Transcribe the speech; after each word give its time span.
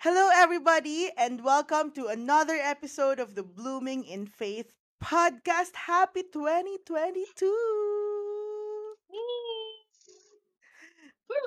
Hello, 0.00 0.32
everybody, 0.32 1.12
and 1.12 1.44
welcome 1.44 1.92
to 1.92 2.08
another 2.08 2.56
episode 2.56 3.20
of 3.20 3.36
the 3.36 3.44
Blooming 3.44 4.08
in 4.08 4.24
Faith 4.24 4.72
podcast. 4.96 5.76
Happy 5.76 6.24
2022! 6.24 6.88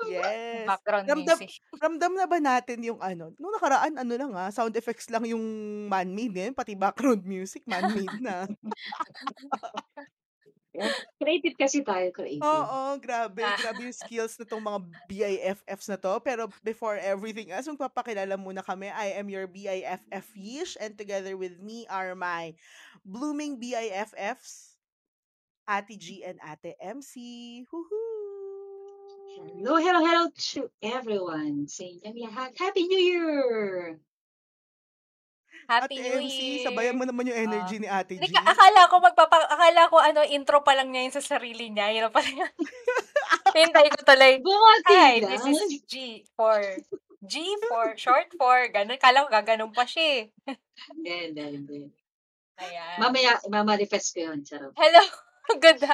Yes. 0.06 0.70
Background 0.70 1.06
Ramdam, 1.10 1.38
music. 1.42 1.58
ramdam 1.82 2.14
na 2.14 2.30
ba 2.30 2.38
natin 2.38 2.78
yung 2.86 3.02
ano? 3.02 3.34
Nung 3.42 3.58
nakaraan, 3.58 3.98
ano 3.98 4.14
lang 4.14 4.30
ah, 4.38 4.54
sound 4.54 4.78
effects 4.78 5.10
lang 5.10 5.26
yung 5.26 5.42
man-made 5.90 6.38
ngayon, 6.38 6.54
pati 6.54 6.78
background 6.78 7.26
music, 7.26 7.66
man-made 7.66 8.22
na. 8.22 8.46
Creative 11.22 11.54
kasi 11.54 11.86
tayo, 11.86 12.10
creative. 12.10 12.42
Oo, 12.42 12.98
grabe. 12.98 13.46
Ah. 13.46 13.54
Grabe 13.54 13.86
yung 13.86 13.94
skills 13.94 14.34
na 14.38 14.46
tong 14.46 14.64
mga 14.64 14.80
BIFFs 15.06 15.86
na 15.86 15.98
to. 15.98 16.18
Pero 16.18 16.50
before 16.66 16.98
everything 16.98 17.54
else, 17.54 17.70
magpapakilala 17.70 18.34
muna 18.34 18.62
kami. 18.62 18.90
I 18.90 19.14
am 19.14 19.30
your 19.30 19.46
BIFF 19.46 20.26
Yish 20.34 20.74
and 20.82 20.98
together 20.98 21.38
with 21.38 21.62
me 21.62 21.86
are 21.86 22.18
my 22.18 22.58
blooming 23.06 23.62
BIFFs, 23.62 24.74
Ate 25.70 25.94
G 25.94 26.26
and 26.26 26.42
Ate 26.42 26.74
MC. 26.82 27.62
Woohoo! 27.70 28.04
Hello, 29.34 29.78
hello, 29.78 30.00
hello 30.02 30.24
to 30.54 30.70
everyone. 30.82 31.66
Sa 31.66 31.82
inyong 31.82 32.18
lahat. 32.30 32.50
Happy 32.54 32.86
New 32.86 33.02
Year! 33.02 33.98
Happy 35.64 35.96
Ate 35.96 36.04
New 36.04 36.20
MC, 36.20 36.38
Year! 36.38 36.64
sabayan 36.68 36.96
mo 36.96 37.04
naman 37.08 37.28
yung 37.28 37.40
energy 37.48 37.76
ni 37.80 37.88
Ate 37.88 38.20
G. 38.20 38.28
ka, 38.28 38.40
akala 38.44 38.90
ko 38.92 39.00
magpapa, 39.00 39.36
akala 39.48 39.88
ko 39.88 39.96
ano, 40.00 40.20
intro 40.24 40.60
pa 40.60 40.76
lang 40.76 40.92
niya 40.92 41.08
yun 41.08 41.14
sa 41.16 41.24
sarili 41.24 41.72
niya. 41.72 41.92
Yun 41.92 42.12
pala 42.12 42.28
yun. 42.28 42.52
Hintay 43.56 43.88
ko 43.92 43.98
tuloy. 44.04 44.42
Bumati 44.44 44.94
Hi, 44.94 45.14
lang. 45.22 45.30
this 45.30 45.44
is 45.46 45.82
G 45.88 45.94
for, 46.36 46.60
G 47.24 47.34
for, 47.70 47.94
short 48.04 48.28
for, 48.36 48.68
ganun. 48.68 49.00
Kala 49.00 49.24
ko 49.24 49.28
gaganon 49.32 49.72
pa 49.72 49.88
siya 49.88 50.04
eh. 50.04 50.22
Hindi, 50.92 51.14
hindi, 51.30 51.44
hindi. 51.54 51.80
Ayan. 52.60 52.96
Mamaya, 53.00 53.40
mamanifest 53.48 54.14
ko 54.14 54.30
yun. 54.30 54.44
Charot. 54.44 54.74
Hello. 54.76 55.02
Good 55.64 55.84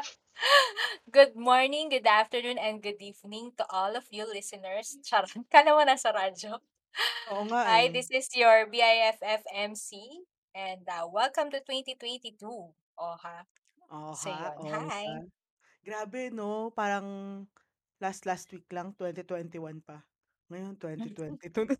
Good 1.10 1.34
morning, 1.36 1.92
good 1.92 2.06
afternoon, 2.06 2.56
and 2.56 2.80
good 2.80 3.02
evening 3.02 3.52
to 3.60 3.66
all 3.68 3.92
of 3.92 4.08
you 4.08 4.24
listeners. 4.24 4.96
Charot. 5.04 5.36
Kala 5.52 5.76
mo 5.76 5.82
nasa 5.84 6.14
radyo. 6.14 6.56
Oo 7.30 7.46
nga 7.46 7.62
Hi, 7.66 7.86
eh. 7.86 7.94
this 7.94 8.10
is 8.10 8.26
your 8.34 8.66
BIFF 8.66 9.42
MC 9.54 9.96
and 10.54 10.82
uh, 10.90 11.06
welcome 11.06 11.46
to 11.54 11.62
2022. 11.62 12.42
Oh, 12.42 13.16
ha? 13.22 13.46
Oo 13.94 14.12
So, 14.18 14.30
ha, 14.30 14.54
yun. 14.58 14.74
oo 14.74 14.90
Hi. 14.90 15.06
Grabe 15.80 16.28
no, 16.34 16.74
parang 16.74 17.06
last 18.02 18.26
last 18.26 18.50
week 18.52 18.66
lang, 18.74 18.92
2021 18.98 19.80
pa. 19.80 20.02
Ngayon, 20.50 20.74
2022 20.76 21.70
na. 21.70 21.78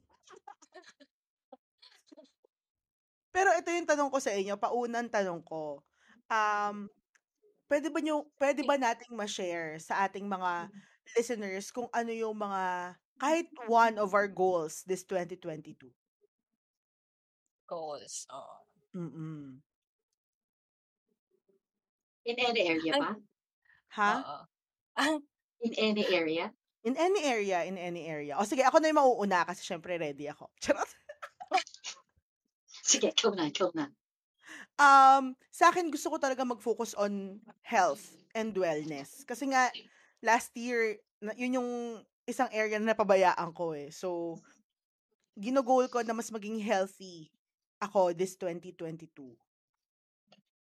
Pero 3.31 3.51
ito 3.55 3.69
yung 3.71 3.87
tanong 3.87 4.11
ko 4.11 4.19
sa 4.19 4.35
inyo, 4.35 4.59
paunang 4.59 5.11
tanong 5.11 5.43
ko. 5.47 5.83
Um, 6.31 6.91
pwede 7.71 7.91
ba 7.91 7.99
nyo, 8.03 8.27
pwede 8.39 8.63
ba 8.67 8.75
nating 8.79 9.15
ma-share 9.15 9.79
sa 9.79 10.07
ating 10.07 10.27
mga 10.27 10.71
listeners 11.15 11.71
kung 11.71 11.87
ano 11.95 12.11
yung 12.11 12.35
mga 12.39 12.95
kahit 13.21 13.47
one 13.69 14.01
of 14.01 14.17
our 14.17 14.27
goals 14.27 14.83
this 14.89 15.05
2022? 15.05 15.77
Goals. 17.69 18.27
Oh. 18.33 18.65
Mm-mm. 18.97 19.61
In 22.27 22.37
any 22.37 22.63
area 22.67 22.93
ba? 22.99 23.15
Ha? 23.95 24.11
Oo. 24.19 24.39
Ang 24.99 25.23
In 25.61 25.73
any 25.77 26.05
area? 26.09 26.49
In 26.81 26.97
any 26.97 27.21
area, 27.21 27.69
in 27.69 27.77
any 27.77 28.09
area. 28.09 28.41
O 28.41 28.49
sige, 28.49 28.65
ako 28.65 28.81
na 28.81 28.89
yung 28.89 29.01
mauuna 29.01 29.45
kasi 29.45 29.61
syempre 29.61 30.01
ready 30.01 30.25
ako. 30.25 30.49
Charot. 30.65 30.89
Sige, 32.81 33.13
ikaw 33.13 33.37
na, 33.37 33.53
ikaw 33.53 33.69
na. 33.77 33.93
Um, 34.81 35.37
sa 35.53 35.69
akin 35.69 35.93
gusto 35.93 36.09
ko 36.09 36.17
talaga 36.17 36.41
mag-focus 36.49 36.97
on 36.97 37.45
health 37.61 38.17
and 38.33 38.57
wellness. 38.57 39.21
Kasi 39.29 39.53
nga 39.53 39.69
last 40.25 40.57
year, 40.57 40.97
na- 41.21 41.37
yun 41.37 41.61
yung 41.61 41.71
isang 42.31 42.51
area 42.55 42.79
na 42.79 42.95
napabayaan 42.95 43.51
ko 43.53 43.75
eh. 43.75 43.91
So, 43.91 44.39
ginogol 45.35 45.91
ko 45.91 46.01
na 46.07 46.15
mas 46.15 46.31
maging 46.31 46.63
healthy 46.63 47.29
ako 47.81 48.15
this 48.15 48.37
2022. 48.39 49.35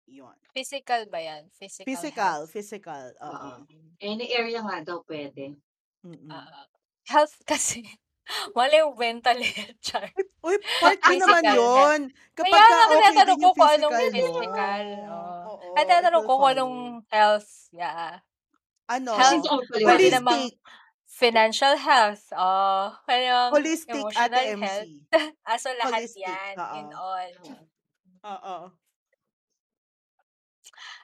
Yun. 0.07 0.39
physical 0.55 1.03
ba 1.11 1.19
yan? 1.19 1.51
Physical. 1.59 1.87
Physical, 1.91 2.39
health. 2.47 2.53
physical. 2.55 3.05
Oo. 3.27 3.51
Any 3.99 4.31
area 4.31 4.63
nga 4.63 4.79
daw 4.87 5.03
pwede. 5.11 5.59
Mm-mm. 6.07 6.31
Health 7.11 7.35
kasi. 7.51 7.83
Wala 8.55 8.87
yung 8.87 8.95
mental 8.95 9.39
health. 9.43 9.79
Char. 9.87 10.07
Uy, 10.47 10.59
part 10.83 10.99
ko 11.03 11.13
naman 11.15 11.43
yun. 11.51 12.01
Kapag 12.39 12.55
Kaya 12.55 12.67
ka 12.67 12.75
nga, 12.75 12.87
okay 12.87 13.11
din 13.27 13.39
ko 13.39 13.51
yung 13.51 13.75
anong 13.75 13.95
physical 13.95 14.07
mo. 14.07 14.15
physical. 14.15 14.87
Oo. 15.11 15.47
Oo, 15.47 15.75
At 15.75 15.85
it 15.87 15.91
tatanong 15.91 16.25
ko 16.27 16.33
kung 16.39 16.51
anong 16.55 16.77
health. 17.11 17.51
Yeah. 17.75 18.23
Ano? 18.87 19.11
Health. 19.19 19.43
Yun. 19.75 20.11
namang 20.15 20.47
Holistic. 20.47 20.55
Financial 21.17 21.75
health. 21.81 22.25
Oh, 22.37 22.93
yung 23.09 23.51
Holistic 23.57 23.97
emotional 23.97 24.45
ate 24.45 24.53
MC. 24.53 24.63
health. 24.63 24.93
Ah, 25.49 25.57
so 25.57 25.71
lahat 25.81 26.03
Holistic. 26.05 26.27
yan. 26.29 26.55
In 26.77 26.89
Oo. 26.93 26.99
all. 26.99 27.33
Oo. 28.27 28.57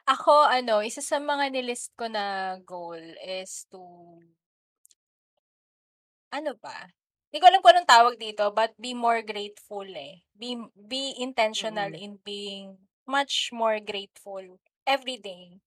Ako, 0.07 0.33
ano, 0.51 0.83
isa 0.83 0.99
sa 0.99 1.17
mga 1.19 1.45
nilist 1.55 1.95
ko 1.95 2.05
na 2.11 2.55
goal 2.63 2.99
is 3.23 3.63
to, 3.71 3.79
ano 6.33 6.51
ba? 6.59 6.77
Hindi 7.29 7.37
ko 7.41 7.45
alam 7.49 7.61
kung 7.63 7.73
anong 7.73 7.89
tawag 7.95 8.15
dito, 8.21 8.43
but 8.53 8.71
be 8.77 8.93
more 8.93 9.21
grateful 9.25 9.85
eh. 9.87 10.21
Be, 10.37 10.49
be 10.77 11.03
intentional 11.17 11.89
Mm. 11.89 12.03
in 12.05 12.11
being 12.21 12.67
much 13.09 13.49
more 13.59 13.79
grateful 13.81 14.43
every 14.85 15.17
day. 15.17 15.57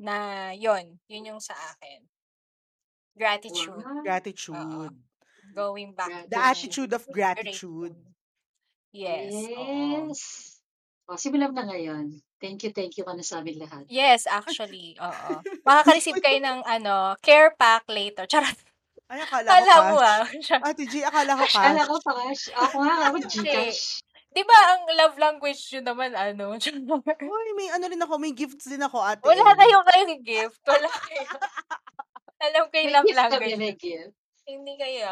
Na 0.00 0.50
yon 0.54 0.98
yun 1.10 1.28
yung 1.36 1.42
sa 1.42 1.54
akin. 1.74 2.00
Gratitude. 3.16 3.82
Wow. 3.84 4.02
Gratitude. 4.02 4.94
Going 5.54 5.90
back 5.94 6.30
The 6.30 6.38
to 6.38 6.44
attitude 6.44 6.92
of 6.94 7.02
gratitude. 7.10 7.92
gratitude. 7.92 7.96
Yes. 8.94 9.30
oo. 9.34 10.06
Yes. 10.08 10.20
O, 11.10 11.18
simulan 11.18 11.50
na 11.50 11.66
ngayon. 11.66 12.22
Thank 12.38 12.62
you, 12.64 12.70
thank 12.70 12.94
you 12.96 13.02
ka 13.02 13.12
na 13.12 13.22
sa 13.26 13.42
amin 13.42 13.58
lahat. 13.58 13.82
Yes, 13.90 14.30
actually. 14.30 14.94
Oo. 15.02 15.42
Makaka-receive 15.66 16.22
kayo 16.22 16.38
ng 16.38 16.62
ano, 16.62 17.18
care 17.18 17.50
pack 17.58 17.84
later. 17.90 18.24
Charot. 18.30 18.54
Ay, 19.10 19.26
akala 19.26 19.46
ko 19.50 19.54
Kala 19.58 19.74
mo 19.90 19.96
ah. 19.98 20.22
cash. 20.22 20.50
Ate 20.62 20.84
G, 20.86 21.02
akala 21.02 21.34
ko 21.34 21.44
Kala 21.50 21.82
cash. 21.82 21.90
ko 21.90 21.94
pa 21.98 22.12
cash. 22.14 22.44
Ako 22.54 22.76
nga, 22.86 22.94
ako 23.10 23.16
Gcash. 23.26 23.82
Di 24.30 24.42
ba 24.46 24.58
ang 24.70 24.82
love 24.94 25.16
language 25.18 25.58
yun 25.74 25.82
naman 25.82 26.14
ano? 26.14 26.54
Uy, 26.54 27.48
may 27.58 27.68
ano 27.74 27.84
rin 27.90 27.98
ako, 27.98 28.14
may 28.22 28.30
gifts 28.30 28.70
din 28.70 28.78
ako, 28.78 29.02
ate. 29.02 29.26
Wala 29.26 29.42
kayo 29.58 29.82
kayong 29.82 30.22
gift. 30.22 30.62
Wala 30.62 30.86
kayo. 30.86 31.26
Alam 32.40 32.64
ko 32.66 32.74
yung 32.74 32.86
May 32.86 32.94
love 32.94 33.06
gift 33.06 33.18
kami, 33.18 33.30
language. 33.30 33.58
may 33.58 33.74
gift. 33.76 34.14
Hindi 34.44 34.72
kaya. 34.76 35.10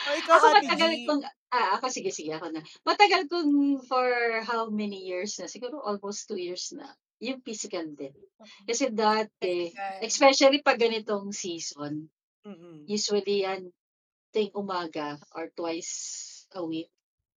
O, 0.00 0.16
ikaw, 0.16 0.34
Ako 0.38 0.46
ate 0.48 0.64
matagal 0.64 0.92
G. 0.94 1.00
kong, 1.04 1.22
ah, 1.52 1.68
ako 1.76 1.84
sige, 1.92 2.08
sige, 2.08 2.32
ako 2.32 2.48
na. 2.48 2.62
Matagal 2.86 3.28
kong 3.28 3.52
for 3.84 4.06
how 4.42 4.70
many 4.72 5.04
years 5.04 5.36
na? 5.36 5.44
Siguro 5.44 5.82
almost 5.82 6.24
two 6.24 6.40
years 6.40 6.72
na. 6.72 6.88
Yung 7.20 7.44
physical 7.44 7.84
din. 7.92 8.16
Kasi 8.64 8.88
dati, 8.88 9.68
Physical. 9.68 10.00
especially 10.00 10.58
pag 10.64 10.80
ganitong 10.80 11.36
season, 11.36 12.08
Mm-mm. 12.48 12.88
usually 12.88 13.44
yan, 13.44 13.68
ting 14.32 14.48
umaga 14.56 15.20
or 15.36 15.52
twice 15.52 15.92
a 16.56 16.64
week, 16.64 16.88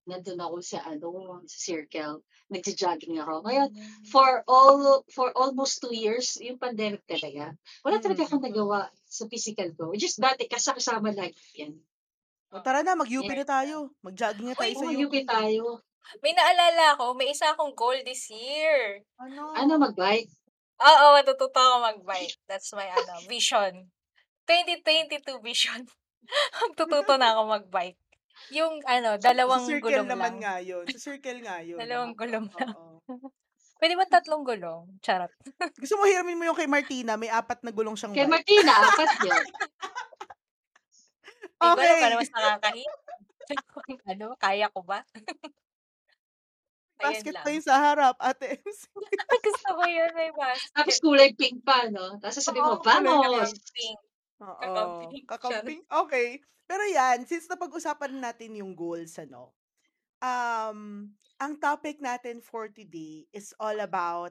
nandun 0.08 0.40
ako 0.40 0.56
sa 0.64 0.80
ano, 0.86 1.40
sa 1.44 1.58
circle, 1.72 2.24
nagja-jogging 2.48 3.20
ako. 3.20 3.44
Ngayon, 3.46 3.68
for 4.08 4.42
all 4.48 5.04
for 5.12 5.30
almost 5.36 5.78
two 5.84 5.92
years, 5.92 6.40
yung 6.40 6.56
pandemic 6.58 7.04
talaga, 7.06 7.54
wala 7.84 8.00
talaga 8.00 8.24
Mm. 8.24 8.28
akong 8.28 8.44
nagawa 8.44 8.78
sa 9.06 9.24
physical 9.28 9.68
ko. 9.76 9.92
Just 9.94 10.18
dati, 10.18 10.48
kasama 10.48 11.12
lang 11.12 11.30
yan. 11.54 11.76
O, 12.50 12.58
tara 12.64 12.82
na, 12.82 12.98
mag-UP 12.98 13.30
Yeah. 13.30 13.40
na 13.42 13.46
tayo. 13.46 13.76
Mag-jogging 14.02 14.48
na 14.50 14.56
tayo 14.58 14.72
Uy, 14.74 14.74
sa 14.74 14.86
UP. 14.90 15.02
UP 15.06 15.14
tayo. 15.22 15.64
May 16.24 16.32
naalala 16.34 16.98
ako, 16.98 17.14
may 17.14 17.30
isa 17.30 17.52
akong 17.54 17.76
goal 17.76 17.94
this 18.02 18.26
year. 18.32 19.04
Ano? 19.20 19.54
Ano, 19.54 19.78
mag-bike? 19.78 20.32
Oo, 20.80 21.06
matututo 21.14 21.60
ako 21.60 21.76
mag-bike. 21.84 22.40
That's 22.48 22.72
my 22.72 22.88
ano, 22.88 23.20
vision. 23.28 23.92
2022 24.48 25.38
vision. 25.44 25.84
Magtututo 26.64 27.14
na 27.20 27.36
ako 27.36 27.40
mag-bike. 27.60 27.99
Yung 28.50 28.80
ano, 28.84 29.20
dalawang 29.20 29.62
sa 29.62 29.68
circle 29.68 29.84
gulong 29.92 30.08
naman 30.08 30.32
lang. 30.32 30.42
nga 30.42 30.54
yun. 30.58 30.84
Sa 30.88 30.98
circle 30.98 31.38
nga 31.44 31.56
yun. 31.68 31.78
Dalawang 31.78 32.12
gulong 32.16 32.46
lang. 32.50 32.72
Oo. 32.72 32.98
Pwede 33.80 33.96
ba 33.96 34.04
tatlong 34.04 34.44
gulong? 34.44 35.00
Charot. 35.00 35.32
Gusto 35.80 35.96
mo 35.96 36.04
hiramin 36.04 36.36
mo 36.36 36.44
yung 36.44 36.58
kay 36.58 36.68
Martina, 36.68 37.16
may 37.16 37.32
apat 37.32 37.64
na 37.64 37.72
gulong 37.72 37.96
siyang 37.96 38.12
Kay 38.12 38.28
bike. 38.28 38.32
Martina, 38.36 38.72
apat 38.76 39.10
yun. 39.24 39.44
Hindi 41.60 41.68
ko 41.68 41.80
alam 41.80 41.80
Okay. 41.80 42.12
mas 42.16 42.30
nakakahiya. 42.32 42.92
ano, 44.04 44.26
kaya 44.36 44.66
ko 44.68 44.80
ba? 44.84 45.00
Basket 47.00 47.32
lang. 47.32 47.44
pa 47.44 47.48
yun 47.48 47.64
sa 47.64 47.76
harap, 47.80 48.16
ate 48.20 48.60
MC. 48.60 48.80
Gusto 49.40 49.68
ko 49.72 49.82
yun, 49.88 50.12
may 50.12 50.28
Tapos 50.76 51.00
basket. 51.00 51.00
kulay 51.00 51.30
pink 51.32 51.64
pa, 51.64 51.88
no? 51.88 52.20
Tapos 52.20 52.44
sabi 52.44 52.60
mo, 52.60 52.76
kulay 52.76 53.00
vamos! 53.00 53.56
Pink. 53.72 54.00
Oo, 54.40 54.58
Kakamping. 54.58 55.24
Kakamping. 55.28 55.80
Okay. 55.88 56.40
Pero 56.70 56.82
yan, 56.86 57.26
since 57.26 57.50
napag-usapan 57.50 58.14
natin 58.22 58.56
yung 58.62 58.72
goals, 58.72 59.18
ano, 59.18 59.50
um, 60.22 61.10
ang 61.40 61.52
topic 61.58 61.98
natin 61.98 62.38
for 62.38 62.70
today 62.70 63.26
is 63.34 63.50
all 63.58 63.74
about 63.82 64.30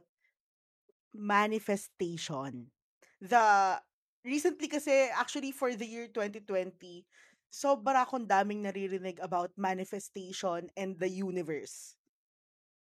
manifestation. 1.12 2.72
The, 3.20 3.76
recently 4.24 4.72
kasi, 4.72 5.12
actually 5.12 5.52
for 5.52 5.74
the 5.76 5.84
year 5.84 6.08
2020, 6.08 7.04
sobra 7.50 8.06
akong 8.06 8.30
daming 8.30 8.62
naririnig 8.62 9.18
about 9.20 9.52
manifestation 9.58 10.70
and 10.78 10.96
the 11.02 11.10
universe. 11.10 11.98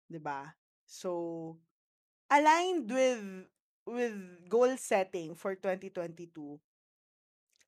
'Di 0.07 0.19
ba? 0.23 0.55
So, 0.87 1.59
aligned 2.31 2.87
with 2.87 3.23
with 3.83 4.15
goal 4.47 4.71
setting 4.79 5.35
for 5.35 5.59
2022, 5.59 6.31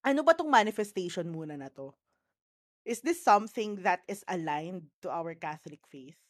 ano 0.06 0.22
ba 0.22 0.38
tong 0.38 0.54
manifestation 0.54 1.26
muna 1.34 1.58
na 1.58 1.74
to? 1.74 1.90
Is 2.86 3.02
this 3.02 3.18
something 3.26 3.82
that 3.82 4.06
is 4.06 4.22
aligned 4.30 4.94
to 5.02 5.10
our 5.10 5.34
Catholic 5.34 5.82
faith? 5.90 6.22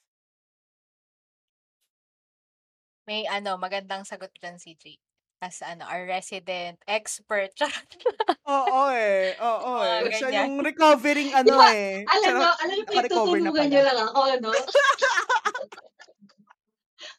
May 3.05 3.27
ano, 3.27 3.59
magandang 3.59 4.07
sagot 4.07 4.31
dyan 4.39 4.55
si 4.57 4.79
Jake. 4.79 5.03
As 5.43 5.59
ano, 5.59 5.83
our 5.85 6.07
resident 6.07 6.79
expert. 6.87 7.51
Oo 8.47 8.87
eh. 8.95 9.35
Oo 9.35 9.83
eh. 9.83 10.07
Siya 10.15 10.31
ganyan. 10.31 10.47
yung 10.47 10.55
recovering 10.63 11.35
ano 11.35 11.53
Diba, 11.53 11.69
eh. 11.75 12.07
Alam 12.07 12.33
mo, 12.39 12.47
alam 12.47 12.75
mo, 12.79 12.83
pinagtutulungan 12.87 13.67
nyo 13.67 13.81
lang 13.83 13.99
ako, 14.09 14.19
ano? 14.31 14.49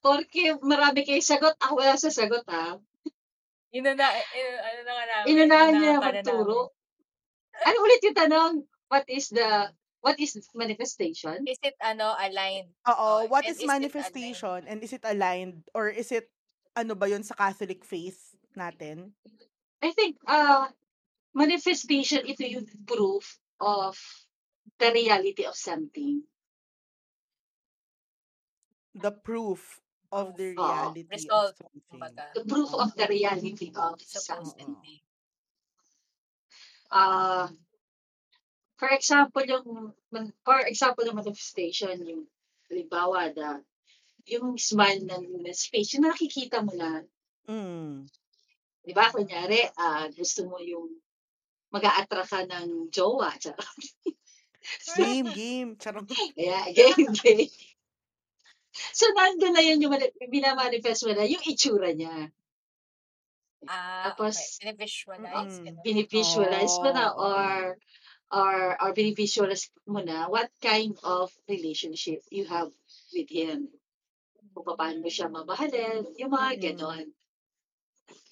Porque 0.07 0.57
marami 0.65 1.05
kayo 1.05 1.21
sagot, 1.21 1.55
ako 1.61 1.73
wala 1.85 1.95
sa 2.01 2.09
sagot, 2.09 2.43
ha? 2.49 2.81
Inuna, 3.77 4.07
in, 4.33 4.49
ano 4.57 4.81
na 4.81 4.93
nga 4.97 5.07
namin. 5.13 5.27
Inunahan 5.29 5.73
niya 5.77 5.93
na 5.93 6.01
magturo. 6.01 6.73
Ano 7.61 7.77
ulit 7.85 8.01
yung 8.01 8.17
tanong? 8.17 8.53
What 8.89 9.05
is 9.13 9.29
the, 9.29 9.69
what 10.01 10.17
is 10.17 10.39
manifestation? 10.57 11.45
Is 11.45 11.61
it 11.61 11.77
ano, 11.85 12.17
aligned? 12.17 12.73
Oo. 12.89 12.97
Oh, 12.97 13.21
What 13.29 13.45
and 13.45 13.53
is 13.53 13.61
is 13.61 13.69
aligned? 13.69 13.93
manifestation? 13.93 14.59
And 14.65 14.79
is 14.81 14.93
it 14.97 15.05
aligned? 15.05 15.69
Or 15.77 15.93
is 15.93 16.09
it, 16.09 16.33
ano 16.73 16.97
ba 16.97 17.09
yun 17.09 17.23
sa 17.23 17.37
Catholic 17.37 17.85
faith 17.85 18.17
natin? 18.57 19.13
I 19.85 19.93
think, 19.93 20.17
uh, 20.25 20.73
manifestation 21.37 22.25
is 22.25 22.41
yung 22.41 22.65
proof 22.89 23.37
of 23.61 24.01
the 24.81 24.89
reality 24.93 25.45
of 25.45 25.57
something. 25.57 26.25
The 28.97 29.13
proof 29.13 29.85
of 30.13 30.37
the 30.37 30.55
Oo. 30.55 30.63
reality 30.63 31.07
Result, 31.11 31.57
of 31.61 31.67
something. 31.71 31.83
kumbaga. 31.91 32.23
The 32.35 32.45
proof 32.45 32.71
of 32.75 32.91
the 32.95 33.07
reality 33.07 33.73
of 33.75 33.97
something. 34.03 34.79
Supposedly. 34.79 35.03
Uh, 36.91 37.49
for 38.77 38.89
example, 38.95 39.43
yung, 39.45 39.93
man- 40.13 40.35
for 40.45 40.61
example, 40.63 41.05
yung 41.05 41.19
manifestation, 41.19 41.97
yung, 42.07 42.23
halimbawa, 42.71 43.33
the, 43.35 43.63
yung 44.31 44.59
smile 44.59 45.03
ng 45.03 45.43
ng 45.43 45.55
space, 45.55 45.95
yung 45.99 46.07
nakikita 46.07 46.63
mo 46.63 46.73
na, 46.75 47.03
Mm. 47.47 48.11
di 48.83 48.91
ba, 48.91 49.11
kunyari, 49.15 49.71
ah, 49.79 50.11
gusto 50.11 50.51
mo 50.51 50.59
yung 50.59 50.91
mag 51.71 51.83
a 51.87 52.03
ka 52.07 52.43
ng 52.43 52.91
jowa, 52.91 53.31
charot. 53.39 53.63
Game, 54.99 55.31
game. 55.39 55.71
Charot. 55.79 56.07
Kaya, 56.35 56.75
game, 56.75 57.11
game. 57.15 57.51
So, 58.93 59.09
nandun 59.17 59.55
na 59.57 59.63
yun 59.65 59.81
yung 59.83 59.93
mani- 59.95 60.15
binamanifest 60.29 61.07
mo 61.09 61.13
na, 61.17 61.25
yung 61.25 61.43
itsura 61.45 61.93
niya. 61.97 62.31
Ah, 63.67 64.13
Tapos, 64.13 64.37
okay. 64.37 64.77
Bine-visualize. 64.77 65.55
Mm. 65.59 65.77
binivisualize 65.83 66.75
mo 66.85 66.91
na 66.95 67.05
Oh, 67.11 67.27
or 67.27 67.55
or 68.31 68.57
or 68.79 68.91
binivisualize 68.95 69.71
mo 69.87 70.01
na 70.03 70.29
what 70.31 70.51
kind 70.63 70.95
of 71.03 71.33
relationship 71.49 72.23
you 72.31 72.45
have 72.47 72.71
with 73.15 73.31
him. 73.31 73.67
Kung 74.55 74.77
paano 74.77 75.03
mo 75.03 75.11
siya 75.11 75.29
mamahalin, 75.29 76.07
yung 76.17 76.31
mga 76.33 76.51
Mm-mm. 76.57 76.63
ganon. 76.63 77.07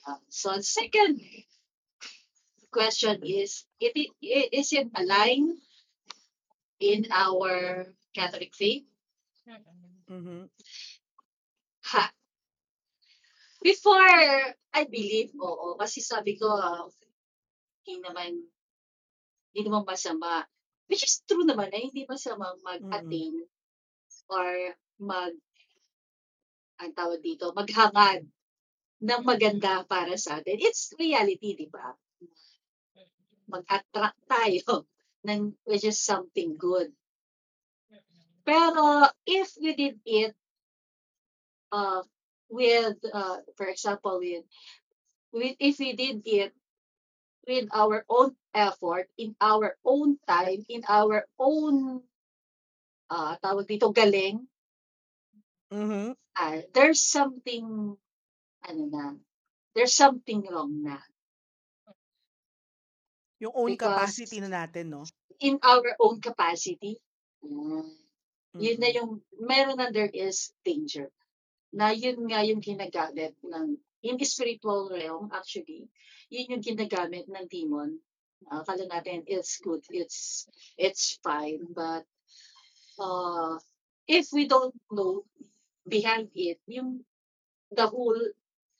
Uh, 0.07 0.21
so, 0.29 0.55
second 0.61 1.19
question 2.71 3.23
is, 3.25 3.65
it, 3.81 3.95
i- 3.97 4.51
is 4.53 4.73
it 4.73 4.89
aligned 4.95 5.57
in 6.81 7.07
our 7.11 7.87
Catholic 8.15 8.55
faith? 8.55 8.85
Mm-mm. 9.49 9.84
Mhm. 10.09 10.49
Ha. 11.93 12.13
Before, 13.63 14.55
I 14.75 14.83
believe, 14.87 15.33
oo. 15.41 15.75
Kasi 15.81 15.99
sabi 16.05 16.39
ko, 16.39 16.47
ah, 16.55 16.87
hindi 17.87 18.01
naman, 18.05 18.33
hindi 19.53 19.61
naman 19.65 19.85
masama. 19.89 20.45
Which 20.91 21.03
is 21.09 21.25
true 21.25 21.49
naman 21.49 21.73
na 21.73 21.81
hindi 21.81 22.05
masama 22.05 22.53
mag-attain 22.61 23.35
or 24.29 24.49
mag, 25.01 25.33
ang 26.83 26.93
tawag 26.95 27.21
dito, 27.25 27.51
maghangad 27.57 28.21
ng 29.09 29.23
maganda 29.25 29.85
para 29.89 30.15
sa 30.21 30.41
atin. 30.41 30.59
It's 30.61 30.93
reality, 31.01 31.57
di 31.57 31.69
ba? 31.71 31.95
Mag-attract 33.53 34.19
tayo 34.29 34.87
ng 35.29 35.41
which 35.69 35.85
is 35.89 35.99
something 36.01 36.57
good. 36.57 36.93
Pero 38.45 39.09
if 39.25 39.57
we 39.57 39.73
did 39.75 39.97
it 40.05 40.37
uh, 41.73 42.05
with, 42.53 43.01
uh, 43.09 43.41
for 43.57 43.67
example, 43.67 44.21
with, 44.21 44.45
with 45.33 45.57
if 45.59 45.81
we 45.81 45.97
did 45.97 46.21
it 46.29 46.53
with 47.49 47.69
our 47.73 48.05
own 48.09 48.37
effort, 48.53 49.09
in 49.17 49.35
our 49.41 49.77
own 49.85 50.17
time, 50.29 50.65
in 50.69 50.85
our 50.89 51.25
own, 51.41 52.05
uh, 53.11 53.37
tawag 53.41 53.69
dito, 53.69 53.93
galing, 53.93 54.45
Mhm. 55.73 56.15
ah, 56.37 56.61
there's 56.73 57.03
something, 57.03 57.97
ano 58.63 58.83
na, 58.93 59.17
there's 59.75 59.97
something 59.97 60.45
wrong 60.47 60.85
na. 60.85 61.01
Yung 63.43 63.53
own 63.57 63.73
Because- 63.75 63.89
capacity 64.23 64.39
na 64.41 64.49
natin, 64.53 64.93
no? 64.93 65.03
In 65.43 65.59
our 65.65 65.97
own 65.99 66.23
capacity, 66.23 67.01
ah, 68.55 68.61
yun 68.63 68.79
na 68.79 68.89
Mhm. 68.91 68.97
yung, 68.97 69.11
meron 69.43 69.77
na 69.79 69.91
there 69.91 70.11
is 70.11 70.55
danger. 70.65 71.11
Na 71.75 71.91
yun 71.91 72.23
nga 72.31 72.47
yung 72.47 72.63
ginagamit 72.63 73.35
ng, 73.43 73.75
in 74.03 74.15
the 74.17 74.25
spiritual 74.25 74.89
realm, 74.95 75.31
actually, 75.35 75.91
yun 76.31 76.55
yung 76.55 76.63
ginagamit 76.63 77.27
ng 77.27 77.47
demon. 77.51 77.99
Uh, 78.47 78.61
akala 78.61 78.85
natin 78.87 79.25
it's 79.25 79.57
good, 79.59 79.81
it's 79.89 80.45
it's 80.77 81.17
fine, 81.25 81.65
but 81.73 82.05
uh, 83.01 83.57
if 84.05 84.29
we 84.37 84.45
don't 84.45 84.77
know 84.93 85.25
behind 85.89 86.29
it, 86.37 86.61
yung 86.69 87.01
the 87.73 87.87
whole, 87.89 88.21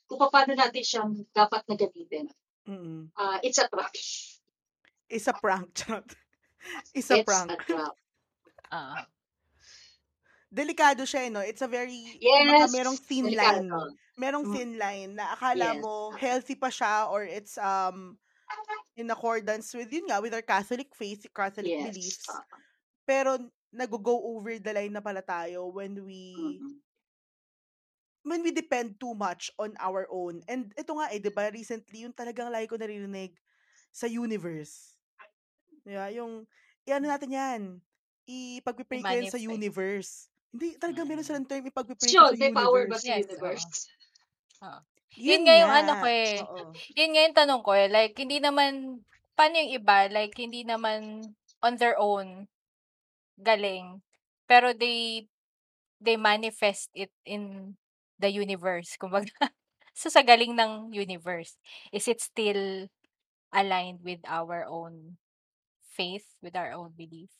kung 0.05 0.21
paano 0.29 0.53
natin 0.53 0.85
siyang 0.85 1.11
dapat 1.33 1.65
na 1.65 1.75
gamitin, 1.75 2.29
Mm-mm. 2.69 3.09
uh, 3.17 3.41
it's 3.41 3.57
a 3.57 3.65
trap. 3.65 3.89
It's 5.09 5.25
a 5.25 5.33
prank. 5.33 5.73
Charot. 5.81 6.13
It's 6.93 7.09
a 7.09 7.21
it's 7.21 7.25
prank. 7.25 7.49
a 7.49 7.57
trap. 7.57 7.95
Ah. 8.69 9.05
Delikado 10.55 11.03
siya, 11.03 11.27
eh, 11.27 11.31
no? 11.35 11.43
It's 11.43 11.59
a 11.59 11.67
very, 11.67 12.23
Yes, 12.23 12.71
merong 12.71 12.95
thin 12.95 13.35
line. 13.35 13.67
delikado. 13.67 13.91
Merong 14.15 14.47
Mm. 14.47 14.47
thin 14.47 14.79
line 14.79 15.11
na 15.19 15.35
akala 15.35 15.75
Yes. 15.75 15.83
mo 15.83 16.15
healthy 16.15 16.55
pa 16.55 16.71
siya 16.71 17.11
or 17.11 17.27
it's 17.27 17.59
um 17.59 18.15
in 18.95 19.11
accordance 19.11 19.75
with 19.75 19.91
yun 19.91 20.07
nga 20.07 20.23
with 20.23 20.31
our 20.31 20.43
Catholic 20.45 20.95
faith, 20.95 21.27
Catholic 21.35 21.75
Yes. 21.75 21.83
beliefs. 21.83 22.29
uh, 22.31 22.43
Pero 23.03 23.35
nag-go 23.75 24.15
over 24.35 24.55
the 24.59 24.71
line 24.71 24.95
na 24.95 25.03
pala 25.03 25.19
tayo 25.19 25.67
when 25.75 25.99
we 26.07 26.63
mm, 26.63 26.79
when 28.23 28.41
we 28.41 28.51
depend 28.55 28.99
too 28.99 29.13
much 29.13 29.51
on 29.59 29.75
our 29.79 30.07
own. 30.09 30.41
And 30.47 30.73
ito 30.79 30.95
nga 30.97 31.11
eh, 31.13 31.19
'di 31.19 31.31
ba, 31.35 31.51
recently 31.53 32.07
yung 32.07 32.15
talagang 32.15 32.49
lagi 32.49 32.71
ko 32.71 32.79
naririnig 32.79 33.35
sa 33.91 34.07
universe. 34.09 34.95
Yeah, 35.85 36.09
yung 36.15 36.49
iano 36.87 37.05
natin 37.05 37.31
'yan. 37.35 37.61
Ipagpipray 38.25 39.05
ko 39.05 39.13
yan 39.13 39.29
sa 39.29 39.37
universe. 39.37 40.33
Hindi 40.55 40.79
talaga 40.79 41.03
meron 41.03 41.19
Mm. 41.19 41.27
silang 41.27 41.47
term 41.51 41.67
ipagpipray 41.67 42.15
Sure, 42.15 42.31
sa 42.31 42.35
may 42.39 42.47
power 42.55 42.87
ba 42.87 42.95
universe. 42.95 43.03
sa 43.03 43.11
Yes, 43.11 43.27
universe? 43.27 43.67
Yun 45.15 45.47
nga 45.47 45.55
yung 45.63 45.71
ano 45.71 45.91
ko 45.95 46.05
eh. 46.11 46.43
Oo. 46.43 46.75
Yun 46.99 47.09
nga 47.15 47.21
yung 47.23 47.37
tanong 47.37 47.61
ko 47.63 47.71
eh. 47.75 47.87
Like, 47.87 48.15
hindi 48.19 48.37
naman, 48.43 49.03
paano 49.39 49.55
yung 49.59 49.73
iba? 49.79 50.11
Like, 50.11 50.35
hindi 50.35 50.67
naman 50.67 51.31
on 51.63 51.73
their 51.79 51.95
own 51.95 52.47
galing. 53.39 54.01
Pero 54.47 54.73
they, 54.75 55.27
they 56.01 56.17
manifest 56.17 56.91
it 56.95 57.11
in 57.25 57.75
the 58.19 58.29
universe. 58.31 58.95
Kumbaga, 58.99 59.31
so 59.97 60.09
sa 60.11 60.23
galing 60.23 60.55
ng 60.55 60.91
universe, 60.95 61.57
is 61.91 62.07
it 62.07 62.21
still 62.21 62.87
aligned 63.53 64.01
with 64.03 64.21
our 64.27 64.65
own 64.67 65.17
faith, 65.83 66.35
with 66.41 66.55
our 66.55 66.73
own 66.73 66.93
belief? 66.95 67.31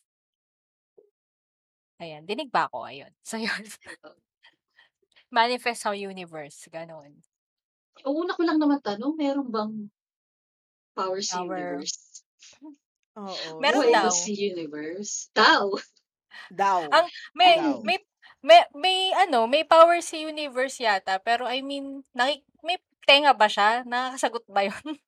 Ayan, 1.99 2.27
dinig 2.27 2.51
ba 2.51 2.67
ako? 2.67 2.83
Ayun. 2.83 3.11
So, 3.27 3.39
yun. 3.39 3.63
Manifest 5.31 5.81
sa 5.87 5.91
universe. 5.95 6.67
Ganon. 6.69 7.23
Ang 8.03 8.13
una 8.27 8.35
ko 8.35 8.43
lang 8.43 8.59
naman 8.59 8.83
tanong, 8.83 9.15
meron 9.15 9.47
bang 9.49 9.71
Power 10.95 11.19
sa 11.23 11.43
Power. 11.43 11.79
universe. 11.79 12.23
Oo. 13.19 13.59
Meron 13.63 13.87
Buhay 13.87 13.95
daw. 13.95 14.11
sa 14.11 14.31
universe. 14.31 15.13
Daw. 15.31 15.71
Daw. 16.51 16.79
Ang 16.91 17.07
may 17.35 17.53
Daw. 17.57 17.79
may 17.83 17.97
may 18.43 18.61
may 18.75 18.97
ano, 19.15 19.47
may 19.47 19.63
power 19.63 19.99
si 20.03 20.27
universe 20.27 20.77
yata, 20.83 21.17
pero 21.23 21.47
I 21.47 21.63
mean, 21.63 22.03
naki, 22.13 22.43
may 22.61 22.77
tenga 23.07 23.31
ba 23.33 23.47
siya? 23.47 23.83
Nakakasagot 23.87 24.45
ba 24.51 24.67
'yun? 24.67 24.83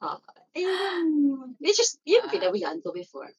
Ah, 0.00 0.22
ayun. 0.54 1.58
Which 1.58 1.82
is, 1.82 1.98
yun 2.06 2.22
Ah. 2.22 2.30
pinabayaan 2.30 2.78
ko 2.86 2.94
before. 2.94 3.34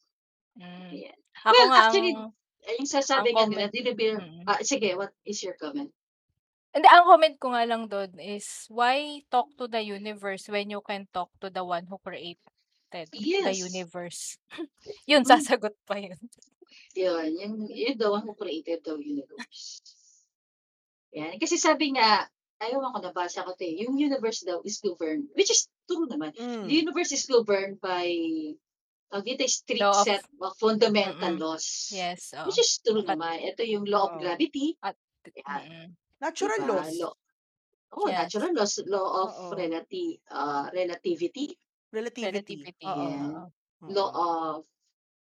Mm. 0.59 0.91
Ayan. 0.91 1.19
Ako 1.47 1.51
Well, 1.55 1.69
nga 1.71 1.79
actually, 1.87 2.11
ang 2.19 2.35
Yung 2.77 2.89
sasabi 2.89 3.31
nga 3.31 3.47
nila, 3.47 3.67
comment- 3.67 3.73
dinibil, 3.73 4.15
Mm. 4.19 4.43
ah, 4.45 4.61
sige, 4.61 4.93
what 4.95 5.11
is 5.23 5.39
your 5.41 5.55
comment? 5.55 5.89
Hindi, 6.69 6.85
ang 6.85 7.07
comment 7.07 7.35
ko 7.41 7.47
nga 7.49 7.65
lang 7.65 7.89
doon 7.89 8.13
is, 8.21 8.69
why 8.69 9.23
talk 9.31 9.49
to 9.57 9.65
the 9.65 9.81
universe 9.81 10.45
when 10.47 10.69
you 10.69 10.81
can 10.85 11.07
talk 11.09 11.31
to 11.41 11.49
the 11.49 11.65
one 11.65 11.87
who 11.89 11.97
created 11.97 12.37
the 12.93 13.17
Yes. 13.17 13.57
universe? 13.57 14.37
yun, 15.09 15.25
Mm. 15.25 15.29
sasagot 15.33 15.73
pa 15.87 15.97
yun. 15.97 16.19
Yun, 16.93 17.29
yung, 17.41 17.55
yun 17.69 17.97
the 17.97 18.09
one 18.09 18.21
who 18.21 18.37
created 18.37 18.85
the 18.85 18.93
universe. 18.95 19.81
Yan. 21.09 21.41
Kasi 21.41 21.57
sabi 21.57 21.97
nga, 21.97 22.29
ayaw 22.61 22.85
ko 22.93 22.99
nabasa 23.01 23.41
ko 23.41 23.55
to 23.57 23.65
eh, 23.65 23.81
yung 23.81 23.97
universe 23.97 24.45
daw 24.45 24.61
is 24.61 24.77
governed, 24.77 25.25
which 25.33 25.49
is 25.49 25.65
true 25.89 26.05
naman. 26.05 26.35
Mm. 26.37 26.69
The 26.69 26.75
universe 26.85 27.09
is 27.15 27.25
governed 27.25 27.81
by 27.81 28.05
tawag 29.09 29.25
dito, 29.25 29.43
strict 29.45 29.81
Law 29.81 29.91
of- 29.91 30.05
set 30.05 30.21
of 30.39 30.53
fundamental 30.55 31.33
Mm-mm. 31.33 31.41
laws. 31.41 31.89
Yes. 31.89 32.31
oo. 32.31 32.45
Which 32.45 32.61
is 32.61 32.77
true 32.79 33.01
But- 33.01 33.17
naman. 33.17 33.41
Ito 33.43 33.65
yung 33.65 33.85
law 33.85 34.05
Oo. 34.05 34.07
of 34.07 34.21
gravity. 34.21 34.77
At, 34.79 34.95
mm, 35.25 35.97
Natural 36.19 36.59
Diba? 36.59 36.69
laws. 36.69 36.91
Law, 36.95 37.13
oh, 37.95 38.05
Yes. 38.05 38.17
natural 38.27 38.51
laws. 38.53 38.73
Law 38.85 39.07
of 39.23 39.29
Oo. 39.31 39.47
relati- 39.55 40.19
uh, 40.27 40.67
relativity. 40.69 41.55
Relativity. 41.89 42.29
relativity. 42.29 42.85
Oo. 42.85 43.01
Yeah. 43.01 43.25
Oo. 43.81 43.89
Law 43.89 44.09
of 44.11 44.55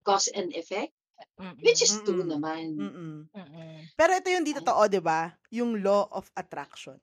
cause 0.02 0.28
and 0.30 0.52
effect. 0.52 0.92
Mm-mm. 1.38 1.54
Which 1.58 1.80
is 1.80 1.96
true 2.02 2.22
Mm-mm. 2.22 2.34
naman. 2.34 2.64
Mm-mm. 2.76 3.14
Mm-mm. 3.30 3.74
Pero 3.94 4.10
ito 4.12 4.28
yung 4.28 4.42
di 4.42 4.52
totoo, 4.52 4.84
di 4.86 4.98
ba? 4.98 5.30
Yung 5.50 5.78
law 5.80 6.06
of 6.08 6.26
attraction. 6.34 6.98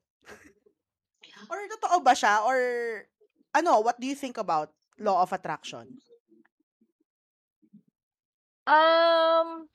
Or 1.48 1.58
totoo 1.68 1.98
ba 2.00 2.12
siya? 2.12 2.44
Or 2.44 2.56
ano, 3.50 3.80
what 3.80 3.96
do 3.96 4.04
you 4.04 4.14
think 4.14 4.36
about 4.36 4.70
law 4.96 5.20
of 5.20 5.32
attraction? 5.32 5.88
Um, 8.64 9.66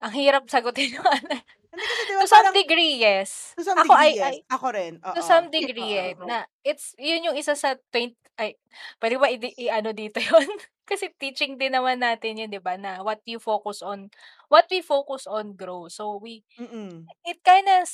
ang 0.00 0.12
hirap 0.16 0.48
sagutin 0.48 0.96
yung 0.96 1.04
ano. 1.06 1.36
Hindi 1.70 1.86
kasi 1.86 2.02
di 2.02 2.14
ba 2.16 2.20
To 2.20 2.26
some 2.26 2.42
parang, 2.42 2.56
degree, 2.56 2.94
yes. 2.98 3.30
to 3.54 3.62
some 3.62 3.78
Ako, 3.78 3.92
degree, 3.94 4.16
I, 4.18 4.18
yes. 4.18 4.26
I, 4.26 4.36
Ako 4.50 4.66
rin. 4.74 4.92
Oo. 5.00 5.14
to 5.14 5.22
some 5.22 5.46
degree, 5.48 5.92
eh, 5.94 6.12
na 6.18 6.42
it's, 6.66 6.98
yun 6.98 7.30
yung 7.30 7.36
isa 7.38 7.54
sa 7.54 7.78
20, 7.94 8.16
ay, 8.40 8.58
pwede 8.98 9.14
ba 9.20 9.30
i- 9.30 9.54
i-ano 9.68 9.94
dito 9.94 10.18
yun? 10.26 10.48
Kasi 10.82 11.14
teaching 11.14 11.54
din 11.54 11.70
naman 11.70 12.02
natin 12.02 12.40
yun, 12.42 12.50
di 12.50 12.58
ba, 12.58 12.74
na 12.74 12.98
what 13.06 13.22
you 13.22 13.38
focus 13.38 13.86
on, 13.86 14.10
what 14.50 14.66
we 14.66 14.82
focus 14.82 15.30
on 15.30 15.54
grows. 15.54 15.94
So, 15.94 16.18
we, 16.18 16.42
Mm-mm. 16.58 17.06
it 17.22 17.38
kind 17.46 17.68
of 17.70 17.86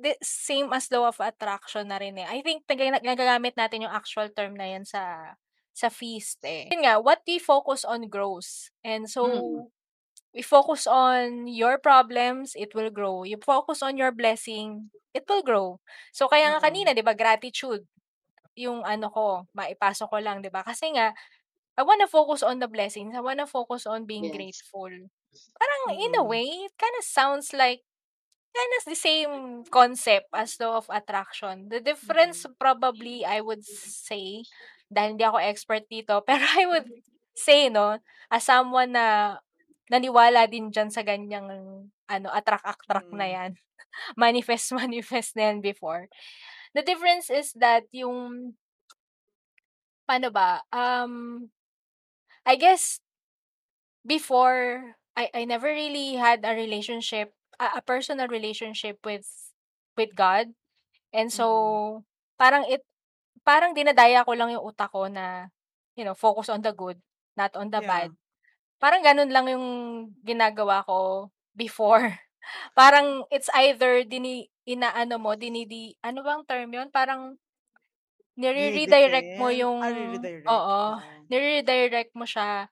the 0.00 0.16
same 0.24 0.72
as 0.74 0.90
law 0.90 1.06
of 1.06 1.20
attraction 1.22 1.86
na 1.92 2.00
rin 2.02 2.18
eh. 2.18 2.26
I 2.26 2.42
think 2.42 2.64
nag- 2.66 3.04
nagagamit 3.06 3.54
natin 3.54 3.86
yung 3.86 3.94
actual 3.94 4.26
term 4.34 4.56
na 4.58 4.66
yan 4.66 4.82
sa 4.82 5.36
sa 5.80 5.88
feast 5.88 6.44
eh. 6.44 6.68
Yun 6.72 6.84
nga, 6.86 7.00
what 7.00 7.24
we 7.26 7.40
focus 7.40 7.82
on 7.88 8.06
grows. 8.12 8.70
And 8.84 9.08
so, 9.10 9.24
Mm. 9.24 9.70
we 10.34 10.42
focus 10.42 10.86
on 10.86 11.48
your 11.48 11.78
problems, 11.78 12.54
it 12.56 12.74
will 12.74 12.90
grow. 12.90 13.24
You 13.24 13.38
focus 13.42 13.82
on 13.82 13.96
your 13.98 14.12
blessing, 14.12 14.90
it 15.14 15.24
will 15.28 15.42
grow. 15.42 15.80
So, 16.14 16.28
kaya 16.28 16.52
nga 16.56 16.60
Oo. 16.62 16.70
kanina, 16.70 16.94
di 16.94 17.02
ba, 17.02 17.14
gratitude, 17.16 17.86
yung 18.58 18.84
ano 18.86 19.08
ko, 19.10 19.48
maipasok 19.56 20.08
ko 20.10 20.18
lang, 20.22 20.42
di 20.44 20.50
ba? 20.52 20.62
Kasi 20.66 20.92
nga, 20.96 21.14
I 21.78 21.82
wanna 21.86 22.06
focus 22.10 22.42
on 22.44 22.60
the 22.60 22.68
blessings. 22.68 23.14
I 23.16 23.22
wanna 23.24 23.46
focus 23.48 23.86
on 23.88 24.04
being 24.06 24.28
Yes. 24.28 24.32
grateful. 24.32 24.90
Parang, 25.58 25.82
in 25.96 26.12
a 26.20 26.24
Mm-mm. 26.24 26.28
way, 26.28 26.46
it 26.68 26.74
kind 26.78 26.94
of 26.98 27.04
sounds 27.06 27.52
like 27.54 27.82
kind 28.56 28.72
of 28.80 28.84
the 28.88 28.98
same 28.98 29.64
concept 29.70 30.28
as 30.34 30.58
law 30.60 30.78
of 30.78 30.88
attraction. 30.90 31.68
The 31.70 31.80
difference 31.80 32.46
probably, 32.60 33.24
I 33.24 33.40
would 33.42 33.64
say, 33.64 34.46
dahil 34.90 35.16
hindi 35.16 35.24
ako 35.26 35.38
expert 35.40 35.84
dito, 35.88 36.20
pero 36.28 36.42
I 36.44 36.64
would 36.68 36.88
say, 37.34 37.70
no, 37.72 37.98
as 38.30 38.44
someone 38.44 38.92
na 38.94 39.38
naniwala 39.90 40.46
din 40.50 40.70
dyan 40.70 40.90
sa 40.92 41.02
ganyang, 41.06 41.48
ano, 42.10 42.28
attract-attract 42.32 43.10
na 43.14 43.26
Mm. 43.26 43.34
yan. 43.34 43.50
manifest, 44.20 44.72
manifest 44.80 45.36
na 45.36 45.50
yan 45.52 45.60
before. 45.62 46.08
The 46.74 46.82
difference 46.82 47.30
is 47.30 47.52
that 47.58 47.84
yung, 47.92 48.54
paano 50.08 50.28
ba, 50.32 50.62
um, 50.72 51.48
I 52.46 52.56
guess, 52.56 53.00
before, 54.06 54.96
I, 55.16 55.30
I 55.34 55.44
never 55.44 55.66
really 55.68 56.14
had 56.16 56.44
a 56.44 56.54
relationship, 56.54 57.32
a, 57.58 57.78
a 57.78 57.82
personal 57.82 58.28
relationship 58.28 58.98
with, 59.04 59.26
with 59.96 60.14
God. 60.14 60.48
And 61.12 61.32
so, 61.32 61.46
Mm-mm. 61.46 62.04
parang 62.38 62.64
it, 62.68 62.82
parang 63.46 63.72
dinadaya 63.76 64.24
ko 64.26 64.32
lang 64.36 64.52
yung 64.54 64.64
utak 64.66 64.90
ko 64.92 65.06
na, 65.10 65.48
you 65.96 66.04
know, 66.06 66.14
focus 66.16 66.48
on 66.52 66.62
the 66.64 66.72
good, 66.74 66.98
not 67.38 67.54
on 67.56 67.70
the 67.72 67.80
Yeah. 67.80 67.86
bad. 67.86 68.12
Parang 68.82 69.02
ganun 69.04 69.30
lang 69.32 69.46
yung 69.50 69.66
ginagawa 70.24 70.84
ko 70.86 71.30
before. 71.56 72.18
Parang 72.78 73.24
it's 73.32 73.50
either 73.56 74.04
dini 74.06 74.48
inaano 74.68 75.18
mo, 75.20 75.34
dinidi 75.38 75.96
ano 76.04 76.22
bang 76.24 76.42
term 76.48 76.70
'yon? 76.72 76.88
Parang 76.94 77.36
nire-redirect 78.38 79.34
mo 79.38 79.48
Dinidefend? 79.48 79.54
yung 79.54 79.80
Ah, 79.82 80.20
oo, 80.46 80.78
Oo. 80.94 81.30
nire-redirect 81.30 82.14
mo 82.14 82.24
siya 82.28 82.70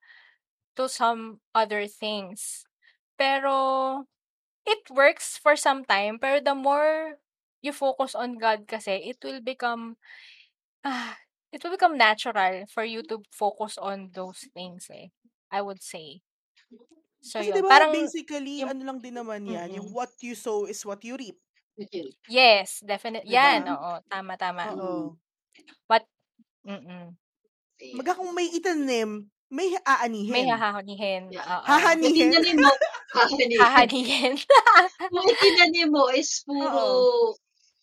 to 0.78 0.86
some 0.88 1.40
other 1.54 1.86
things. 1.90 2.64
Pero 3.20 3.54
it 4.68 4.80
works 4.92 5.38
for 5.38 5.56
some 5.58 5.84
time, 5.86 6.18
pero 6.20 6.40
the 6.42 6.54
more 6.56 7.18
you 7.64 7.72
focus 7.74 8.14
on 8.16 8.38
God 8.40 8.66
kasi, 8.70 8.98
it 9.12 9.18
will 9.24 9.40
become 9.42 9.96
ah, 10.84 11.16
it 11.52 11.62
will 11.64 11.72
become 11.74 11.96
natural 11.96 12.66
for 12.70 12.84
you 12.84 13.02
to 13.06 13.22
focus 13.32 13.78
on 13.78 14.10
those 14.12 14.44
things 14.54 14.86
eh. 14.92 15.10
I 15.48 15.62
would 15.64 15.80
say. 15.82 16.20
So 17.24 17.40
Kasi 17.40 17.50
yun, 17.50 17.64
ba 17.66 17.70
parang 17.72 17.90
basically, 17.90 18.62
yung 18.62 18.70
ano 18.78 18.82
lang 18.94 18.98
din 19.02 19.16
naman 19.16 19.42
yan, 19.48 19.74
yung 19.74 19.90
mm. 19.90 19.96
what 19.96 20.12
you 20.22 20.38
sow 20.38 20.68
is 20.70 20.84
what 20.86 21.02
you 21.02 21.18
reap. 21.18 21.34
Yes, 22.30 22.82
definite. 22.82 23.26
Di 23.26 23.34
Yan, 23.34 23.66
oo, 23.70 24.02
tama 24.10 24.34
tama. 24.38 24.70
Oo. 24.74 25.14
What 25.86 26.04
mm. 26.66 27.14
Maga 27.94 28.18
kung 28.18 28.34
may 28.34 28.50
itanim, 28.50 29.30
may 29.48 29.70
May 29.70 29.80
aanihin. 29.86 30.46
hahanihin. 30.52 31.22
Yeah. 31.32 31.46
Oo. 31.46 31.62
Kung 31.64 31.80
Hahanihin? 31.80 32.30
tinanim 32.34 32.58
mo, 32.60 32.72
hahanihin. 33.14 33.58
Hahanihin. 33.62 34.34
Kung 35.14 35.30
tinanim 35.40 35.88
mo 35.88 36.04
is 36.12 36.30
puro 36.46 36.68
Oo. 36.68 37.38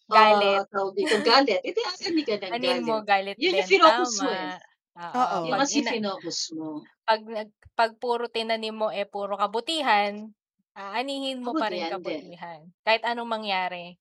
Galit. 0.05 0.61
ah, 0.61 0.65
tawag 0.69 0.93
dito, 0.93 1.15
galit. 1.21 1.59
Ito 1.65 1.79
ang 1.81 1.97
ka 1.97 2.35
ng 2.37 2.53
Anin 2.53 2.79
mo 2.85 2.95
galit. 3.01 3.35
galit 3.35 3.37
Yun 3.41 3.57
yung 3.57 3.65
din. 3.65 3.71
finocus 3.73 4.11
mo 4.21 4.29
eh. 4.29 4.53
Oo. 4.95 5.11
Oo. 5.17 5.37
Yung 5.49 5.59
kasi 5.59 5.75
ina, 5.81 5.91
finocus 5.91 6.39
mo. 6.53 6.67
pag, 7.03 7.21
nag- 7.25 7.57
pag 7.75 7.91
puro 7.97 8.29
tinanim 8.29 8.71
mo 8.71 8.87
eh 8.89 9.03
puro 9.03 9.35
kabutihan, 9.35 10.29
aanihin 10.73 11.41
mo 11.41 11.51
pa 11.51 11.67
rin 11.67 11.83
Kabutihan 11.83 11.99
din. 11.99 12.21
kabutihan. 12.31 12.59
Kahit 12.81 13.03
anong 13.03 13.29
mangyari. 13.29 13.97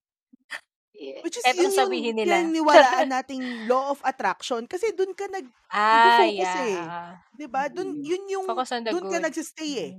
Yeah. 0.95 1.19
Which 1.27 1.35
is 1.35 1.43
Kahit 1.43 1.59
yun 1.59 1.67
anong 1.67 1.75
yung 1.75 1.81
sabihin 1.83 2.15
nila. 2.15 2.39
pinaniwalaan 2.39 3.09
nating 3.11 3.43
law 3.67 3.91
of 3.91 3.99
attraction 4.01 4.63
kasi 4.63 4.95
dun 4.95 5.11
ka 5.11 5.27
nag 5.27 5.43
Ah, 5.67 6.23
eh. 6.23 6.39
yeah. 6.39 7.19
'Di 7.35 7.51
ba? 7.51 7.67
Dun 7.67 7.99
Mm. 7.99 7.99
yun 7.99 8.23
yung 8.31 8.45
Focus 8.47 8.71
on 8.71 8.87
the 8.87 8.95
dun 8.95 9.11
ka 9.11 9.19
nagsistay 9.19 9.71
eh. 9.75 9.91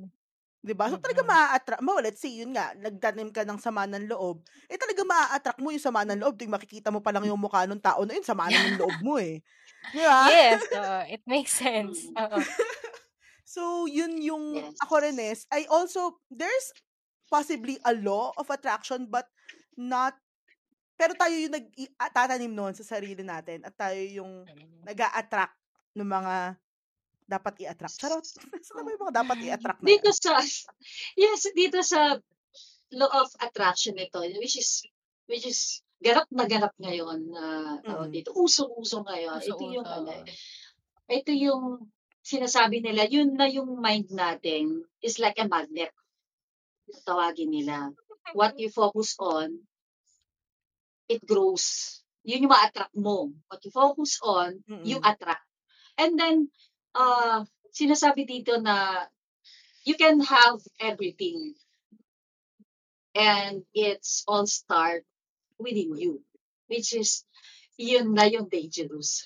Mm. 0.66 0.72
'Di 0.72 0.74
ba? 0.74 0.90
So 0.90 0.98
talaga 0.98 1.22
Mm-mm. 1.22 1.30
maa-attract 1.30 1.82
mo, 1.86 1.94
let's 2.02 2.18
say 2.22 2.34
yun 2.42 2.50
nga, 2.56 2.74
nagtanim 2.74 3.30
ka 3.30 3.46
ng 3.46 3.58
sama 3.62 3.86
ng 3.86 4.10
loob, 4.10 4.42
eh 4.66 4.76
talaga 4.80 5.02
maa-attract 5.06 5.60
mo 5.62 5.70
yung 5.70 5.82
sama 5.84 6.02
ng 6.02 6.18
loob, 6.22 6.34
tuwing 6.38 6.52
makikita 6.54 6.90
mo 6.90 6.98
pa 7.04 7.14
lang 7.14 7.24
yung 7.30 7.38
mukha 7.40 7.64
ng 7.70 7.78
tao 7.82 8.02
na 8.04 8.18
yun, 8.18 8.26
sama 8.26 8.50
na 8.50 8.58
ng 8.60 8.74
loob 8.80 8.98
mo 9.02 9.16
eh. 9.22 9.40
'Di 9.94 10.02
ba? 10.04 10.22
Yes, 10.22 10.66
oo. 10.72 11.00
it 11.08 11.22
makes 11.26 11.52
sense. 11.52 12.10
Mm. 12.16 12.46
So 13.46 13.86
yun 13.86 14.18
yung 14.22 14.44
Yes. 14.50 14.80
ako 14.82 15.02
rin 15.06 15.18
is, 15.22 15.46
I 15.54 15.70
also 15.70 16.18
there's 16.32 16.74
possibly 17.30 17.78
a 17.86 17.94
law 17.94 18.34
of 18.38 18.50
attraction 18.50 19.06
but 19.10 19.30
not 19.78 20.18
pero 20.98 21.14
tayo 21.18 21.34
yung 21.36 21.54
nag 21.56 21.66
tatanim 22.14 22.52
noon 22.54 22.72
sa 22.76 22.86
sarili 22.86 23.20
natin 23.24 23.64
at 23.66 23.74
tayo 23.76 23.98
yung 24.00 24.48
Mm. 24.48 24.86
nag-a-attract 24.86 25.56
ng 25.98 26.06
mga 26.08 26.36
dapat 27.26 27.54
i-attract. 27.60 27.98
Charot. 27.98 28.24
Saan 28.66 28.82
naman 28.82 28.94
yung 28.96 29.02
mga 29.04 29.16
dapat 29.20 29.38
i-attract 29.42 29.80
na 29.82 29.86
Dito 29.86 30.08
yan? 30.08 30.16
sa, 30.16 30.32
yes, 31.22 31.40
dito 31.52 31.78
sa 31.82 32.00
law 32.94 33.10
of 33.18 33.28
attraction 33.42 33.98
nito, 33.98 34.22
which 34.38 34.56
is, 34.56 34.86
which 35.26 35.44
is, 35.44 35.82
ganap 35.98 36.28
na 36.30 36.46
ganap 36.46 36.72
ngayon 36.78 37.18
na 37.32 37.42
tawag 37.82 38.08
Mm. 38.12 38.14
dito, 38.14 38.30
uso-uso 38.32 39.02
ngayon. 39.02 39.42
Ito 39.42 39.64
yung, 39.64 39.86
ano, 39.86 40.12
ito 41.08 41.30
yung 41.32 41.90
sinasabi 42.22 42.78
nila, 42.78 43.06
yun 43.06 43.34
na 43.34 43.46
yung 43.46 43.78
mind 43.78 44.10
natin 44.10 44.86
is 45.00 45.18
like 45.18 45.38
a 45.38 45.46
magnet. 45.46 45.90
Tawagin 47.02 47.50
nila. 47.50 47.90
What 48.34 48.54
you 48.58 48.70
focus 48.70 49.18
on, 49.18 49.66
it 51.08 51.22
grows. 51.22 51.98
yun 52.22 52.42
yung 52.42 52.50
ma-attract 52.50 52.90
mo. 52.98 53.30
What 53.46 53.62
you 53.62 53.70
focus 53.70 54.18
on, 54.18 54.58
you 54.82 54.98
Mm. 54.98 55.06
attract. 55.06 55.46
And 55.94 56.18
then, 56.18 56.50
uh, 56.96 57.44
sinasabi 57.76 58.24
dito 58.24 58.56
na 58.56 59.04
you 59.84 59.94
can 60.00 60.20
have 60.24 60.58
everything. 60.80 61.54
And 63.16 63.64
it's 63.72 64.24
all 64.28 64.44
start 64.48 65.04
within 65.56 65.96
you. 65.96 66.20
Which 66.68 66.92
is, 66.92 67.24
yun 67.78 68.12
na 68.12 68.24
yung 68.28 68.48
dangerous. 68.48 69.24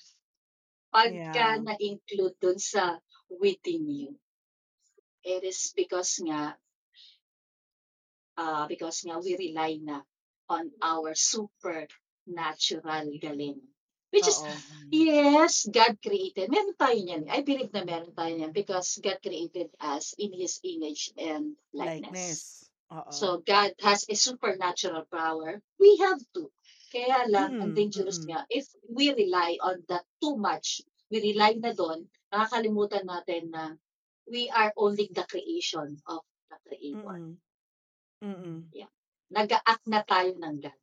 Pagka 0.91 1.15
Yeah. 1.35 1.59
na-include 1.63 2.37
dun 2.43 2.59
sa 2.59 2.99
within 3.31 3.87
you. 3.87 4.11
It 5.23 5.43
is 5.47 5.73
because 5.75 6.19
nga, 6.23 6.59
uh, 8.37 8.67
because 8.67 9.03
nga 9.07 9.19
we 9.23 9.37
rely 9.39 9.79
na 9.83 10.03
on 10.51 10.71
our 10.83 11.15
supernatural 11.15 13.07
galing. 13.23 13.63
Which 14.11 14.27
is, 14.27 14.43
Oo. 14.43 14.51
yes, 14.91 15.71
God 15.71 15.95
created. 16.03 16.51
Meron 16.51 16.75
tayo 16.75 16.99
niyan. 16.99 17.31
I 17.31 17.47
believe 17.47 17.71
na 17.71 17.87
meron 17.87 18.11
tayo 18.11 18.35
niyan 18.35 18.51
because 18.51 18.99
God 18.99 19.23
created 19.23 19.71
us 19.79 20.19
in 20.19 20.35
His 20.35 20.59
image 20.67 21.15
and 21.15 21.55
likeness. 21.71 22.11
Likeness. 22.11 22.41
Oo. 22.91 23.11
So, 23.15 23.27
God 23.47 23.71
has 23.87 24.03
a 24.11 24.19
supernatural 24.19 25.07
power. 25.07 25.63
We 25.79 25.95
have 26.03 26.19
to. 26.35 26.51
Kaya 26.91 27.31
lang, 27.31 27.63
ang 27.63 27.71
Mm, 27.71 27.79
dangerous 27.79 28.19
mm. 28.27 28.35
nga, 28.35 28.43
if 28.51 28.67
we 28.91 29.15
rely 29.15 29.55
on 29.63 29.87
that 29.87 30.03
too 30.19 30.35
much, 30.35 30.83
we 31.07 31.23
rely 31.23 31.55
na 31.55 31.71
doon, 31.71 32.11
nakakalimutan 32.35 33.07
natin 33.07 33.55
na 33.55 33.79
we 34.27 34.51
are 34.51 34.75
only 34.75 35.07
the 35.15 35.23
creation 35.31 36.03
of 36.11 36.27
the 36.51 36.59
Creator. 36.67 37.15
Mm. 37.15 37.39
Mm. 38.27 38.59
Nag-act 39.31 39.87
na 39.87 40.03
tayo 40.03 40.35
ng 40.35 40.59
God. 40.59 40.79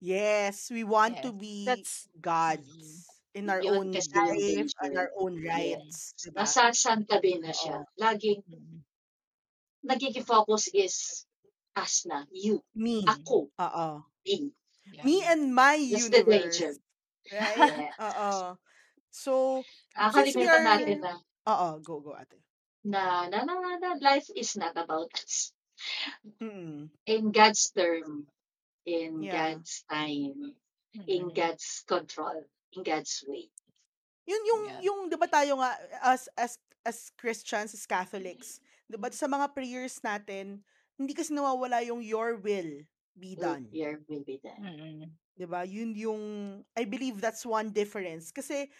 Yes, 0.00 0.70
we 0.70 0.84
want 0.84 1.22
to 1.22 1.32
Yes. 1.32 1.34
be 1.34 1.64
That's 1.64 2.06
gods 2.20 3.20
in 3.34 3.50
our 3.50 3.64
Yun 3.64 3.66
own 3.66 3.98
yung 4.14 4.44
life 4.54 4.70
and 4.84 4.94
danger. 4.94 4.94
our 4.98 5.10
own 5.18 5.42
Yes. 5.42 5.82
rights, 5.82 6.14
'di 6.22 6.30
ba? 6.30 6.54
Nasasantabi 6.54 7.40
na 7.42 7.50
siya. 7.50 7.78
Oo. 7.78 7.86
Laging, 7.98 8.42
mm, 8.46 8.80
nagiging 9.84 10.26
focus 10.26 10.68
is 10.74 11.26
us 11.76 12.06
na, 12.06 12.26
you, 12.30 12.62
Me. 12.74 13.00
ako, 13.08 13.50
Oo. 13.58 14.04
me. 14.26 14.52
yeah. 14.92 15.04
Me 15.04 15.22
and 15.24 15.54
my 15.54 15.74
That's 15.88 16.08
the 16.10 16.22
universe. 16.22 16.26
danger. 16.26 16.74
Right? 17.32 17.66
Yes. 17.76 17.96
Oo. 18.00 18.58
So, 19.10 19.64
since 20.08 20.36
we 20.36 20.46
are 20.48 20.60
natin 20.62 21.00
na, 21.02 21.20
Oo, 21.46 21.80
go 21.82 22.00
go 22.00 22.12
ate. 22.16 22.42
na, 22.84 23.26
na, 23.28 23.44
na, 23.44 23.54
na, 23.60 23.78
na, 23.78 23.90
life 24.00 24.30
is 24.36 24.56
not 24.56 24.76
about 24.76 25.10
us. 25.14 25.52
Mm. 26.40 26.90
In 27.06 27.32
God's 27.32 27.70
term, 27.70 28.26
in 28.88 29.12
Yeah. 29.18 29.36
God's 29.36 29.84
time, 29.90 30.56
in 31.06 31.28
Mm. 31.28 31.40
God's 31.40 31.84
control, 31.86 32.44
in 32.72 32.82
God's 32.84 33.24
way. 33.28 33.50
Yun 34.26 34.42
yung 34.44 34.64
Yeah. 34.64 34.82
yung 34.82 34.98
'di 35.08 35.16
ba 35.20 35.28
tayo 35.30 35.60
nga 35.60 35.76
as 36.04 36.28
as 36.36 36.58
as 36.84 37.08
Christians, 37.16 37.72
as 37.76 37.88
Catholics, 37.88 38.60
'di 38.88 38.96
ba 39.00 39.08
sa 39.12 39.28
mga 39.30 39.52
prayers 39.56 40.00
natin, 40.04 40.64
hindi 41.00 41.12
kasi 41.14 41.32
nawawala 41.32 41.80
yung 41.86 42.02
your 42.02 42.36
will 42.40 42.84
be 43.16 43.32
Will, 43.36 43.56
done. 43.56 43.72
your 43.72 44.00
will 44.08 44.22
be 44.24 44.38
done. 44.42 44.64
Mm. 44.64 45.18
'Di 45.36 45.46
ba? 45.48 45.62
Yun 45.66 45.92
yung 45.94 46.22
I 46.74 46.84
believe 46.88 47.20
that's 47.22 47.44
one 47.46 47.70
difference 47.74 48.30
kasi 48.34 48.70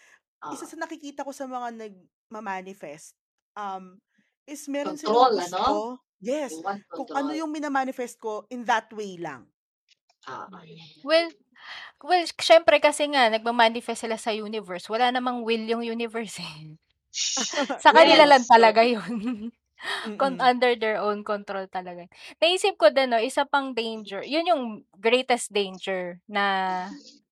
isa 0.49 0.65
Ah, 0.65 0.69
sa 0.69 0.77
nakikita 0.79 1.23
ko 1.27 1.31
sa 1.35 1.47
mga 1.49 1.75
nagma-manifest 1.77 3.15
um 3.57 3.99
is 4.49 4.65
meron 4.71 4.95
control, 4.95 4.99
silang 4.99 5.31
ano? 5.39 5.63
gusto. 5.63 5.99
Yes, 6.21 6.51
You 6.51 6.61
want 6.61 6.83
kung 6.95 7.09
ano 7.15 7.31
yung 7.35 7.51
minamanifest 7.53 8.19
ko 8.21 8.45
in 8.51 8.65
that 8.67 8.91
way 8.95 9.17
lang. 9.19 9.47
Ah, 10.29 10.47
Well, 11.03 11.29
well, 12.03 12.23
syempre 12.39 12.77
kasi 12.81 13.09
nga 13.11 13.29
nagma-manifest 13.31 14.05
sila 14.05 14.17
sa 14.19 14.31
universe. 14.35 14.87
Wala 14.89 15.11
namang 15.13 15.43
will 15.47 15.65
yung 15.67 15.83
universe 15.85 16.39
eh. 16.41 16.77
Sa 17.83 17.91
kanila 17.95 18.25
lang 18.27 18.45
yes. 18.45 18.49
talaga 18.49 18.81
yun. 18.85 19.49
Con- 20.19 20.37
Mm. 20.37 20.43
under 20.43 20.75
their 20.75 20.97
own 21.01 21.23
control 21.23 21.65
talaga. 21.71 22.05
Naisip 22.41 22.75
ko 22.79 22.89
din, 22.93 23.11
no, 23.13 23.19
isa 23.21 23.45
pang 23.47 23.73
danger. 23.73 24.21
Yun 24.25 24.49
yung 24.51 24.63
greatest 24.99 25.51
danger 25.53 26.19
na 26.29 26.43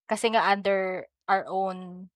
kasi 0.10 0.32
nga 0.34 0.46
under 0.50 1.06
our 1.30 1.46
own 1.50 2.10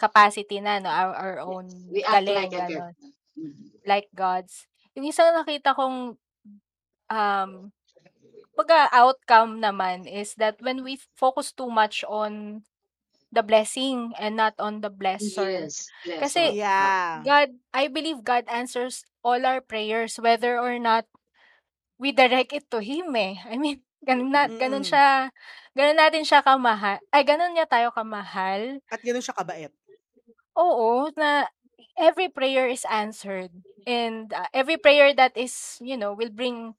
capacity 0.00 0.60
na, 0.60 0.78
no, 0.80 0.90
our, 0.90 1.12
our 1.14 1.36
own 1.40 1.66
Yes. 1.68 1.84
We 1.90 2.02
act 2.04 2.26
galing, 2.26 2.34
like 2.34 2.52
a 2.54 2.62
God. 2.62 2.68
gano'n. 2.68 2.94
Mhm. 3.38 3.70
like 3.86 4.08
gods. 4.14 4.66
Yung 4.96 5.06
isang 5.08 5.32
nakita 5.34 5.74
kong 5.76 6.16
um 7.10 7.50
pagka 8.60 8.92
outcome 8.92 9.56
naman 9.64 10.04
is 10.04 10.36
that 10.36 10.60
when 10.60 10.84
we 10.84 11.00
focus 11.16 11.52
too 11.56 11.72
much 11.72 12.04
on 12.04 12.60
the 13.32 13.42
blessing 13.42 14.12
and 14.18 14.36
not 14.36 14.54
on 14.60 14.80
the 14.84 14.90
blesser. 14.90 15.48
Yes. 15.48 15.88
Kasi. 16.04 16.52
Ah, 16.52 16.54
Yeah. 16.54 17.12
God, 17.24 17.48
I 17.74 17.88
believe 17.88 18.22
God 18.24 18.44
answers 18.48 19.04
all 19.24 19.42
our 19.44 19.60
prayers 19.60 20.16
whether 20.20 20.58
or 20.60 20.78
not 20.78 21.04
we 21.98 22.12
direct 22.12 22.52
it 22.52 22.66
to 22.70 22.80
Him 22.80 23.14
eh. 23.16 23.36
I 23.44 23.56
mean, 23.58 23.82
ganun, 24.08 24.30
na, 24.32 24.48
ganun 24.48 24.82
Mm. 24.84 24.90
siya, 24.90 25.06
ganun 25.76 25.98
natin 25.98 26.24
siya 26.24 26.40
kamahal. 26.44 26.98
Ay, 27.12 27.22
ganun 27.24 27.52
niya 27.54 27.66
tayo 27.68 27.90
kamahal. 27.92 28.80
At 28.90 29.00
gano'n 29.02 29.22
siya 29.24 29.36
kabait. 29.36 29.72
Oo, 30.56 31.08
na 31.16 31.46
every 31.96 32.28
prayer 32.28 32.68
is 32.68 32.84
answered. 32.88 33.52
And 33.88 34.32
uh, 34.32 34.48
every 34.52 34.76
prayer 34.76 35.12
that 35.16 35.36
is, 35.36 35.80
you 35.80 35.96
know, 35.96 36.12
will 36.12 36.32
bring 36.32 36.76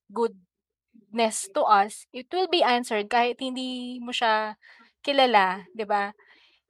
goodness 1.12 1.52
to 1.54 1.62
us, 1.68 2.08
it 2.16 2.28
will 2.32 2.48
be 2.48 2.64
answered 2.64 3.12
kahit 3.12 3.36
hindi 3.44 4.00
mo 4.00 4.16
siya 4.16 4.56
kilala, 5.04 5.68
'di 5.76 5.84
ba? 5.84 6.16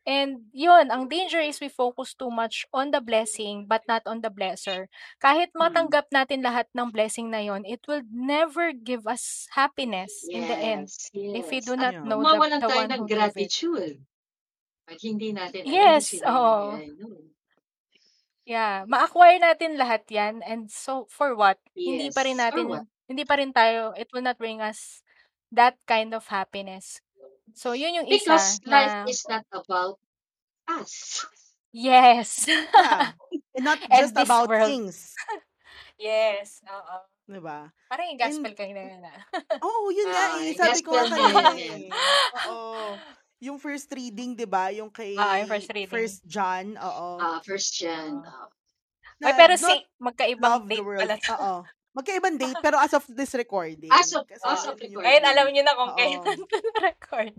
And 0.02 0.50
yun, 0.50 0.90
ang 0.90 1.14
danger 1.14 1.38
is 1.46 1.62
we 1.62 1.70
focus 1.70 2.18
too 2.18 2.34
much 2.34 2.66
on 2.74 2.90
the 2.90 2.98
blessing 3.06 3.70
but 3.70 3.86
not 3.86 4.02
on 4.10 4.26
the 4.26 4.34
blesser. 4.34 4.90
Kahit 5.22 5.54
Mm. 5.54 5.62
matanggap 5.62 6.10
natin 6.10 6.42
lahat 6.42 6.66
ng 6.74 6.90
blessing 6.90 7.30
na 7.30 7.38
yon, 7.46 7.62
it 7.70 7.86
will 7.86 8.02
never 8.10 8.74
give 8.74 9.06
us 9.06 9.46
happiness 9.54 10.26
in 10.34 10.50
the 10.50 10.58
end 10.58 10.90
Yes. 10.90 11.14
if 11.14 11.54
we 11.54 11.62
Yes. 11.62 11.70
do 11.70 11.78
not 11.78 11.94
know 12.02 12.26
the, 12.26 12.42
mawalan 12.42 12.62
the 12.66 12.70
tayo 12.70 12.82
one 12.82 12.90
ng 12.90 12.98
who 12.98 13.06
gave 13.06 13.38
it. 13.38 13.54
gratitude. 13.54 14.02
Pag 14.90 14.98
hindi 15.06 15.30
natin 15.38 15.70
Yes, 15.70 16.18
may 16.18 16.90
ano. 16.90 17.30
Yeah, 18.42 18.90
ma-acquire 18.90 19.38
natin 19.38 19.78
lahat 19.78 20.10
'yan 20.10 20.42
and 20.42 20.66
so 20.66 21.06
for 21.14 21.38
what? 21.38 21.62
Hindi 21.78 22.10
pa 22.10 22.26
rin 22.26 22.42
Yes. 22.42 22.42
Natin? 22.42 22.90
Hindi 23.12 23.28
pa 23.28 23.36
rin 23.38 23.52
tayo 23.52 23.92
it 24.00 24.08
will 24.16 24.24
not 24.24 24.40
bring 24.40 24.64
us 24.64 25.04
that 25.52 25.76
kind 25.86 26.16
of 26.16 26.24
happiness. 26.32 27.04
So 27.54 27.76
yun 27.76 28.00
yung 28.00 28.08
isa 28.08 28.32
Because 28.32 28.64
life 28.64 28.96
na 28.96 29.04
is 29.12 29.28
not 29.28 29.44
about 29.52 30.00
us. 30.70 31.26
yes. 31.76 32.48
Yeah. 32.48 33.12
And 33.56 33.66
not 33.68 33.80
and 33.92 34.00
just 34.00 34.16
this 34.16 34.32
about 34.32 34.48
world. 34.48 34.72
things. 34.72 35.14
Yes, 36.02 36.62
oo. 36.66 36.98
'Di 37.30 37.40
ba? 37.40 37.70
Parang 37.92 38.08
yung 38.10 38.18
And 38.22 38.42
gospel 38.48 38.54
kanina 38.58 38.98
na. 39.00 39.14
Oo, 39.62 39.94
yun 39.94 40.10
nga 40.10 40.26
Ah, 40.34 40.40
eh. 40.42 40.52
Sabi 40.58 40.80
ko 40.82 40.90
nga 40.96 41.06
gospel 41.06 41.22
kanina 41.22 41.54
din 41.54 41.58
yan. 41.62 41.82
eh. 41.92 41.94
Oo. 42.50 42.98
Yung 43.42 43.58
first 43.62 43.90
reading, 43.94 44.34
'di 44.38 44.46
ba? 44.50 44.70
Yung 44.74 44.90
kay 44.90 45.18
Oo, 45.18 45.34
yung 45.42 45.50
first 45.50 45.70
reading. 45.74 45.90
First 45.92 46.22
John, 46.26 46.78
oo. 46.78 47.08
Ah, 47.22 47.38
first 47.46 47.78
gen. 47.78 48.22
Oo. 48.22 48.26
ah, 48.26 48.50
Ay, 49.22 49.34
Na 49.34 49.38
pero 49.38 49.54
not 49.58 49.78
si 49.78 49.86
magkaibang 50.02 50.42
love 50.42 50.66
the 50.74 50.82
date 50.82 50.86
world. 50.86 51.06
pala 51.06 51.18
to. 51.22 51.34
Oo. 51.38 51.62
Magkaibang 51.92 52.40
date 52.40 52.56
pero 52.66 52.80
as 52.80 52.94
of 52.94 53.04
this 53.12 53.36
recording. 53.36 53.92
as 53.92 54.12
of, 54.16 54.24
Kasi 54.24 54.44
as 54.48 54.64
of 54.66 54.76
yun 54.80 55.00
yung 55.00 55.04
Ngayon, 55.04 55.24
alam 55.24 55.36
recording. 55.36 55.54
niyo 55.54 55.64
na 55.68 55.74
kung 55.76 55.92
kailan 56.00 56.38
to 56.52 56.58
record. 56.80 57.34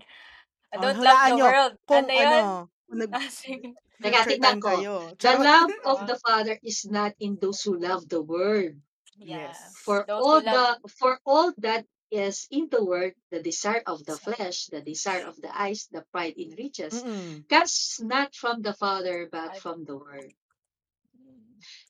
I 0.73 0.77
Oh, 0.77 0.81
don't 0.81 1.01
love 1.01 1.17
hulaan 1.17 1.29
the 1.29 1.37
nyo 1.37 1.45
world. 1.45 1.75
kung 1.85 2.05
Ano 2.05 2.13
yun? 2.13 2.29
ano, 2.29 2.41
kung 2.89 2.99
nag 3.01 3.11
Ah, 3.17 3.29
sige. 3.29 3.69
scripture 3.73 4.03
Teka, 4.03 4.21
tignan 4.27 4.57
time 4.57 4.61
ko. 4.61 4.69
kayo. 4.75 4.95
The 5.17 5.33
love 5.39 5.73
of 5.87 5.99
the 6.05 6.17
Father 6.19 6.57
is 6.61 6.79
not 6.85 7.13
in 7.21 7.39
those 7.39 7.61
who 7.63 7.79
love 7.79 8.09
the 8.09 8.21
world. 8.21 8.75
Yes. 9.15 9.57
For 9.85 10.03
Those 10.09 10.19
all 10.25 10.41
love 10.43 10.81
the 10.83 10.89
for 10.91 11.13
all 11.23 11.53
that 11.63 11.85
is 12.11 12.45
in 12.53 12.69
the 12.69 12.83
world, 12.85 13.15
the 13.33 13.41
desire 13.41 13.81
of 13.87 14.05
the 14.05 14.17
flesh, 14.19 14.69
the 14.69 14.83
desire 14.83 15.25
of 15.25 15.39
the 15.41 15.49
eyes, 15.49 15.89
the 15.89 16.05
pride 16.13 16.35
in 16.37 16.53
riches, 16.59 16.93
Mm-mm. 17.01 17.49
comes 17.49 18.01
not 18.05 18.35
from 18.35 18.61
the 18.61 18.75
Father 18.75 19.29
but 19.33 19.57
I- 19.57 19.61
from 19.63 19.85
the 19.89 19.97
world. 19.97 20.33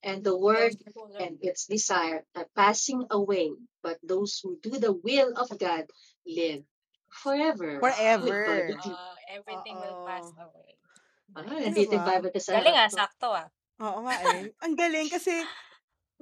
And 0.03 0.27
the 0.27 0.35
love 0.35 0.75
and 1.23 1.39
its 1.39 1.71
desire 1.71 2.27
are 2.35 2.51
passing 2.59 3.07
away, 3.11 3.55
but 3.87 4.03
those 4.03 4.43
who 4.43 4.59
do 4.59 4.75
the 4.83 4.91
will 4.91 5.31
of 5.39 5.55
God 5.59 5.87
live 6.27 6.67
forever 7.07 7.79
Forever. 7.79 8.75
Ah, 8.83 9.15
everything 9.31 9.79
will 9.79 10.03
pass 10.03 10.27
away. 10.43 10.75
Ah, 11.39 11.47
nandito 11.47 11.95
yung 11.95 12.03
Diba? 12.03 12.19
Bible 12.19 12.35
Galing 12.35 12.79
ah, 12.83 12.91
sakto 12.91 13.31
ah. 13.31 13.47
Oo 13.79 14.03
nga 14.05 14.15
eh. 14.27 14.51
Ang 14.67 14.75
galing 14.75 15.07
kasi 15.07 15.33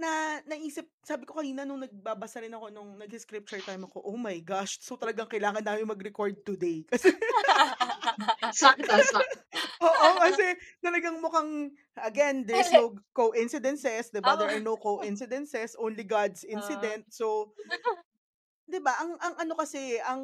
na 0.01 0.41
naisip, 0.49 0.89
sabi 1.05 1.29
ko 1.29 1.37
kanina 1.37 1.69
nung 1.69 1.85
nagbabasa 1.85 2.41
rin 2.41 2.57
ako 2.57 2.73
nung 2.73 2.97
nag-scripture 2.97 3.61
time 3.61 3.85
ako, 3.85 4.01
oh 4.03 4.17
my 4.17 4.41
gosh, 4.41 4.81
so 4.81 4.97
talagang 4.97 5.29
kailangan 5.29 5.61
namin 5.63 5.87
mag-record 5.93 6.41
today. 6.43 6.83
Kasi, 6.91 7.13
Sakto, 8.51 8.99
sakto. 9.07 9.41
oo, 9.87 10.09
kasi 10.19 10.47
talagang 10.83 11.23
mukhang, 11.23 11.71
again, 12.03 12.43
there's 12.49 12.73
no 12.75 12.97
coincidences, 13.15 14.11
diba? 14.11 14.35
There 14.37 14.51
are 14.51 14.63
no 14.63 14.77
coincidences, 14.77 15.77
only 15.79 16.03
God's 16.03 16.43
Oo. 16.51 16.51
incident. 16.51 17.07
So, 17.15 17.55
'di 18.71 18.79
ba? 18.83 18.95
Ang 19.03 19.19
ang 19.21 19.35
ano 19.39 19.55
kasi, 19.59 19.99
ang 20.03 20.23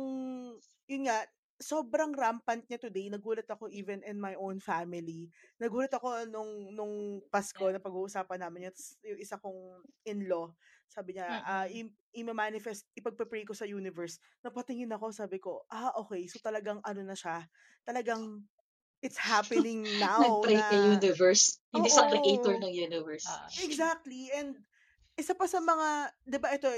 yun 0.86 1.02
nga, 1.08 1.24
sobrang 1.56 2.12
rampant 2.12 2.64
niya 2.68 2.76
today. 2.80 3.08
Nagulat 3.08 3.48
ako 3.48 3.68
even 3.72 4.04
in 4.04 4.20
my 4.20 4.36
own 4.36 4.60
family. 4.60 5.32
Nagulat 5.60 5.92
ako 5.96 6.28
nung 6.28 6.72
nung 6.76 6.94
Pasko 7.32 7.72
na 7.72 7.80
pag-uusapan 7.80 8.44
namin 8.44 8.68
yun. 8.70 8.74
Yung 9.08 9.20
isa 9.20 9.40
kong 9.40 9.80
in-law, 10.04 10.52
sabi 10.88 11.16
niya, 11.16 11.40
ah, 11.44 11.66
Mm. 11.66 11.72
im 11.72 11.88
ima-manifest, 12.16 12.88
ipagpe-pray 12.96 13.44
ko 13.44 13.52
sa 13.52 13.68
universe. 13.68 14.16
Napatingin 14.44 14.92
ako, 14.92 15.12
sabi 15.12 15.36
ko, 15.40 15.64
ah, 15.72 15.92
okay. 16.00 16.24
So 16.28 16.40
talagang 16.40 16.80
ano 16.84 17.00
na 17.04 17.16
siya, 17.16 17.44
talagang 17.84 18.44
it's 19.04 19.18
happening 19.20 19.84
now 20.00 20.20
Nag-pray 20.20 20.62
kay 20.68 20.80
na 20.80 20.96
universe, 20.96 21.58
hindi 21.72 21.88
sa 21.92 22.04
creator 22.08 22.56
ng 22.60 22.72
universe. 22.72 23.26
Oo. 23.28 23.48
Exactly. 23.66 24.30
And 24.32 24.60
isa 25.16 25.32
pa 25.32 25.48
sa 25.48 25.60
mga, 25.64 26.12
'di 26.28 26.38
ba 26.40 26.48
ito, 26.56 26.68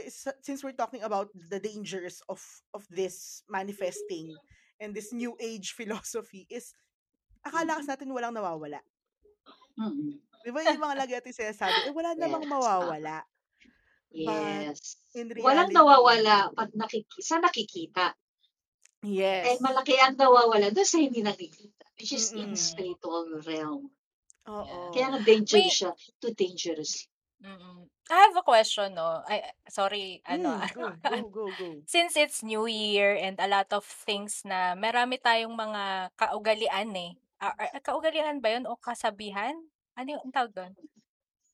since 0.42 0.62
we're 0.62 0.76
talking 0.78 1.02
about 1.02 1.30
the 1.34 1.58
dangers 1.58 2.22
of 2.30 2.38
of 2.74 2.86
this 2.90 3.42
manifesting 3.50 4.38
and 4.80 4.94
this 4.94 5.12
new 5.12 5.34
age 5.38 5.72
philosophy 5.78 6.46
is 6.50 6.72
akala 7.46 7.78
kasi 7.78 7.88
natin 7.90 8.10
walang 8.14 8.34
nawawala. 8.34 8.80
Mm. 9.78 10.18
'Di 10.42 10.50
ba 10.54 10.62
yung 10.64 10.80
mga 10.82 10.96
lagi 10.98 11.12
natin 11.18 11.34
sinasabi, 11.34 11.78
eh 11.86 11.92
wala 11.94 12.14
namang 12.14 12.46
Yes. 12.46 12.50
mawawala. 12.50 13.16
But 14.18 14.74
Yes. 14.74 14.96
in 15.14 15.28
Walang 15.38 15.70
reality, 15.70 15.74
nawawala 15.76 16.36
pag 16.56 16.70
nakiki 16.74 17.20
sa 17.22 17.38
nakikita. 17.38 18.16
yes. 19.04 19.44
Eh 19.54 19.58
malaki 19.62 19.94
ang 20.00 20.16
nawawala 20.18 20.72
doon 20.74 20.88
sa 20.88 20.98
hindi 20.98 21.20
nakikita, 21.22 21.84
which 22.00 22.10
is 22.16 22.32
in 22.34 22.50
Mm-mm. 22.50 22.56
spiritual 22.58 23.38
realm. 23.46 23.90
Oo. 24.48 24.90
Kaya 24.96 25.06
nga 25.14 25.20
dangerous 25.22 25.68
Wait. 25.68 25.76
siya, 25.84 25.90
too 26.18 26.32
dangerous. 26.34 27.06
Mm. 27.38 27.87
I 28.11 28.16
have 28.27 28.37
a 28.37 28.42
question, 28.42 28.94
no? 28.98 29.22
I, 29.22 29.55
sorry, 29.70 30.22
ano, 30.27 30.59
Mm, 30.59 30.66
go, 30.74 30.87
go, 31.07 31.22
go, 31.31 31.44
go. 31.55 31.68
since 31.87 32.16
it's 32.18 32.42
New 32.42 32.66
Year 32.66 33.14
and 33.14 33.38
a 33.38 33.46
lot 33.46 33.70
of 33.70 33.87
things 33.87 34.42
na 34.42 34.74
marami 34.74 35.22
tayong 35.22 35.55
mga 35.55 36.11
kaugalian 36.18 36.90
eh. 36.98 37.12
Ah, 37.38 37.55
ah, 37.55 37.79
kaugalian 37.79 38.42
ba 38.42 38.59
yun 38.59 38.66
o 38.66 38.74
kasabihan? 38.74 39.55
Ano 39.94 40.18
yung 40.18 40.35
tawag 40.35 40.51
doon? 40.51 40.72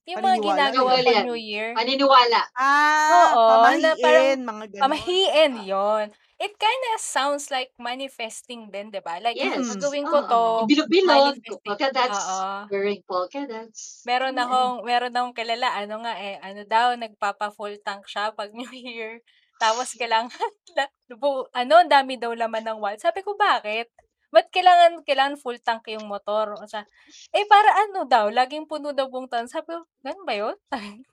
Yung 0.05 0.21
mga 0.21 0.37
Paniniwala, 0.37 0.53
ginagawa 0.69 0.85
pag 0.85 0.97
Kaugalian. 1.01 1.25
New 1.25 1.39
Year. 1.41 1.69
Paniniwala. 1.73 2.41
Ah, 2.53 3.09
Oo, 3.33 3.45
na 3.81 3.97
parang 3.97 3.97
pamahiin, 3.97 4.41
mga 4.45 4.65
ganon. 4.69 4.83
Pamahiin 4.85 5.53
yon. 5.65 6.07
It 6.35 6.53
kind 6.59 6.83
of 6.93 7.01
sounds 7.01 7.49
like 7.49 7.71
manifesting 7.79 8.69
din, 8.69 8.91
di 8.91 9.01
ba? 9.01 9.17
Like, 9.17 9.39
Yes. 9.39 9.65
gagawin 9.71 10.05
ko 10.05 10.19
Oo. 10.19 10.29
to, 10.29 10.43
Bilog-bilog, 10.69 11.39
manifesting. 11.41 11.63
polka 11.65 11.89
dots, 11.89 12.21
Oo. 12.21 12.53
wearing 12.69 13.01
polka 13.07 13.41
dots. 13.47 14.05
Meron 14.05 14.35
Yan. 14.35 14.43
akong, 14.45 14.75
meron 14.83 15.15
akong 15.15 15.35
kilala, 15.35 15.69
ano 15.73 15.95
nga 16.05 16.15
eh, 16.19 16.37
ano 16.43 16.61
daw, 16.67 16.87
nagpapa-full 16.99 17.81
tank 17.81 18.05
siya 18.05 18.35
pag 18.35 18.53
New 18.53 18.67
Year. 18.77 19.25
Tapos 19.57 19.95
kailangan, 19.95 20.29
la- 20.77 20.93
bu- 21.17 21.49
ano, 21.55 21.75
ang 21.81 21.89
dami 21.89 22.19
daw 22.19 22.35
laman 22.35 22.67
ng 22.67 22.79
wallet. 22.83 23.01
Sabi 23.01 23.23
ko, 23.23 23.39
bakit? 23.39 23.89
Ba't 24.35 24.51
kailangan, 24.51 25.07
kailangan 25.07 25.39
full 25.39 25.63
tank 25.63 25.87
yung 25.87 26.11
motor? 26.11 26.59
O 26.59 26.67
sa, 26.67 26.83
eh, 27.31 27.47
para 27.47 27.87
ano 27.87 28.03
daw, 28.03 28.35
laging 28.35 28.67
puno 28.67 28.91
daw 28.91 29.07
buong 29.07 29.31
tank. 29.31 29.47
Sabi 29.47 29.71
ko, 29.71 29.87
ganun 30.03 30.27
ba 30.27 30.35
yun? 30.35 30.57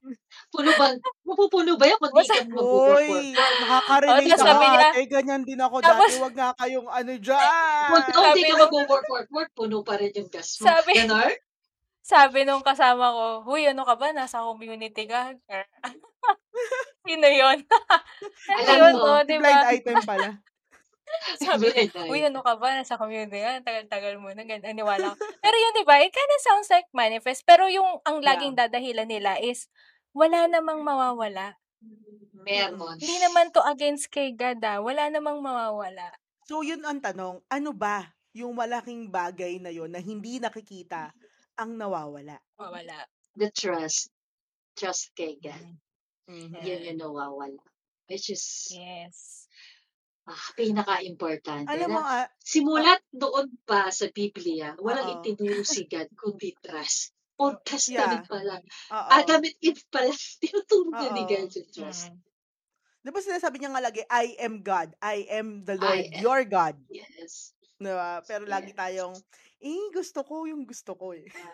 Puno 0.53 0.73
ba? 0.73 0.89
Mapupuno 1.21 1.77
ba 1.77 1.85
yan 1.85 2.01
kung 2.01 2.17
di 2.17 2.25
ka 2.25 2.41
Uy, 2.57 3.37
nakaka-relate 3.37 4.25
tapos 4.25 4.41
sabi 4.41 4.65
ka. 4.65 4.73
niya- 4.73 4.89
Ate, 4.91 5.01
ganyan 5.05 5.43
din 5.45 5.61
ako 5.61 5.75
Tapos- 5.79 6.09
dati. 6.09 6.23
Wag 6.25 6.33
nga 6.33 6.49
kayong 6.57 6.89
ano 6.89 7.11
dyan. 7.13 7.45
Kung 8.09 8.33
di 8.33 8.41
ka 8.41 8.55
mag-work, 8.57 9.05
work, 9.05 9.29
work, 9.29 9.49
puno 9.53 9.85
pa 9.85 10.01
rin 10.01 10.09
yung 10.17 10.29
gas 10.33 10.57
mo. 10.57 10.65
Sabi- 10.65 10.97
Ganon? 10.97 11.31
Sabi 12.01 12.39
nung 12.43 12.65
kasama 12.65 13.13
ko, 13.13 13.23
huy, 13.45 13.69
ano 13.69 13.85
ka 13.85 13.93
ba? 13.93 14.09
Nasa 14.09 14.41
community 14.41 15.05
ka? 15.05 15.37
Sino 17.05 17.27
yun? 17.29 17.61
Alam 18.57 18.75
yun, 18.81 18.93
mo, 18.97 19.05
oh, 19.05 19.21
Si 19.21 19.29
di 19.29 19.35
blind 19.37 19.65
item 19.69 19.97
pala. 20.01 20.29
Sabi 21.43 21.71
niya, 21.71 22.07
uy, 22.07 22.21
ano 22.25 22.41
ka 22.43 22.55
ba? 22.57 22.75
Nasa 22.77 22.99
community 22.99 23.41
ka? 23.41 23.61
Tagal-tagal 23.65 24.17
mo 24.17 24.31
na. 24.31 24.43
Ganun, 24.43 24.67
aniwala 24.67 25.13
ko. 25.13 25.15
Pero 25.43 25.55
yun, 25.55 25.73
di 25.75 25.85
ba? 25.85 25.99
It 26.01 26.13
kind 26.13 26.31
of 26.31 26.41
sounds 26.43 26.69
like 26.71 26.87
manifest. 26.95 27.43
Pero 27.45 27.67
yung 27.67 27.99
ang 28.07 28.23
laging 28.23 28.55
dadahilan 28.57 29.07
nila 29.07 29.37
is, 29.39 29.67
wala 30.15 30.47
namang 30.47 30.83
mawawala. 30.83 31.55
Meron. 32.41 32.97
Hindi 32.97 33.17
naman 33.21 33.53
to 33.53 33.61
against 33.65 34.09
kay 34.09 34.33
God, 34.33 34.61
ah. 34.63 34.79
Wala 34.79 35.09
namang 35.09 35.39
mawawala. 35.41 36.13
So, 36.49 36.65
yun 36.65 36.83
ang 36.83 36.99
tanong. 36.99 37.41
Ano 37.47 37.71
ba 37.71 38.11
yung 38.31 38.55
malaking 38.55 39.11
bagay 39.11 39.59
na 39.59 39.71
yon 39.71 39.91
na 39.91 39.99
hindi 39.99 40.39
nakikita 40.39 41.11
ang 41.59 41.75
nawawala? 41.75 42.39
Mawala. 42.57 43.07
The 43.35 43.51
trust. 43.51 44.11
Trust 44.75 45.11
kay 45.15 45.35
God. 45.39 45.77
Mhm. 46.27 46.63
Yeah. 46.63 46.79
Yun 46.79 46.81
yung 46.95 46.99
nawawala. 47.07 47.61
Which 48.11 48.27
is 48.31 48.71
Yes. 48.71 49.47
Ah, 50.27 50.47
pinaka-importante. 50.53 51.65
Alam 51.65 51.97
mo, 51.97 52.01
na, 52.01 52.23
ah, 52.23 52.27
simulat 52.37 53.01
doon 53.09 53.49
pa 53.65 53.89
sa 53.89 54.05
Biblia, 54.09 54.77
walang 54.77 55.07
Oo. 55.07 55.13
itinuro 55.19 55.65
si 55.65 55.87
God 55.89 56.09
kundi 56.19 56.53
trust. 56.61 57.13
Old 57.41 57.57
Yeah. 57.57 57.73
Testament 57.73 58.25
pa 58.29 58.39
lang. 58.45 58.61
oo. 58.93 59.09
Adam 59.09 59.41
and 59.41 59.57
Eve 59.59 59.81
pa 59.89 60.05
lang, 60.05 60.13
tinuturo 60.43 60.93
ka 60.93 61.09
ni 61.09 61.25
Oo. 61.25 61.29
God 61.29 61.49
yung 61.49 61.69
trust. 61.73 62.13
Mm. 62.13 62.19
Di 63.01 63.09
ba 63.09 63.17
sinasabi 63.17 63.57
niya 63.57 63.73
nga 63.73 63.81
lagi, 63.81 64.01
I 64.13 64.37
am 64.37 64.61
God. 64.61 64.93
I 65.01 65.25
am 65.25 65.65
the 65.65 65.73
Lord, 65.73 66.05
I 66.05 66.13
am. 66.13 66.21
your 66.21 66.41
God. 66.45 66.77
Yes. 66.85 67.57
Diba? 67.81 68.21
Pero 68.29 68.45
lagi 68.45 68.69
Yes. 68.71 68.77
tayong, 68.77 69.15
eh, 69.57 69.89
gusto 69.89 70.21
ko 70.21 70.45
yung 70.45 70.69
gusto 70.69 70.93
ko 70.93 71.17
eh. 71.17 71.25
Mm. 71.25 71.49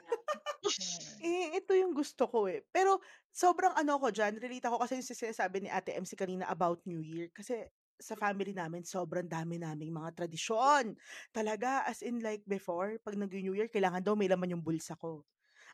Eh, 1.23 1.57
ito 1.57 1.71
yung 1.73 1.95
gusto 1.95 2.27
ko 2.27 2.45
eh. 2.45 2.61
Pero, 2.69 2.99
sobrang 3.31 3.71
ano 3.73 3.97
ko 3.97 4.11
dyan, 4.11 4.35
relate 4.37 4.67
ako 4.67 4.83
kasi 4.83 4.99
yung 4.99 5.07
sinasabi 5.07 5.63
ni 5.63 5.69
Ate 5.71 5.95
MC 5.95 6.13
kanina 6.13 6.45
about 6.51 6.83
New 6.83 6.99
Year. 6.99 7.31
Kasi, 7.31 7.65
sa 7.99 8.15
family 8.15 8.53
namin, 8.53 8.85
sobrang 8.85 9.25
dami 9.27 9.57
naming 9.57 9.93
mga 9.93 10.13
tradisyon. 10.15 10.93
Talaga, 11.33 11.85
as 11.85 12.01
in 12.01 12.21
like 12.21 12.41
before, 12.45 12.97
pag 13.01 13.17
nag-New 13.17 13.57
Year, 13.57 13.69
kailangan 13.69 14.01
daw 14.05 14.13
may 14.17 14.29
laman 14.29 14.57
yung 14.57 14.63
bulsa 14.65 14.93
ko. 14.97 15.25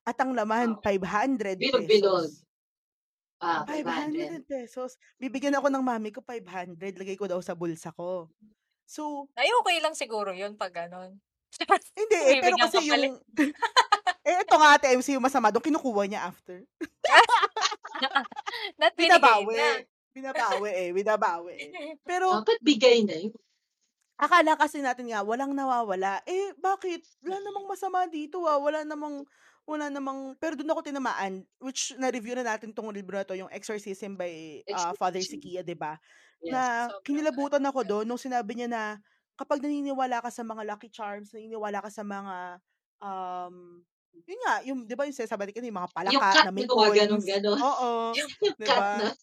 At 0.04 0.20
ang 0.20 0.36
laman, 0.36 0.76
Oh. 0.76 0.82
500 0.82 1.60
Bilog-bilog. 1.60 2.28
pesos. 2.28 2.44
Ah, 3.44 3.68
500 3.68 3.68
500. 3.68 4.44
pesos. 4.48 4.92
Bibigyan 5.20 5.56
ako 5.60 5.68
ng 5.68 5.84
mami 5.84 6.16
ko 6.16 6.24
500. 6.24 6.96
Lagay 6.96 7.20
ko 7.20 7.28
daw 7.28 7.40
sa 7.44 7.56
bulsa 7.56 7.92
ko. 7.92 8.32
So, 8.88 9.28
Ay, 9.36 9.52
okay 9.64 9.80
lang 9.84 9.96
siguro 9.96 10.32
yun 10.32 10.56
pag 10.56 10.72
ganun. 10.76 11.20
hindi 11.96 12.18
eh. 12.18 12.42
Pero 12.42 12.56
kasi 12.58 12.82
yung... 12.90 13.20
eh, 14.28 14.36
ito 14.42 14.56
nga 14.58 14.70
ate 14.78 14.90
MC 14.96 15.16
yung 15.16 15.26
masama 15.26 15.54
doon. 15.54 15.64
Kinukuha 15.64 16.04
niya 16.10 16.26
after. 16.30 16.66
Not 18.82 18.94
Binabawi. 18.98 19.56
na. 19.56 19.70
Binabawi 20.16 20.70
eh. 20.70 20.90
Binabawi 20.94 21.52
eh. 21.58 21.70
Pero, 22.06 22.30
Dapat 22.46 22.62
bigay 22.62 23.02
na 23.10 23.16
yun. 23.18 23.34
akala 24.22 24.54
kasi 24.56 24.80
natin 24.80 25.10
nga, 25.10 25.26
walang 25.26 25.58
nawawala. 25.58 26.22
Eh, 26.30 26.54
bakit? 26.62 27.02
Wala 27.26 27.42
namang 27.42 27.66
masama 27.66 28.06
dito 28.06 28.46
ah. 28.46 28.62
Wala 28.62 28.86
namang, 28.86 29.26
wala 29.66 29.90
namang, 29.90 30.38
pero 30.38 30.54
doon 30.54 30.70
ako 30.70 30.82
tinamaan, 30.86 31.44
which 31.60 31.92
na-review 31.98 32.38
na 32.38 32.46
natin 32.46 32.72
tong 32.78 32.94
libro 32.94 33.18
na 33.18 33.26
to, 33.26 33.34
yung 33.34 33.50
Exorcism 33.50 34.14
by 34.16 34.62
uh, 34.70 34.94
Father. 34.94 35.20
Sikia, 35.20 35.66
di 35.66 35.74
ba? 35.74 35.98
Yes. 36.44 36.52
na 36.52 36.92
kinilabutan 37.08 37.64
ako 37.64 37.88
doon 37.88 38.06
nung 38.06 38.20
sinabi 38.20 38.52
niya 38.60 38.68
na 38.68 38.84
kapag 39.40 39.64
naniniwala 39.64 40.20
ka 40.20 40.28
sa 40.28 40.44
mga 40.44 40.68
lucky 40.68 40.92
charms, 40.92 41.32
naniniwala 41.32 41.80
ka 41.80 41.88
sa 41.90 42.04
mga 42.04 42.60
um 43.00 43.80
yun 44.28 44.40
nga, 44.46 44.56
yung 44.68 44.80
'di 44.86 44.94
ba 44.94 45.08
yung 45.08 45.16
sinasabi 45.16 45.48
natin 45.50 45.72
yung 45.72 45.80
mga 45.80 45.92
palaka 45.96 46.12
Yung 46.14 46.28
cat 46.36 46.44
na 46.44 46.52
na 46.52 46.52
may 46.54 46.68
coins. 46.68 47.26
ganon. 47.26 47.58
Oo. 47.64 48.12
Yung 48.20 48.30
'di 48.60 48.68
cat 48.68 48.76
ba? 48.76 48.92
na, 49.00 49.16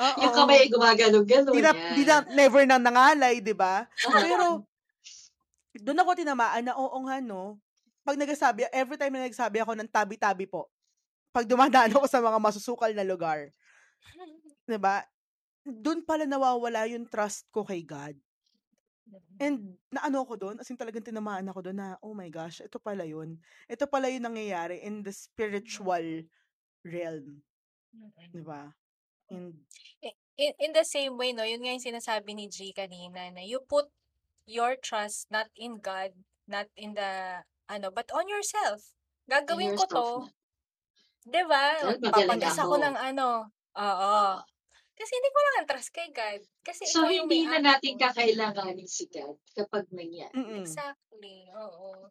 Oo. 0.00 0.20
yung 0.22 0.34
kamay 0.34 0.56
ay 0.66 0.68
gumaganon 0.68 1.24
ganon. 1.24 1.54
Di 1.54 1.60
na, 1.62 1.72
Yan. 1.72 1.94
di 1.96 2.02
na, 2.04 2.16
never 2.32 2.62
na 2.64 2.76
nangalay, 2.76 3.40
'di 3.40 3.54
ba? 3.56 3.88
Pero 3.98 4.64
doon 5.76 6.00
ako 6.00 6.10
tinamaan 6.16 6.64
na 6.64 6.74
oo 6.76 6.96
nga 7.06 7.20
no. 7.20 7.60
Pag 8.06 8.16
nagsasabi, 8.16 8.70
every 8.70 8.96
time 8.96 9.12
na 9.18 9.26
nagsabi 9.26 9.58
ako 9.60 9.74
ng 9.74 9.90
tabi-tabi 9.90 10.46
po, 10.46 10.70
pag 11.34 11.44
dumadaan 11.44 11.92
ako 11.92 12.06
sa 12.06 12.22
mga 12.22 12.38
masusukal 12.38 12.92
na 12.94 13.04
lugar, 13.04 13.50
'di 14.64 14.78
ba? 14.78 15.04
Doon 15.66 16.06
pala 16.06 16.24
nawawala 16.24 16.86
yung 16.86 17.10
trust 17.10 17.50
ko 17.50 17.66
kay 17.66 17.82
God. 17.82 18.14
And 19.38 19.76
naano 19.92 20.24
ako 20.26 20.34
doon, 20.34 20.56
as 20.58 20.66
in 20.72 20.78
talagang 20.80 21.04
tinamaan 21.04 21.46
ako 21.46 21.70
doon 21.70 21.78
na, 21.78 21.88
oh 22.02 22.16
my 22.16 22.26
gosh, 22.32 22.64
ito 22.64 22.80
pala 22.80 23.04
yun. 23.06 23.38
Ito 23.70 23.86
pala 23.86 24.10
yung 24.10 24.26
nangyayari 24.26 24.82
in 24.82 25.04
the 25.04 25.12
spiritual 25.12 26.24
realm. 26.82 27.44
Di 28.32 28.42
ba? 28.42 28.72
And, 29.30 30.14
in, 30.36 30.52
in 30.60 30.72
the 30.72 30.84
same 30.84 31.16
way, 31.16 31.32
no, 31.32 31.42
yun 31.42 31.64
nga 31.64 31.72
yung 31.72 31.82
sinasabi 31.82 32.36
ni 32.36 32.46
G 32.46 32.70
kanina, 32.76 33.32
na 33.32 33.42
you 33.42 33.60
put 33.64 33.88
your 34.46 34.76
trust 34.78 35.26
not 35.32 35.48
in 35.56 35.80
God, 35.80 36.12
not 36.46 36.68
in 36.76 36.94
the, 36.94 37.42
ano, 37.66 37.90
but 37.90 38.06
on 38.14 38.28
yourself. 38.28 38.94
Gagawin 39.26 39.74
ko 39.74 39.84
to, 39.90 40.06
na. 40.22 40.30
di 41.26 41.42
ba? 41.48 41.64
Dahil 41.82 42.30
magaling 42.30 42.54
ko 42.54 42.76
ako. 42.78 42.84
ng 42.84 42.96
ano. 42.96 43.28
Oo. 43.76 44.16
Kasi 44.96 45.12
hindi 45.12 45.28
ko 45.28 45.40
lang 45.44 45.66
trust 45.68 45.90
kay 45.92 46.08
God. 46.08 46.40
Kasi 46.64 46.88
So, 46.88 47.04
ikaw 47.04 47.12
yung 47.12 47.28
hindi 47.28 47.44
na 47.44 47.60
ano. 47.60 47.68
natin 47.76 48.00
kakailanganin 48.00 48.88
si 48.88 49.04
God 49.12 49.36
kapag 49.52 49.84
nangyari. 49.92 50.32
mm 50.32 50.64
Exactly. 50.64 51.52
Oo. 51.52 52.08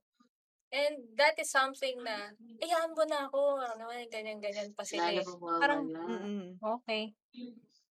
And 0.75 1.15
that 1.15 1.39
is 1.39 1.47
something 1.47 2.03
na, 2.03 2.35
ayaan 2.59 2.91
mo 2.91 3.03
na 3.07 3.31
ako, 3.31 3.63
ano, 3.63 3.87
ganyan-ganyan 4.11 4.75
pa 4.75 4.83
sila 4.83 5.07
Wala 5.07 5.15
eh. 5.15 5.23
namang 5.23 5.39
Parang, 5.63 5.81
mawawala. 5.87 6.19
mm 6.27 6.47
okay. 6.59 7.03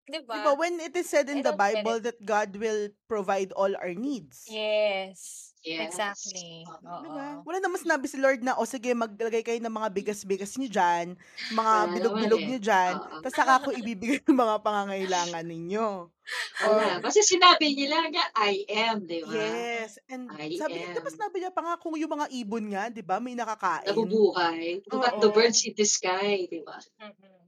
'Di 0.07 0.23
ba, 0.23 0.39
ba? 0.47 0.53
when 0.55 0.79
it 0.79 0.95
is 0.95 1.11
said 1.11 1.27
I 1.27 1.35
in 1.35 1.43
the 1.43 1.55
Bible 1.55 1.99
that 2.07 2.19
God 2.23 2.55
will 2.55 2.95
provide 3.11 3.51
all 3.59 3.75
our 3.75 3.91
needs. 3.95 4.47
Yes. 4.47 5.51
Yes. 5.67 5.91
Exactly. 5.91 6.63
Oo. 6.63 6.79
Ba? 6.87 7.43
Oo. 7.43 7.43
Wala 7.43 7.59
naman 7.59 7.83
sinabi 7.83 8.07
si 8.07 8.23
Lord 8.23 8.39
na, 8.47 8.55
o 8.55 8.63
sige, 8.63 8.95
maglagay 8.95 9.43
kayo 9.43 9.59
ng 9.59 9.75
mga 9.75 9.91
bigas-bigas 9.91 10.55
nyo 10.55 10.71
dyan, 10.71 11.19
mga 11.51 11.75
Wala 11.75 11.91
bilog-bilog 11.91 12.39
eh. 12.39 12.49
nyo 12.55 12.61
dyan, 12.63 12.95
Oo. 13.03 13.19
tapos 13.19 13.35
saka 13.35 13.67
ko 13.67 13.69
ibibigay 13.75 14.23
yung 14.31 14.39
mga 14.39 14.63
pangangailangan 14.63 15.43
ninyo. 15.43 16.07
Or, 16.67 16.71
Wala. 16.71 17.03
Basta 17.03 17.19
sinabi 17.19 17.75
nila 17.75 17.99
nga, 18.15 18.25
I 18.39 18.63
am, 18.71 19.11
di 19.11 19.27
ba? 19.27 19.35
yes. 19.35 19.99
And 20.07 20.31
I 20.31 20.55
sabi, 20.55 20.79
am. 20.87 21.03
sinabi 21.03 21.37
niya 21.43 21.51
pa 21.51 21.63
nga, 21.67 21.75
kung 21.83 21.99
yung 21.99 22.15
mga 22.15 22.27
ibon 22.31 22.65
nga, 22.71 22.87
di 22.87 23.03
ba, 23.03 23.19
may 23.19 23.35
nakakain. 23.35 23.91
Nabubuhay. 23.91 24.87
Look 24.87 25.03
at 25.03 25.19
the 25.19 25.31
birds 25.35 25.67
in 25.67 25.75
the 25.75 25.87
sky, 25.87 26.47
di 26.47 26.63
ba? 26.63 26.79
Mm-mm. 27.03 27.43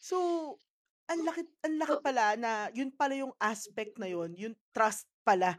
So, 0.00 0.16
ang 1.08 1.20
laki, 1.24 1.42
ang 1.64 1.76
laki 1.80 1.96
pala 2.04 2.36
na 2.36 2.68
yun 2.76 2.92
pala 2.94 3.16
yung 3.18 3.34
aspect 3.40 3.96
na 3.98 4.08
yun, 4.08 4.32
yung 4.36 4.54
trust 4.76 5.08
pala, 5.24 5.56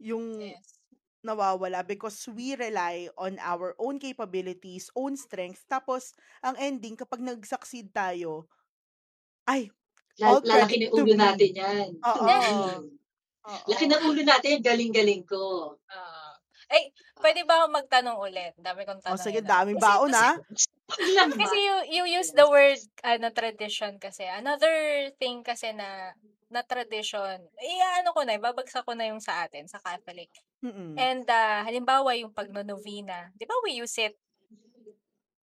yung 0.00 0.40
Yes. 0.40 0.78
nawawala 1.26 1.82
because 1.82 2.22
we 2.32 2.54
rely 2.54 3.10
on 3.18 3.36
our 3.42 3.74
own 3.82 3.98
capabilities, 3.98 4.88
own 4.94 5.18
strength. 5.18 5.66
Tapos, 5.66 6.14
ang 6.44 6.54
ending, 6.56 6.94
kapag 6.96 7.18
nag-succeed 7.24 7.90
tayo, 7.90 8.46
ay, 9.48 9.68
all 10.22 10.40
lal- 10.40 10.46
lalaki 10.46 10.76
ng 10.80 10.92
ulo 10.94 11.12
natin 11.18 11.50
yan. 11.52 11.88
To 12.02 12.20
Oo. 12.22 12.26
Laki 13.66 13.84
Oo. 13.84 13.90
ng 13.90 14.02
ulo 14.08 14.22
natin, 14.24 14.62
galing-galing 14.64 15.22
ko. 15.26 15.76
Ah. 15.90 16.15
Ay, 16.66 16.90
pwede 17.22 17.46
ba 17.46 17.62
ako 17.62 17.66
magtanong 17.78 18.18
ulit? 18.18 18.52
Dami 18.58 18.82
kong 18.82 18.98
O 18.98 19.14
tanong 19.14 19.22
sige, 19.22 19.38
eh, 19.38 19.46
no? 19.46 19.50
daming 19.50 19.78
baon 19.78 20.10
kasi, 20.10 20.18
ah. 20.22 20.36
Ba? 21.30 21.34
kasi 21.34 21.56
you, 21.58 21.76
you 21.98 22.04
use 22.18 22.30
the 22.34 22.46
word, 22.46 22.78
ano, 23.06 23.30
tradition 23.30 23.98
kasi. 24.02 24.26
Another 24.26 25.10
thing 25.18 25.46
kasi 25.46 25.70
na, 25.74 26.10
na 26.50 26.62
tradition, 26.66 27.38
eh, 27.58 27.80
ano 28.02 28.10
ko 28.10 28.26
na, 28.26 28.38
babagsak 28.38 28.82
ko 28.82 28.94
na 28.98 29.06
yung 29.10 29.22
sa 29.22 29.46
atin, 29.46 29.66
sa 29.70 29.78
Catholic. 29.78 30.30
Mm-mm. 30.62 30.98
And, 30.98 31.26
uh, 31.26 31.62
halimbawa, 31.62 32.14
yung 32.18 32.34
pagnonovena, 32.34 33.30
di 33.38 33.46
ba 33.46 33.54
we 33.62 33.78
use 33.78 33.94
it 34.02 34.18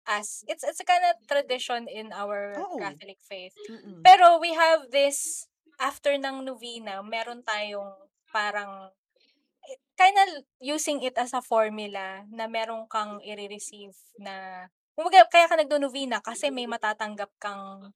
as, 0.04 0.44
it's, 0.52 0.68
it's 0.68 0.84
a 0.84 0.88
kind 0.88 1.04
of 1.08 1.16
tradition 1.24 1.88
in 1.88 2.12
our 2.12 2.60
Oo. 2.60 2.80
Catholic 2.80 3.20
faith. 3.24 3.56
Mm-mm. 3.72 4.04
Pero 4.04 4.40
we 4.44 4.52
have 4.52 4.92
this, 4.92 5.48
after 5.80 6.16
ng 6.20 6.44
novena, 6.44 7.00
meron 7.00 7.44
tayong 7.44 7.96
parang, 8.28 8.92
kind 9.93 10.17
of 10.17 10.29
using 10.60 11.01
it 11.01 11.15
as 11.17 11.34
a 11.34 11.41
formula 11.41 12.25
na 12.29 12.45
meron 12.47 12.86
kang 12.88 13.21
i-receive 13.21 13.93
na, 14.17 14.65
kumbaga, 14.93 15.25
kaya 15.29 15.45
ka 15.45 15.56
nagdo-novena 15.56 16.19
kasi 16.19 16.49
may 16.49 16.65
matatanggap 16.65 17.29
kang, 17.38 17.93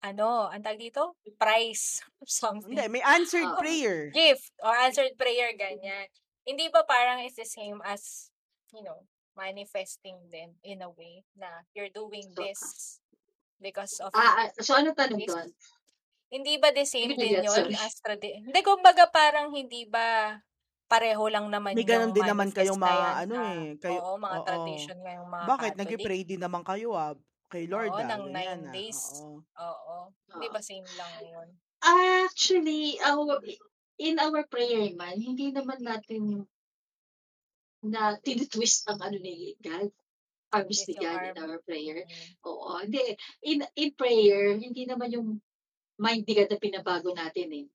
ano, 0.00 0.46
ang 0.46 0.62
tag 0.62 0.78
dito? 0.78 1.18
Prize 1.34 2.00
or 2.22 2.26
Hindi, 2.26 2.30
something. 2.30 2.76
may 2.92 3.02
answered 3.02 3.50
Oo. 3.50 3.58
prayer. 3.62 4.14
Gift 4.14 4.54
or 4.62 4.70
answered 4.76 5.14
prayer, 5.18 5.50
ganyan. 5.52 6.06
Hindi 6.46 6.70
ba 6.70 6.86
parang 6.86 7.26
it's 7.26 7.34
the 7.34 7.48
same 7.48 7.82
as, 7.82 8.30
you 8.70 8.86
know, 8.86 9.02
manifesting 9.34 10.16
din 10.30 10.54
in 10.62 10.80
a 10.80 10.88
way 10.88 11.20
na 11.34 11.66
you're 11.74 11.92
doing 11.92 12.24
So, 12.32 12.40
this 12.40 12.60
because 13.60 14.00
of 14.00 14.08
ah, 14.16 14.46
ah, 14.46 14.48
so 14.56 14.72
ano 14.72 14.96
tanong 14.96 15.20
doon? 15.20 15.48
hindi 16.32 16.56
ba 16.56 16.72
the 16.72 16.88
same 16.88 17.12
Hindi 17.12 17.36
din 17.36 17.44
yun 17.44 17.52
sorry. 17.52 17.76
as 17.76 18.00
tradi- 18.00 18.40
Hindi, 18.40 18.60
kumbaga 18.64 19.04
parang 19.12 19.52
hindi 19.52 19.84
ba 19.84 20.40
pareho 20.86 21.24
lang 21.26 21.46
naman 21.50 21.74
May 21.74 21.86
ganun 21.86 22.10
yung 22.10 22.16
din 22.16 22.26
naman 22.26 22.48
kayong 22.54 22.78
mga, 22.78 23.06
ano 23.26 23.34
na, 23.34 23.42
eh, 23.52 23.66
kayo, 23.82 23.98
oo, 24.02 24.16
mga 24.18 24.38
oo. 24.38 24.46
tradition 24.46 24.98
ngayong 25.02 25.28
mga 25.28 25.44
Bakit? 25.46 25.72
Catholic. 25.74 25.90
Nag-pray 25.90 26.22
din 26.22 26.40
naman 26.42 26.62
kayo 26.62 26.88
ah, 26.94 27.14
kay 27.50 27.64
Lord 27.66 27.94
Oo, 27.94 28.02
ah, 28.02 28.10
ng 28.14 28.22
nine 28.30 28.62
ah. 28.70 28.72
days. 28.72 29.00
Oo. 29.22 29.42
Oo. 29.42 29.96
Hindi 30.34 30.46
ba 30.50 30.60
same 30.62 30.86
lang 30.94 31.12
yun? 31.22 31.48
Actually, 31.82 32.98
our, 33.02 33.38
in 33.98 34.16
our 34.18 34.42
prayer 34.46 34.90
man, 34.94 35.18
hindi 35.18 35.50
naman 35.50 35.82
natin 35.82 36.20
yung 36.26 36.46
na 37.86 38.18
tinitwist 38.18 38.82
ang 38.90 38.98
ano 38.98 39.18
ni 39.20 39.54
God. 39.62 39.90
Harvest 40.50 40.86
Twist 40.86 40.90
ni 40.90 40.94
God 41.02 41.22
in 41.34 41.36
our 41.38 41.58
prayer. 41.62 42.02
Mm. 42.02 42.30
Oo. 42.46 42.70
Hindi. 42.82 43.02
In, 43.46 43.58
in 43.74 43.90
prayer, 43.94 44.54
hindi 44.58 44.86
naman 44.86 45.10
yung 45.14 45.28
mind 45.98 46.22
ni 46.26 46.32
God 46.34 46.50
na 46.50 46.58
pinabago 46.58 47.10
natin 47.14 47.48
eh. 47.52 47.66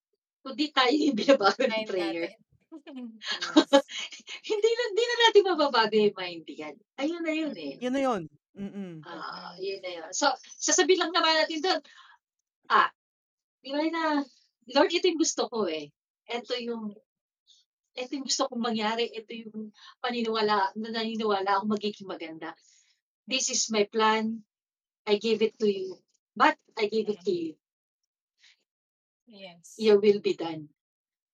Kundi 0.41 0.71
tayo 0.74 0.95
yung 1.12 1.17
binabago 1.17 1.63
ng 1.63 1.88
prayer. 1.88 2.28
natin. 2.32 2.51
Yes. 2.72 3.20
hindi 4.52 4.70
na, 4.72 4.84
hindi 4.92 5.04
na 5.04 5.16
natin 5.28 5.44
mababago 5.44 5.96
yung 5.96 6.16
God. 6.16 6.76
Ayun 7.00 7.24
na 7.24 7.34
yun 7.36 7.56
eh. 7.60 7.74
Yun 7.84 7.94
na 7.94 8.02
yun. 8.04 8.22
Mm-mm. 8.56 9.04
Ah, 9.04 9.56
yun 9.60 9.80
na 9.84 9.92
yun. 9.92 10.10
So, 10.16 10.32
sasabihin 10.60 11.04
lang 11.04 11.14
naman 11.16 11.36
natin 11.36 11.60
doon, 11.60 11.80
ah, 12.72 12.92
di 13.64 13.72
ba 13.72 13.84
na, 13.92 14.24
Lord, 14.72 14.92
ito 14.92 15.08
yung 15.08 15.20
gusto 15.20 15.52
ko 15.52 15.68
eh. 15.68 15.92
Ito 16.28 16.56
yung, 16.64 16.96
ito 17.96 18.12
yung 18.16 18.28
gusto 18.28 18.48
kong 18.48 18.64
mangyari. 18.64 19.12
Ito 19.12 19.32
yung 19.36 19.76
paniniwala, 20.00 20.72
na 20.80 20.90
naniniwala 20.92 21.60
ako 21.60 21.76
magiging 21.76 22.08
maganda. 22.08 22.56
This 23.28 23.52
is 23.52 23.68
my 23.72 23.84
plan. 23.88 24.44
I 25.08 25.20
gave 25.20 25.44
it 25.44 25.60
to 25.60 25.68
you. 25.68 26.00
But 26.36 26.56
I 26.80 26.88
gave 26.88 27.12
it 27.12 27.20
to 27.28 27.32
you. 27.32 27.52
Yes. 29.28 29.76
Your 29.80 30.00
will 30.00 30.20
be 30.20 30.36
done. 30.36 30.72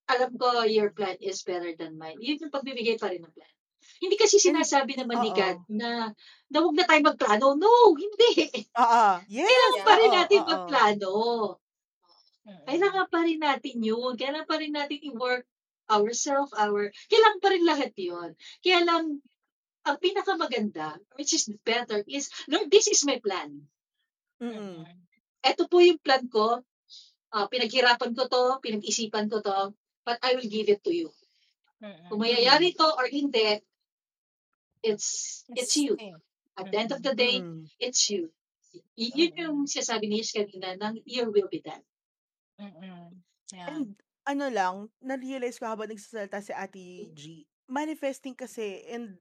Alam 0.07 0.31
ko, 0.39 0.63
your 0.63 0.95
plan 0.95 1.19
is 1.19 1.43
better 1.43 1.75
than 1.75 1.99
mine. 1.99 2.19
Yun 2.23 2.47
yung 2.47 2.53
pagbibigay 2.53 2.95
pa 2.95 3.11
rin 3.11 3.23
ng 3.23 3.33
plan. 3.33 3.53
Hindi 3.97 4.15
kasi 4.15 4.37
sinasabi 4.37 4.95
naman 4.95 5.19
ni. 5.23 5.31
God 5.35 5.59
na, 5.71 6.11
na 6.51 6.57
huwag 6.63 6.75
na 6.75 6.85
tayo 6.87 7.01
magplano. 7.03 7.55
No, 7.55 7.95
hindi. 7.95 8.63
Oo. 8.75 9.05
Yes. 9.31 9.47
Kailangan 9.47 9.83
pa 9.83 9.93
rin 9.99 10.11
natin 10.11 10.41
Oo. 10.41 10.49
magplano. 10.49 11.13
Kailangan 12.47 13.07
pa 13.11 13.19
rin 13.27 13.39
natin 13.43 13.75
yun. 13.83 14.13
Kailangan 14.15 14.47
pa 14.47 14.57
rin 14.59 14.73
natin 14.73 14.99
i-work 15.03 15.43
ourselves, 15.87 16.51
our, 16.55 16.91
kailangan 17.07 17.39
pa 17.39 17.49
rin 17.51 17.63
lahat 17.63 17.91
yun. 17.95 18.35
Kaya 18.59 18.83
lang, 18.83 19.23
ang 19.87 19.97
pinakamaganda, 20.03 20.99
which 21.15 21.31
is 21.31 21.47
better, 21.63 22.03
is, 22.11 22.27
Lord, 22.51 22.67
this 22.67 22.91
is 22.91 23.07
my 23.07 23.23
plan. 23.23 23.63
Mm-mm. 24.43 24.83
Ito 25.39 25.63
po 25.71 25.79
yung 25.79 26.03
plan 26.03 26.27
ko. 26.27 26.59
Ah, 27.31 27.47
pinaghirapan 27.47 28.11
ko 28.15 28.27
to, 28.27 28.59
pinag-isipan 28.59 29.31
ko 29.31 29.39
to, 29.39 29.75
but 30.07 30.15
I 30.23 30.39
will 30.39 30.47
give 30.47 30.71
it 30.71 30.79
to 30.87 30.93
you. 30.95 31.11
Kung 32.07 32.23
Mm-mm. 32.23 32.23
mayayari 32.23 32.71
to 32.79 32.87
or 32.95 33.11
hindi, 33.11 33.59
it's, 34.79 35.43
it's 35.51 35.75
It's 35.75 35.75
you. 35.75 35.99
same. 35.99 36.23
At 36.55 36.71
the 36.71 36.79
end 36.79 36.91
of 36.95 37.03
the 37.03 37.11
day, 37.13 37.43
Mm-mm. 37.43 37.67
it's 37.77 38.07
you. 38.07 38.31
Y- 38.95 39.13
yun 39.13 39.35
yung 39.35 39.57
sinasabi 39.67 40.07
ni 40.07 40.23
Jesus 40.23 40.47
kanina, 40.47 40.79
ng 40.79 41.03
your 41.05 41.29
will 41.29 41.51
be 41.51 41.59
done. 41.59 41.83
Mm-mm. 42.57 43.19
Yeah. 43.53 43.67
And 43.69 43.93
ano 44.25 44.45
lang, 44.49 44.75
na-realize 45.03 45.59
ko 45.59 45.69
habang 45.69 45.91
nagsasalita 45.91 46.41
si 46.41 46.51
Ate 46.55 47.11
G, 47.13 47.45
manifesting 47.67 48.33
kasi 48.33 48.83
and 48.89 49.19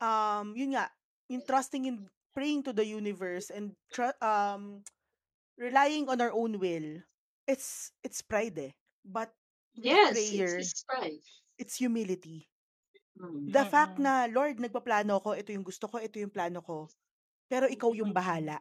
um 0.00 0.54
yun 0.56 0.78
nga, 0.78 0.88
yung 1.28 1.44
trusting 1.44 1.84
in 1.84 2.06
praying 2.34 2.64
to 2.66 2.72
the 2.72 2.86
universe 2.86 3.50
and 3.50 3.76
tr- 3.92 4.16
um 4.24 4.82
relying 5.60 6.08
on 6.08 6.18
our 6.18 6.32
own 6.34 6.58
will. 6.58 7.04
It's 7.46 7.92
it's 8.02 8.24
pride 8.24 8.56
eh. 8.58 8.72
But 9.04 9.30
with 9.76 9.84
Yes, 9.86 10.12
prayer, 10.14 10.58
it's, 10.58 10.72
it's 10.72 10.82
pride. 10.84 11.20
it's 11.58 11.76
humility. 11.76 12.48
Mm. 13.18 13.50
The 13.52 13.64
fact 13.66 13.98
na 13.98 14.26
Lord, 14.26 14.58
nagpaplano 14.58 15.22
ko, 15.22 15.34
ito 15.34 15.52
yung 15.54 15.62
gusto 15.66 15.86
ko, 15.86 15.98
ito 16.02 16.18
yung 16.18 16.30
plano 16.34 16.60
ko. 16.62 16.90
Pero 17.50 17.66
ikaw 17.70 17.94
yung 17.94 18.10
bahala. 18.10 18.58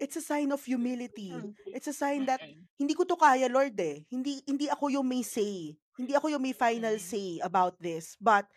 It's 0.00 0.16
a 0.16 0.24
sign 0.24 0.48
of 0.52 0.64
humility. 0.64 1.34
It's 1.68 1.88
a 1.90 1.96
sign 1.96 2.24
that 2.24 2.40
hindi 2.80 2.94
ko 2.96 3.04
to 3.04 3.18
kaya, 3.20 3.50
Lord 3.52 3.76
eh. 3.76 4.06
Hindi 4.08 4.40
hindi 4.48 4.70
ako 4.72 4.88
yung 4.88 5.04
may 5.04 5.20
say. 5.20 5.76
Hindi 5.98 6.14
ako 6.16 6.32
yung 6.32 6.40
may 6.40 6.56
final 6.56 6.96
Mm. 6.96 7.02
say 7.02 7.28
about 7.44 7.76
this. 7.76 8.16
But 8.16 8.48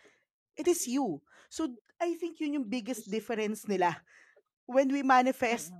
it 0.55 0.67
is 0.71 0.87
you. 0.87 1.19
So 1.51 1.67
I 1.99 2.15
think 2.15 2.39
yun 2.39 2.61
yung 2.63 2.67
biggest 2.69 3.11
difference 3.11 3.67
nila. 3.67 3.99
When 4.69 4.87
we 4.93 5.03
manifest, 5.03 5.73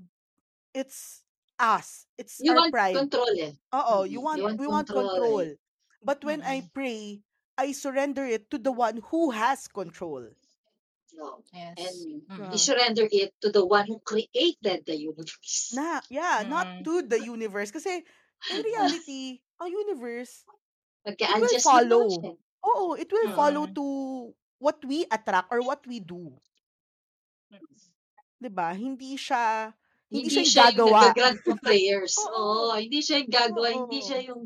it's 0.76 1.24
us. 1.56 2.10
It's 2.18 2.42
You 2.44 2.52
our 2.52 2.68
want 2.68 2.74
pride. 2.74 2.98
control 2.98 3.34
eh. 3.40 3.54
Oo, 3.72 4.04
Mm, 4.04 4.12
you 4.12 4.20
want 4.20 4.38
You 4.42 4.46
want 4.52 4.60
we 4.60 4.68
want 4.68 4.88
control 4.90 5.08
control. 5.16 5.48
But 6.04 6.24
when 6.24 6.42
I 6.44 6.62
Mm-mm. 6.62 6.74
pray, 6.74 7.22
I 7.58 7.72
surrender 7.74 8.26
it 8.26 8.50
to 8.52 8.58
the 8.58 8.72
one 8.72 8.98
who 9.10 9.32
has 9.32 9.68
control. 9.68 10.30
No. 11.14 11.44
Yes. 11.54 11.76
And 11.78 12.24
Mm-mm. 12.30 12.52
you 12.52 12.58
Uh, 12.58 12.58
surrender 12.58 13.08
it 13.12 13.34
to 13.42 13.52
the 13.52 13.66
one 13.66 13.86
who 13.88 14.00
created 14.00 14.86
the 14.86 14.96
universe. 14.96 15.72
na, 15.72 16.02
yeah, 16.10 16.44
not 16.48 16.68
Mm-mm. 16.68 16.84
to 16.84 17.02
the 17.04 17.20
universe. 17.20 17.72
Kasi 17.72 18.04
in 18.50 18.60
reality, 18.64 19.42
ang 19.62 19.70
universe, 19.72 20.46
it 21.22 21.34
will 21.38 21.54
Nag-a-adjust 21.54 21.74
lang 21.74 21.90
naman 21.90 21.90
follow. 21.90 22.06
siya. 22.10 22.32
Oo, 22.66 22.94
it 22.96 23.10
will 23.12 23.30
follow 23.30 23.66
Mm-mm. 23.66 23.76
to 23.76 23.86
what 24.60 24.78
we 24.86 25.06
attract 25.12 25.50
or 25.52 25.62
what 25.62 25.82
we 25.88 26.00
do. 26.00 26.38
Mm-mm. 27.52 27.78
'Di 28.42 28.50
ba? 28.52 28.74
Hindi 28.76 29.16
siya 29.16 29.72
hindi 30.12 30.28
Hindi 30.28 30.30
siya 30.30 30.44
yung 30.44 30.52
siya 30.52 30.66
yung 30.76 30.76
gagawa. 30.76 31.02
nag-grant 31.02 31.42
ng 31.48 31.60
prayers. 31.64 32.14
Oo. 32.22 32.74
Oo, 32.74 32.76
hindi 32.76 33.00
siya 33.00 33.24
yung 33.24 33.32
gagawa. 33.32 33.68
Hindi 33.72 33.98
Oo. 33.98 34.06
siya 34.06 34.20
yung 34.28 34.44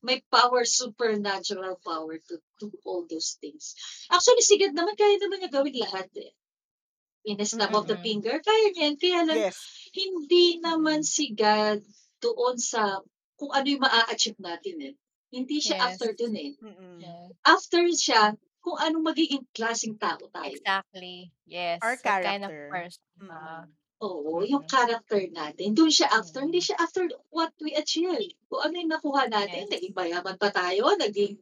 may 0.00 0.22
power, 0.30 0.62
supernatural 0.62 1.78
power 1.82 2.18
to 2.18 2.34
do 2.58 2.70
all 2.84 3.06
those 3.06 3.34
things. 3.40 3.74
Actually, 4.08 4.42
si 4.42 4.54
God 4.56 4.74
naman, 4.74 4.94
kaya 4.94 5.18
naman 5.18 5.42
niya 5.42 5.50
gawin 5.50 5.74
lahat 5.74 6.08
eh. 6.16 6.32
In 7.26 7.36
a 7.42 7.46
snap 7.46 7.74
of 7.74 7.84
the 7.84 7.98
finger, 7.98 8.38
kaya 8.40 8.66
niya 8.72 8.82
yan. 8.88 8.94
Kaya 8.96 9.20
lang, 9.26 9.38
Yes. 9.50 9.58
hindi 9.92 10.62
naman 10.62 11.02
si 11.02 11.34
God 11.34 11.82
doon 12.18 12.56
sa 12.56 13.02
kung 13.36 13.50
ano 13.52 13.66
yung 13.66 13.82
maa-achieve 13.82 14.38
natin 14.38 14.76
eh. 14.82 14.94
Hindi 15.28 15.60
siya 15.60 15.76
Yes. 15.76 15.84
after 15.92 16.10
dun 16.16 16.34
eh. 16.34 16.56
Mm-mm. 16.56 16.98
After 17.44 17.84
siya, 17.92 18.32
kung 18.58 18.78
anong 18.80 19.12
magiging 19.12 19.44
klaseng 19.52 19.98
tao 20.00 20.18
tayo. 20.30 20.50
Exactly. 20.56 21.30
Yes. 21.44 21.78
Our 21.84 21.94
What 22.00 22.02
kind 22.24 22.42
of 22.42 22.50
character. 22.50 22.68
person. 22.72 23.02
Mm-mm. 23.20 23.30
ah, 23.34 23.64
Oo, 23.98 24.42
Mm. 24.42 24.46
yung 24.46 24.64
character 24.64 25.18
natin. 25.28 25.74
Doon 25.74 25.90
siya 25.90 26.06
after. 26.08 26.46
Hindi 26.46 26.62
siya 26.62 26.78
after 26.78 27.02
what 27.34 27.50
we 27.58 27.74
achieve. 27.74 28.30
Kung 28.46 28.62
ano 28.62 28.74
yung 28.78 28.92
nakuha 28.94 29.26
natin. 29.26 29.66
Yes. 29.66 29.72
Naging 29.74 29.94
mayaman 29.94 30.38
pa 30.38 30.54
tayo. 30.54 30.94
Naging 30.94 31.34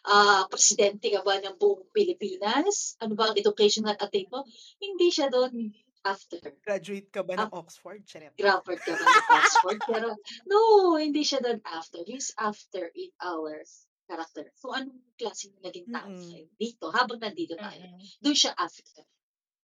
ah 0.00 0.48
presidente 0.48 1.12
ka 1.12 1.22
ba 1.22 1.38
ng 1.38 1.54
buong 1.54 1.86
Pilipinas? 1.92 2.98
Ano 2.98 3.14
ba 3.14 3.30
ang 3.30 3.36
educational 3.38 3.94
attain 3.94 4.26
mo? 4.26 4.42
Hindi 4.80 5.12
siya 5.12 5.30
doon 5.30 5.70
after. 6.02 6.40
Graduate 6.64 7.12
ka 7.12 7.22
ba 7.22 7.36
ng 7.36 7.52
Oxford? 7.52 8.02
Charet. 8.08 8.32
Grammar 8.34 8.74
ka 8.80 8.90
ba 8.90 9.04
ng 9.04 9.28
Oxford? 9.30 9.78
Pero 9.92 10.08
no, 10.48 10.58
hindi 10.96 11.22
siya 11.22 11.38
doon 11.38 11.60
after. 11.62 12.02
He's 12.02 12.32
after 12.34 12.90
in 12.96 13.12
our 13.20 13.60
character. 14.08 14.50
So 14.58 14.74
anong 14.74 14.98
klaseng 15.14 15.54
naging 15.62 15.92
tao 15.92 16.10
tayo 16.10 16.46
dito 16.58 16.90
habang 16.90 17.20
nandito 17.22 17.54
tayo. 17.54 17.84
mm-mm. 17.86 18.02
Doon 18.18 18.34
siya 18.34 18.56
after. 18.58 19.04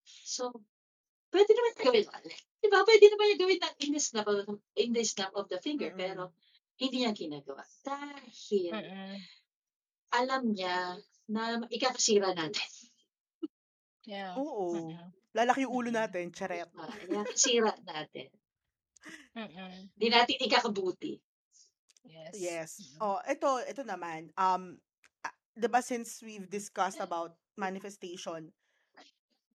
So, 0.04 0.50
pwede 1.34 1.50
naman 1.50 1.72
gawin 1.82 2.06
ulit. 2.06 2.38
Di 2.62 2.68
ba? 2.70 2.86
Pwede 2.86 3.04
naman 3.10 3.26
yung 3.34 3.40
gawin 3.42 3.60
ng 3.60 3.76
in 3.82 3.90
the 3.90 4.00
snap 4.00 4.26
of, 4.30 4.46
in 4.78 4.90
the 4.94 5.02
snap 5.02 5.34
of 5.34 5.50
the 5.50 5.58
finger. 5.58 5.90
Mm-mm. 5.90 5.98
Pero, 5.98 6.22
hindi 6.78 7.02
niya 7.02 7.10
ginagawa. 7.10 7.66
Dahil, 7.82 8.70
Mm-mm. 8.70 9.14
alam 10.14 10.42
niya 10.54 10.94
na 11.26 11.66
ikakasira 11.66 12.30
natin. 12.38 12.70
Yeah. 14.06 14.38
Oo. 14.38 14.78
Mm-mm. 14.78 15.10
Lalaki 15.34 15.66
yung 15.66 15.74
ulo 15.74 15.90
natin. 15.90 16.30
Charet. 16.30 16.70
Ah, 16.78 16.92
Ikakasira 17.02 17.74
natin. 17.82 18.30
Hindi 19.34 20.08
natin 20.08 20.36
ikakabuti. 20.38 21.18
Yes. 22.04 22.32
Yes. 22.36 22.70
Oh, 23.00 23.18
ito, 23.24 23.48
ito 23.64 23.82
naman. 23.82 24.30
Um, 24.36 24.76
ah, 25.24 25.34
'di 25.56 25.68
ba 25.72 25.80
since 25.80 26.20
we've 26.20 26.46
discussed 26.46 27.00
about 27.00 27.34
manifestation, 27.56 28.52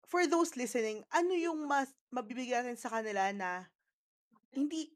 for 0.10 0.26
those 0.26 0.58
listening, 0.58 1.06
ano 1.14 1.38
yung 1.38 1.70
mas 1.70 1.94
mabibigyan 2.10 2.66
natin 2.66 2.82
sa 2.82 2.90
kanila 2.90 3.30
na 3.30 3.70
hindi 4.52 4.90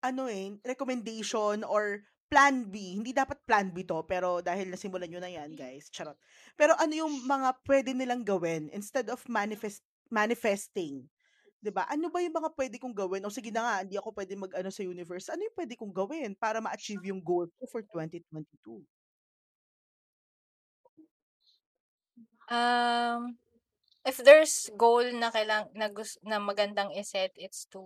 ano 0.00 0.30
eh, 0.30 0.56
recommendation 0.64 1.66
or 1.66 2.00
plan 2.30 2.70
B. 2.70 2.94
Hindi 2.96 3.10
dapat 3.10 3.42
plan 3.42 3.74
B 3.74 3.82
to, 3.82 4.06
pero 4.06 4.38
dahil 4.40 4.70
nasimulan 4.70 5.10
nyo 5.10 5.20
na 5.20 5.28
yan, 5.28 5.52
guys. 5.58 5.90
Charot. 5.90 6.16
Pero 6.54 6.78
ano 6.78 6.94
yung 6.94 7.26
mga 7.26 7.58
pwede 7.66 7.90
nilang 7.92 8.22
gawin 8.22 8.70
instead 8.70 9.10
of 9.10 9.20
manifest 9.26 9.82
manifesting? 10.08 11.10
'Di 11.60 11.70
ba? 11.74 11.84
Ano 11.90 12.08
ba 12.08 12.22
yung 12.24 12.32
mga 12.32 12.50
pwede 12.56 12.76
kong 12.80 12.96
gawin? 12.96 13.26
O 13.26 13.34
sige 13.34 13.50
na 13.52 13.62
nga, 13.66 13.74
hindi 13.84 13.98
ako 13.98 14.14
pwede 14.16 14.32
mag-ano 14.38 14.70
sa 14.72 14.86
universe. 14.86 15.28
Ano 15.28 15.44
yung 15.44 15.56
pwede 15.58 15.74
kong 15.76 15.92
gawin 15.92 16.32
para 16.38 16.62
ma-achieve 16.62 17.10
yung 17.12 17.20
goal 17.20 17.50
ko 17.58 17.66
for 17.68 17.82
2022? 17.84 18.80
Um, 22.50 23.38
if 24.04 24.16
there's 24.18 24.70
goal 24.76 25.04
na 25.12 25.30
kailang 25.30 25.68
na, 25.74 25.88
gus, 25.88 26.18
na 26.24 26.38
magandang 26.40 26.92
iset, 26.96 27.32
it's 27.36 27.66
to 27.72 27.82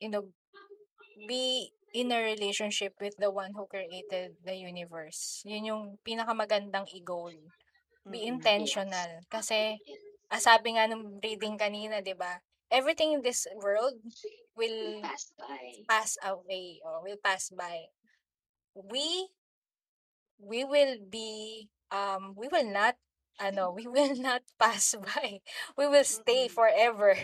you 0.00 0.08
know 0.10 0.24
be 1.28 1.72
in 1.94 2.12
a 2.12 2.20
relationship 2.22 2.94
with 3.00 3.14
the 3.18 3.30
one 3.30 3.52
who 3.54 3.66
created 3.66 4.36
the 4.44 4.54
universe. 4.54 5.42
Yun 5.44 5.64
yung 5.64 5.82
pinakamagandang 6.06 6.86
i-goal. 6.94 7.32
Be 8.08 8.20
Mm-mm. 8.20 8.26
intentional. 8.26 9.20
Kasi, 9.30 9.78
ah, 10.30 10.40
sabi 10.40 10.76
nga 10.76 10.86
ng 10.88 11.20
reading 11.22 11.56
kanina, 11.58 12.02
di 12.04 12.14
ba? 12.14 12.40
Everything 12.70 13.12
in 13.16 13.22
this 13.22 13.46
world 13.56 13.96
will 14.56 15.02
Pass 15.02 15.32
by. 15.38 15.84
pass 15.88 16.16
away 16.22 16.80
or 16.84 17.02
will 17.02 17.18
pass 17.22 17.50
by. 17.50 17.88
We 18.74 19.28
we 20.38 20.64
will 20.64 20.96
be 21.10 21.68
um 21.90 22.34
we 22.36 22.48
will 22.48 22.66
not 22.66 22.96
ano 23.40 23.70
we 23.70 23.86
will 23.90 24.16
not 24.16 24.42
pass 24.58 24.94
by. 24.94 25.40
We 25.76 25.86
will 25.86 26.06
stay 26.06 26.48
forever. 26.48 27.16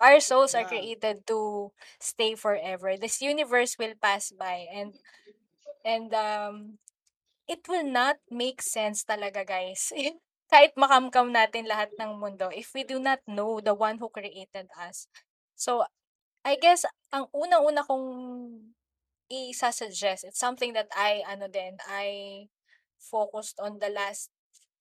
Our 0.00 0.18
souls 0.18 0.54
are 0.54 0.66
created 0.66 1.26
to 1.30 1.70
stay 1.98 2.34
forever. 2.34 2.96
This 2.98 3.22
universe 3.22 3.78
will 3.78 3.94
pass 3.98 4.30
by 4.34 4.66
and 4.70 4.94
and 5.84 6.10
um 6.14 6.78
it 7.48 7.64
will 7.68 7.86
not 7.86 8.18
make 8.30 8.62
sense 8.62 9.04
talaga 9.04 9.46
guys. 9.46 9.92
Kahit 10.52 10.72
makamkam 10.80 11.28
natin 11.28 11.68
lahat 11.68 11.92
ng 12.00 12.16
mundo 12.16 12.48
if 12.50 12.72
we 12.72 12.82
do 12.82 12.96
not 12.96 13.20
know 13.28 13.60
the 13.60 13.76
one 13.76 14.00
who 14.00 14.08
created 14.08 14.72
us. 14.80 15.06
So 15.54 15.84
I 16.46 16.56
guess 16.56 16.86
ang 17.12 17.28
unang-una 17.34 17.84
kong 17.84 18.06
isa-suggest, 19.28 20.24
it's 20.24 20.40
something 20.40 20.72
that 20.72 20.88
I, 20.96 21.20
ano 21.28 21.48
din, 21.48 21.76
I 21.84 22.48
focused 22.98 23.58
on 23.62 23.78
the 23.78 23.88
last 23.88 24.30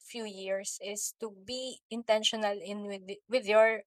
few 0.02 0.26
years 0.26 0.80
is 0.82 1.14
to 1.20 1.32
be 1.46 1.80
intentional 1.90 2.58
in 2.64 2.88
with, 2.88 3.04
with 3.30 3.46
your 3.46 3.82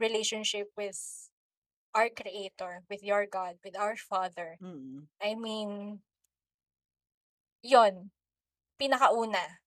relationship 0.00 0.68
with 0.76 0.98
our 1.94 2.08
creator, 2.08 2.82
with 2.90 3.02
your 3.02 3.26
God, 3.26 3.56
with 3.64 3.78
our 3.78 3.96
Father. 3.96 4.56
Mm-mm. 4.62 5.08
I 5.22 5.34
mean, 5.34 6.00
yon 7.62 8.10
pinakauna. 8.80 9.60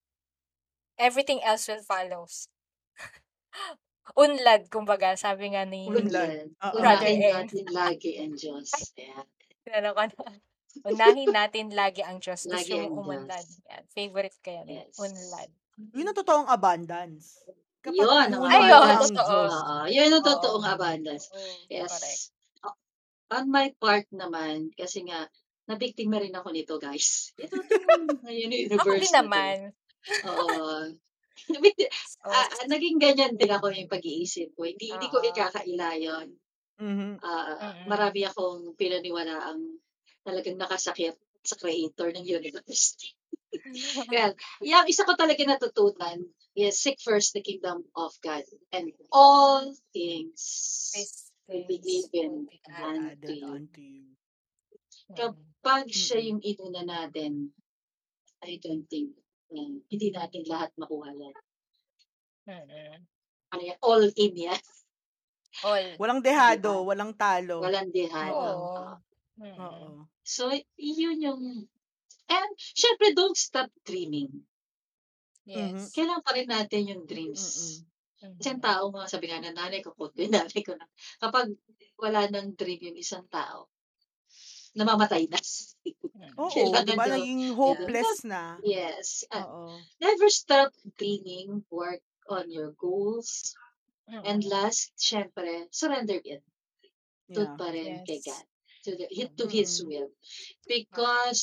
Everything 0.97 1.41
else 1.43 1.67
will 1.67 1.83
follows. 1.83 2.47
Unlad, 4.17 4.69
kumbaga, 4.69 5.17
sabi 5.17 5.53
nga 5.53 5.65
ni 5.65 5.87
Unlad. 5.87 6.07
Unlad. 6.07 6.49
Oo. 6.61 6.79
Brother 6.79 7.09
Unahin 7.09 7.47
natin 7.47 7.65
lagi 7.71 8.11
ang 8.21 8.33
Diyos. 8.35 8.69
Ano 9.71 9.93
ko 9.93 10.03
na. 10.07 10.50
Unahin 10.81 11.29
natin 11.29 11.67
lagi 11.71 12.01
ang 12.01 12.17
Diyos. 12.17 12.43
Gusto 12.43 12.53
Lagi 12.53 12.73
ang 12.77 12.91
mo 12.91 13.03
umunlad. 13.03 13.45
Yan. 13.67 13.83
Favorite 13.89 14.37
ko 14.39 14.49
yan. 14.53 14.67
Yes. 14.67 14.95
Unlad. 14.95 15.49
Yun 15.91 16.07
ang 16.07 16.17
totoong 16.17 16.47
abundance. 16.47 17.41
Kapag 17.81 17.97
Yun, 17.97 18.27
ang 18.29 18.37
mo 18.37 18.45
oo, 18.45 18.51
ang 18.53 19.01
totoo. 19.03 19.17
Diyos. 19.17 19.51
Oo, 19.51 19.77
yun 19.89 20.09
ang 20.11 20.21
Oo. 20.21 20.29
totoong 20.29 20.65
abundance. 20.67 21.25
Oh, 21.27 21.39
correct. 21.67 21.67
Yes. 21.67 22.31
O- 22.61 22.79
On 23.31 23.45
my 23.47 23.73
part 23.73 24.05
naman, 24.11 24.69
kasi 24.71 25.01
nga, 25.01 25.25
nabiktima 25.65 26.19
rin 26.19 26.31
ako 26.31 26.47
nito, 26.51 26.75
guys. 26.77 27.31
Ito 27.35 27.57
ngayon 28.21 28.49
yung 28.49 28.69
Ako 28.69 28.85
universe 28.85 29.01
din 29.01 29.09
na 29.09 29.09
to. 29.09 29.17
naman. 29.17 29.55
Oo. 30.25 30.49
Nabikti- 31.53 31.89
So, 31.89 32.29
ah, 32.29 32.45
ah, 32.45 32.65
naging 32.67 32.97
ganyan 32.97 33.33
din 33.33 33.49
ako 33.49 33.73
yung 33.73 33.89
pag-iisip 33.89 34.53
ko. 34.53 34.63
Hindi, 34.63 34.93
hindi 34.93 35.07
ko 35.07 35.17
Oo. 35.17 35.25
ikakaila 35.25 35.89
yun. 35.97 36.27
Mhm. 36.77 37.17
Ah, 37.17 37.45
Mm-mm. 37.55 37.85
marami 37.87 38.21
akong 38.25 38.73
pinaniwala 38.75 39.49
ang 39.49 39.61
talagang 40.25 40.57
nakasakit 40.57 41.17
sa 41.41 41.55
creator 41.57 42.13
ng 42.13 42.25
universe. 42.25 42.97
well, 44.13 44.31
yung 44.61 44.87
isa 44.87 45.03
ko 45.03 45.17
talaga 45.17 45.41
natutunan 45.43 46.23
is 46.55 46.77
seek 46.77 46.99
first 47.01 47.33
the 47.33 47.41
kingdom 47.41 47.83
of 47.95 48.11
God 48.21 48.43
and 48.71 48.91
all 49.11 49.65
things 49.95 50.39
will 51.47 51.65
be 51.67 51.79
given 51.81 52.47
unto 52.69 53.31
you. 53.31 53.47
unto 53.47 53.81
you. 53.81 54.07
Mm. 55.11 55.35
Pag 55.61 55.85
siya 55.93 56.17
Mm-mm. 56.17 56.27
yung 56.31 56.41
inuna 56.41 56.81
natin, 56.81 57.53
I 58.41 58.57
don't 58.57 58.87
think 58.89 59.13
um, 59.53 59.85
hindi 59.91 60.09
natin 60.09 60.41
lahat 60.49 60.73
makuha 60.79 61.13
yan. 61.13 61.35
Mm-mm. 62.49 62.95
Ano 63.53 63.61
yan? 63.61 63.77
All 63.83 64.05
in 64.09 64.33
yan. 64.33 64.63
All. 65.61 65.85
Walang 65.99 66.23
dehado, 66.23 66.81
Diba? 66.81 66.87
walang 66.87 67.13
talo. 67.13 67.61
Walang 67.61 67.91
dehado. 67.91 68.33
Oo. 68.33 69.10
Oo. 69.39 69.45
Mm-mm. 69.45 69.59
Oo. 69.61 69.89
So, 70.25 70.51
yun 70.75 71.21
yung... 71.21 71.41
And, 72.31 72.51
syempre, 72.57 73.11
don't 73.11 73.35
stop 73.35 73.67
dreaming. 73.83 74.31
Yes. 75.43 75.91
Kailangan 75.91 76.23
pa 76.23 76.31
rin 76.35 76.47
natin 76.47 76.87
yung 76.87 77.03
dreams. 77.03 77.43
Mm-mm. 78.23 78.37
Kasi 78.37 78.47
ang 78.53 78.61
tao, 78.63 78.93
mga 78.93 79.07
sabi 79.09 79.25
nga 79.27 79.41
ng 79.41 79.57
nanay 79.57 79.81
ko, 79.81 79.91
kung 79.97 80.13
yung 80.15 80.31
nanay 80.31 80.61
ko 80.61 80.77
na, 80.77 80.85
kapag 81.17 81.51
wala 81.97 82.29
ng 82.29 82.53
dream 82.53 82.93
yung 82.93 82.99
isang 82.99 83.25
tao, 83.27 83.67
namamatay 84.77 85.27
na. 85.27 85.39
Mm. 85.41 86.33
Oo, 86.39 86.47
Kailangan 86.53 86.85
di 86.87 86.95
ba? 86.95 87.05
daw. 87.09 87.17
Naging 87.17 87.43
hopeless 87.57 88.23
na. 88.23 88.55
yes. 88.63 89.25
Uh, 89.33 89.43
Oo. 89.43 89.63
never 89.99 90.29
stop 90.29 90.71
dreaming. 90.95 91.65
Work 91.73 92.05
on 92.29 92.47
your 92.47 92.71
goals. 92.77 93.57
And 94.11 94.43
last, 94.43 94.91
syempre, 94.99 95.71
surrender 95.71 96.19
it. 96.19 96.43
Doon 97.31 97.55
Yeah. 97.55 97.59
pa 97.59 97.67
rin 97.71 98.03
kay 98.03 98.19
Yes. 98.19 98.27
God. 98.27 98.45
To, 98.85 98.91
the, 98.97 99.05
to 99.37 99.45
His 99.45 99.83
will. 99.85 100.09
Because 100.65 101.41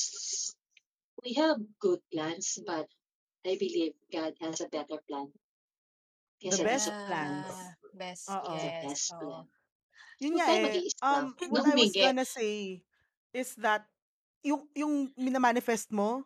we 1.22 1.34
have 1.38 1.58
good 1.78 2.02
plans, 2.12 2.58
but 2.66 2.86
I 3.46 3.54
believe 3.54 3.94
God 4.10 4.34
has 4.42 4.60
a 4.60 4.68
better 4.68 4.98
plan. 5.06 5.30
The 6.42 6.62
best 6.62 6.86
of 6.90 6.94
plans. 7.06 7.50
Ah, 7.50 7.74
Best. 7.98 8.30
The 8.30 8.54
yes. 8.54 8.84
best 8.86 9.06
oo. 9.14 9.18
plan. 9.18 9.44
Yun 10.22 10.34
nga 10.38 10.46
eh. 10.54 10.86
Um, 11.02 11.34
what 11.50 11.66
I 11.66 11.74
was 11.74 11.94
gonna 11.94 12.26
say 12.26 12.82
is 13.34 13.54
that 13.58 13.86
yung 14.42 14.66
yung 14.74 15.10
minamanifest 15.18 15.90
mo, 15.90 16.22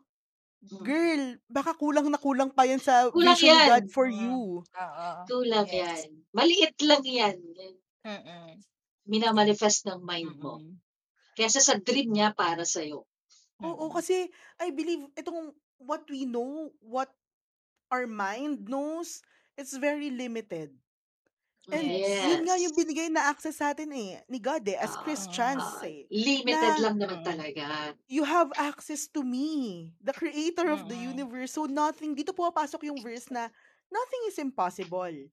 Mm. 0.63 0.85
girl, 0.87 1.23
baka 1.51 1.75
kulang 1.75 2.07
na 2.07 2.23
kulang 2.23 2.47
pa 2.55 2.63
yan 2.63 2.79
sa 2.79 3.11
Kulang 3.11 3.35
vision 3.35 3.51
yan. 3.51 3.67
God 3.67 3.87
for 3.91 4.07
you. 4.07 4.63
Oo. 4.63 5.09
Kulang 5.27 5.67
Yes. 5.67 6.07
yan. 6.07 6.23
Maliit 6.31 6.77
lang 6.87 7.03
yan. 7.03 7.37
Mm-mm. 8.07 8.63
minamanifest 9.03 9.91
ng 9.91 9.99
mind 10.07 10.39
mo. 10.39 10.63
Kesa 11.37 11.61
sa 11.65 11.75
dream 11.81 12.13
niya 12.13 12.37
para 12.37 12.65
sa'yo. 12.69 13.09
Oo, 13.63 13.87
Mm. 13.87 13.95
kasi 13.95 14.27
I 14.59 14.75
believe 14.75 15.07
itong 15.15 15.55
what 15.79 16.03
we 16.11 16.27
know, 16.27 16.75
what 16.83 17.15
our 17.93 18.07
mind 18.09 18.67
knows, 18.69 19.23
it's 19.59 19.77
very 19.77 20.11
limited. 20.11 20.75
And 21.73 22.05
yun 22.21 22.45
nga 22.47 22.57
yung 22.61 22.75
Yes. 22.75 22.77
binigay 22.77 23.09
na 23.11 23.31
access 23.33 23.59
sa 23.63 23.73
atin 23.73 23.91
eh, 23.97 24.23
ni 24.29 24.39
God 24.39 24.63
eh, 24.69 24.79
as 24.79 24.95
Ah, 24.95 24.99
Christians 24.99 25.81
ah, 25.83 25.87
eh. 25.87 26.11
limited 26.11 26.75
Na 26.77 26.83
lang 26.83 26.97
naman 27.01 27.21
Mm. 27.23 27.25
talaga. 27.29 27.97
you 28.09 28.25
have 28.25 28.53
access 28.57 29.09
to 29.09 29.23
me, 29.25 29.95
the 30.01 30.13
creator 30.13 30.71
of 30.71 30.89
the 30.89 30.97
Mm. 30.97 30.99
universe. 30.99 31.53
So 31.57 31.67
nothing, 31.67 32.15
dito 32.17 32.35
pumapasok 32.37 32.85
yung 32.91 33.01
verse 33.03 33.31
na 33.33 33.49
nothing 33.91 34.23
is 34.29 34.39
impossible. 34.39 35.33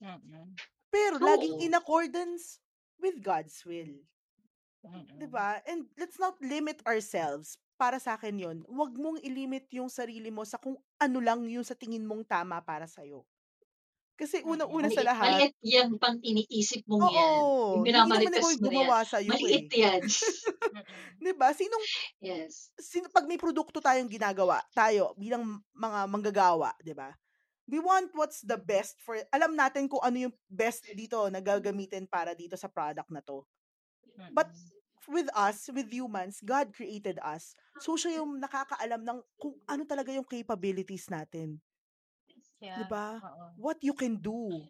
Mm. 0.00 0.58
Pero 0.92 1.18
laging 1.18 1.56
Oo. 1.56 1.58
in 1.58 1.74
accordance 1.74 2.60
with 3.00 3.20
God's 3.22 3.64
will. 3.66 4.04
Mm. 4.84 5.06
'Di 5.18 5.26
ba? 5.30 5.62
And 5.68 5.86
let's 5.98 6.18
not 6.18 6.38
limit 6.42 6.82
ourselves. 6.86 7.58
Para 7.78 7.98
sa 7.98 8.14
akin 8.18 8.38
'yon. 8.38 8.58
Huwag 8.70 8.94
mong 8.94 9.18
ilimit 9.26 9.66
yung 9.74 9.90
sarili 9.90 10.30
mo 10.30 10.46
sa 10.46 10.58
kung 10.58 10.78
ano 11.02 11.18
lang 11.18 11.42
yung 11.50 11.66
sa 11.66 11.74
tingin 11.78 12.06
mong 12.06 12.26
tama 12.30 12.62
para 12.62 12.86
sa 12.86 13.02
Kasi 14.18 14.44
Mm. 14.44 14.52
unang-una 14.52 14.90
sa 14.92 15.00
Maliit, 15.00 15.06
lahat, 15.06 15.48
maliit 15.48 15.54
yan 15.62 15.90
pang 16.02 16.18
iniisip 16.22 16.82
mong 16.90 17.06
yan. 17.06 17.42
Yung 17.72 17.80
oo, 17.80 17.86
hindi 17.86 17.90
naman 17.94 18.18
ikaw 18.26 18.42
yung 18.52 18.62
mo 18.62 18.68
na 18.70 18.76
yan. 18.86 18.96
gumawa 18.96 19.04
sa 19.06 19.18
iyo 19.22 19.38
Maliit 19.38 19.66
eh. 19.72 19.72
yan. 19.74 20.02
Mm. 20.72 20.84
'Di 21.20 21.32
ba? 21.36 21.52
Sinong 21.54 21.86
yes. 22.20 22.68
sino 22.80 23.08
pag 23.12 23.26
may 23.28 23.38
produkto 23.40 23.80
tayong 23.84 24.08
ginagawa, 24.10 24.60
tayo 24.74 25.12
bilang 25.20 25.60
mga 25.76 26.00
manggagawa, 26.08 26.72
'di 26.82 26.94
ba? 26.96 27.12
We 27.70 27.80
want 27.80 28.12
what's 28.16 28.42
the 28.44 28.58
best 28.60 28.98
for 29.02 29.16
alam 29.32 29.54
natin 29.56 29.88
kung 29.90 30.02
ano 30.04 30.28
yung 30.30 30.34
best 30.50 30.86
dito 30.94 31.28
na 31.32 31.40
gagamitin 31.44 32.06
para 32.10 32.34
dito 32.36 32.56
sa 32.58 32.68
product 32.72 33.10
na 33.12 33.22
'to. 33.24 33.44
But 34.32 34.48
with 35.08 35.28
us, 35.34 35.68
with 35.72 35.90
humans, 35.92 36.40
God 36.44 36.72
created 36.74 37.18
us. 37.22 37.54
So 37.78 37.94
siya 37.98 38.22
yung 38.22 38.38
nakakaalam 38.38 39.02
ng 39.02 39.18
kung 39.40 39.54
ano 39.66 39.82
talaga 39.88 40.14
yung 40.14 40.26
capabilities 40.28 41.10
natin, 41.10 41.58
Yeah. 42.60 42.78
'di 42.78 42.84
ba? 42.88 43.20
What 43.58 43.78
you 43.84 43.92
can 43.96 44.18
do. 44.20 44.68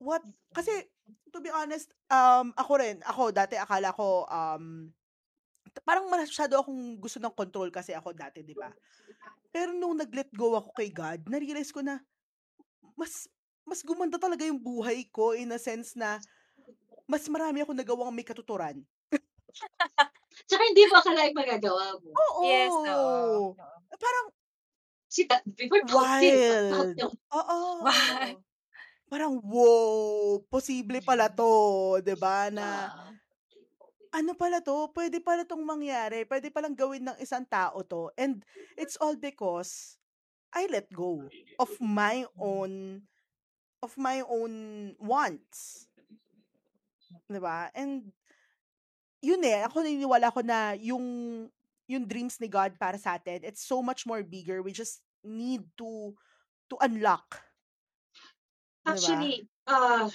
What 0.00 0.24
kasi 0.54 0.72
to 1.32 1.38
be 1.40 1.50
honest, 1.52 1.90
um 2.10 2.50
ako 2.56 2.72
rin, 2.80 2.96
ako 3.04 3.30
dati 3.30 3.54
akala 3.58 3.94
ko 3.94 4.24
um 4.28 4.90
parang 5.84 6.06
masyado 6.08 6.60
akong 6.60 6.98
gusto 7.00 7.18
ng 7.20 7.34
control 7.34 7.68
kasi 7.72 7.92
ako 7.96 8.14
dati, 8.14 8.40
'di 8.42 8.56
ba? 8.56 8.70
Pero 9.54 9.72
nung 9.74 9.96
nag-let 9.98 10.30
go 10.34 10.56
ako 10.58 10.74
kay 10.76 10.90
God, 10.92 11.26
na-realize 11.30 11.70
ko 11.74 11.82
na 11.84 12.00
mas 12.98 13.26
mas 13.64 13.80
gumanda 13.82 14.20
talaga 14.20 14.44
yung 14.44 14.60
buhay 14.60 15.08
ko 15.08 15.32
in 15.32 15.50
a 15.54 15.60
sense 15.60 15.96
na 15.96 16.20
mas 17.10 17.24
marami 17.28 17.62
ako 17.64 17.72
nagawang 17.76 18.12
may 18.14 18.24
katuturan. 18.26 18.82
Tsaka 20.48 20.62
hindi 20.66 20.84
mo 20.90 20.94
akalain 20.98 21.34
magagawa 21.36 21.86
mo. 22.02 22.10
Oo. 22.14 22.44
Yes, 22.44 22.74
oo. 22.90 23.56
Parang 23.94 24.26
Si 25.08 25.22
ta- 25.30 25.44
before 25.46 25.84
wild. 25.94 26.96
Oo. 27.34 27.60
Wow. 27.84 28.42
Parang 29.06 29.38
wow, 29.44 30.42
posible 30.50 30.98
pala 31.04 31.30
to, 31.30 32.00
'di 32.02 32.16
ba? 32.18 32.50
Na 32.50 32.90
Ah, 32.90 33.14
ano 34.14 34.32
pala 34.38 34.62
to, 34.62 34.90
pwede 34.94 35.18
pala 35.18 35.42
tong 35.42 35.62
mangyari, 35.66 36.22
pwede 36.30 36.48
palang 36.54 36.74
gawin 36.78 37.02
ng 37.10 37.18
isang 37.18 37.42
tao 37.46 37.82
to. 37.82 38.14
And 38.14 38.46
it's 38.78 38.94
all 39.02 39.18
because 39.18 39.98
I 40.54 40.66
let 40.70 40.90
go 40.94 41.34
of 41.58 41.78
my 41.82 42.26
own 42.38 43.04
of 43.82 43.94
my 43.98 44.22
own 44.26 44.54
wants. 44.98 45.88
'Di 47.28 47.40
ba? 47.40 47.70
And 47.72 48.12
yun 49.24 49.40
eh, 49.40 49.64
ako 49.64 49.80
naniniwala 49.80 50.28
ko 50.32 50.40
na 50.44 50.76
yung 50.76 51.04
yung 51.88 52.04
dreams 52.08 52.40
ni 52.40 52.48
God 52.48 52.76
para 52.80 52.96
sa 52.96 53.16
atin, 53.16 53.44
it's 53.44 53.64
so 53.64 53.84
much 53.84 54.04
more 54.08 54.24
bigger. 54.24 54.60
We 54.64 54.72
just 54.72 55.00
need 55.24 55.64
to 55.80 56.12
to 56.72 56.74
unlock. 56.84 57.40
'Di 58.84 58.92
ba? 58.92 58.92
Actually, 58.92 59.48
uh, 59.64 60.08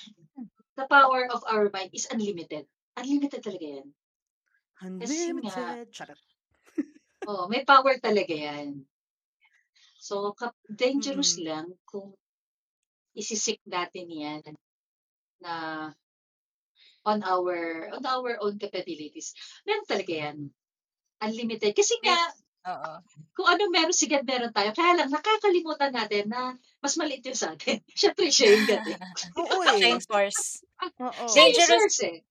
the 0.77 0.85
power 0.85 1.25
of 1.33 1.41
our 1.49 1.73
mind 1.73 1.89
is 1.93 2.05
unlimited. 2.13 2.69
Unlimited 2.97 3.41
talaga 3.41 3.65
yan. 3.81 3.87
Nga, 4.79 4.87
Unlimited. 4.87 5.85
Charot. 5.91 6.21
oh, 7.29 7.49
may 7.51 7.65
power 7.67 7.97
talaga 7.99 8.31
yan. 8.31 8.85
So, 9.99 10.31
dangerous 10.71 11.35
Mm. 11.35 11.43
lang 11.43 11.67
kung 11.83 12.15
isisik 13.13 13.59
natin 13.67 14.07
yan 14.07 14.43
na 15.43 15.53
on 17.09 17.25
our 17.25 17.89
on 17.89 18.03
our 18.05 18.37
own 18.39 18.61
capabilities. 18.61 19.33
Meron 19.65 19.89
talaga 19.89 20.13
yan. 20.13 20.37
Unlimited. 21.19 21.73
Kasi 21.73 21.97
nga, 21.99 22.15
Oo. 22.69 22.91
kung 23.33 23.47
ano 23.49 23.67
meron 23.67 23.91
si 23.91 24.05
God, 24.05 24.23
meron 24.23 24.53
tayo. 24.53 24.71
Kaya 24.71 25.01
lang, 25.01 25.09
nakakalimutan 25.09 25.89
natin 25.91 26.29
na 26.29 26.53
mas 26.79 26.93
maliit 26.95 27.25
yung 27.25 27.35
sa 27.35 27.57
atin. 27.57 27.81
Siyempre, 27.99 28.29
siya 28.29 28.53
yung 28.55 28.65
eh. 28.69 28.97
Oo 29.41 29.59
eh. 29.65 29.99
source. 29.99 30.61
Oo. 31.01 31.25
Dangerous. 31.27 31.97
eh. 32.05 32.21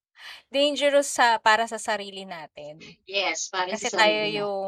Dangerous 0.49 1.09
sa 1.11 1.37
para 1.39 1.67
sa 1.69 1.77
sarili 1.77 2.25
natin. 2.25 2.81
Yes, 3.05 3.51
para 3.53 3.75
Kasi 3.75 3.91
sa 3.91 4.01
tayo 4.01 4.15
sarili 4.15 4.33
natin. 4.33 4.41
yung 4.41 4.65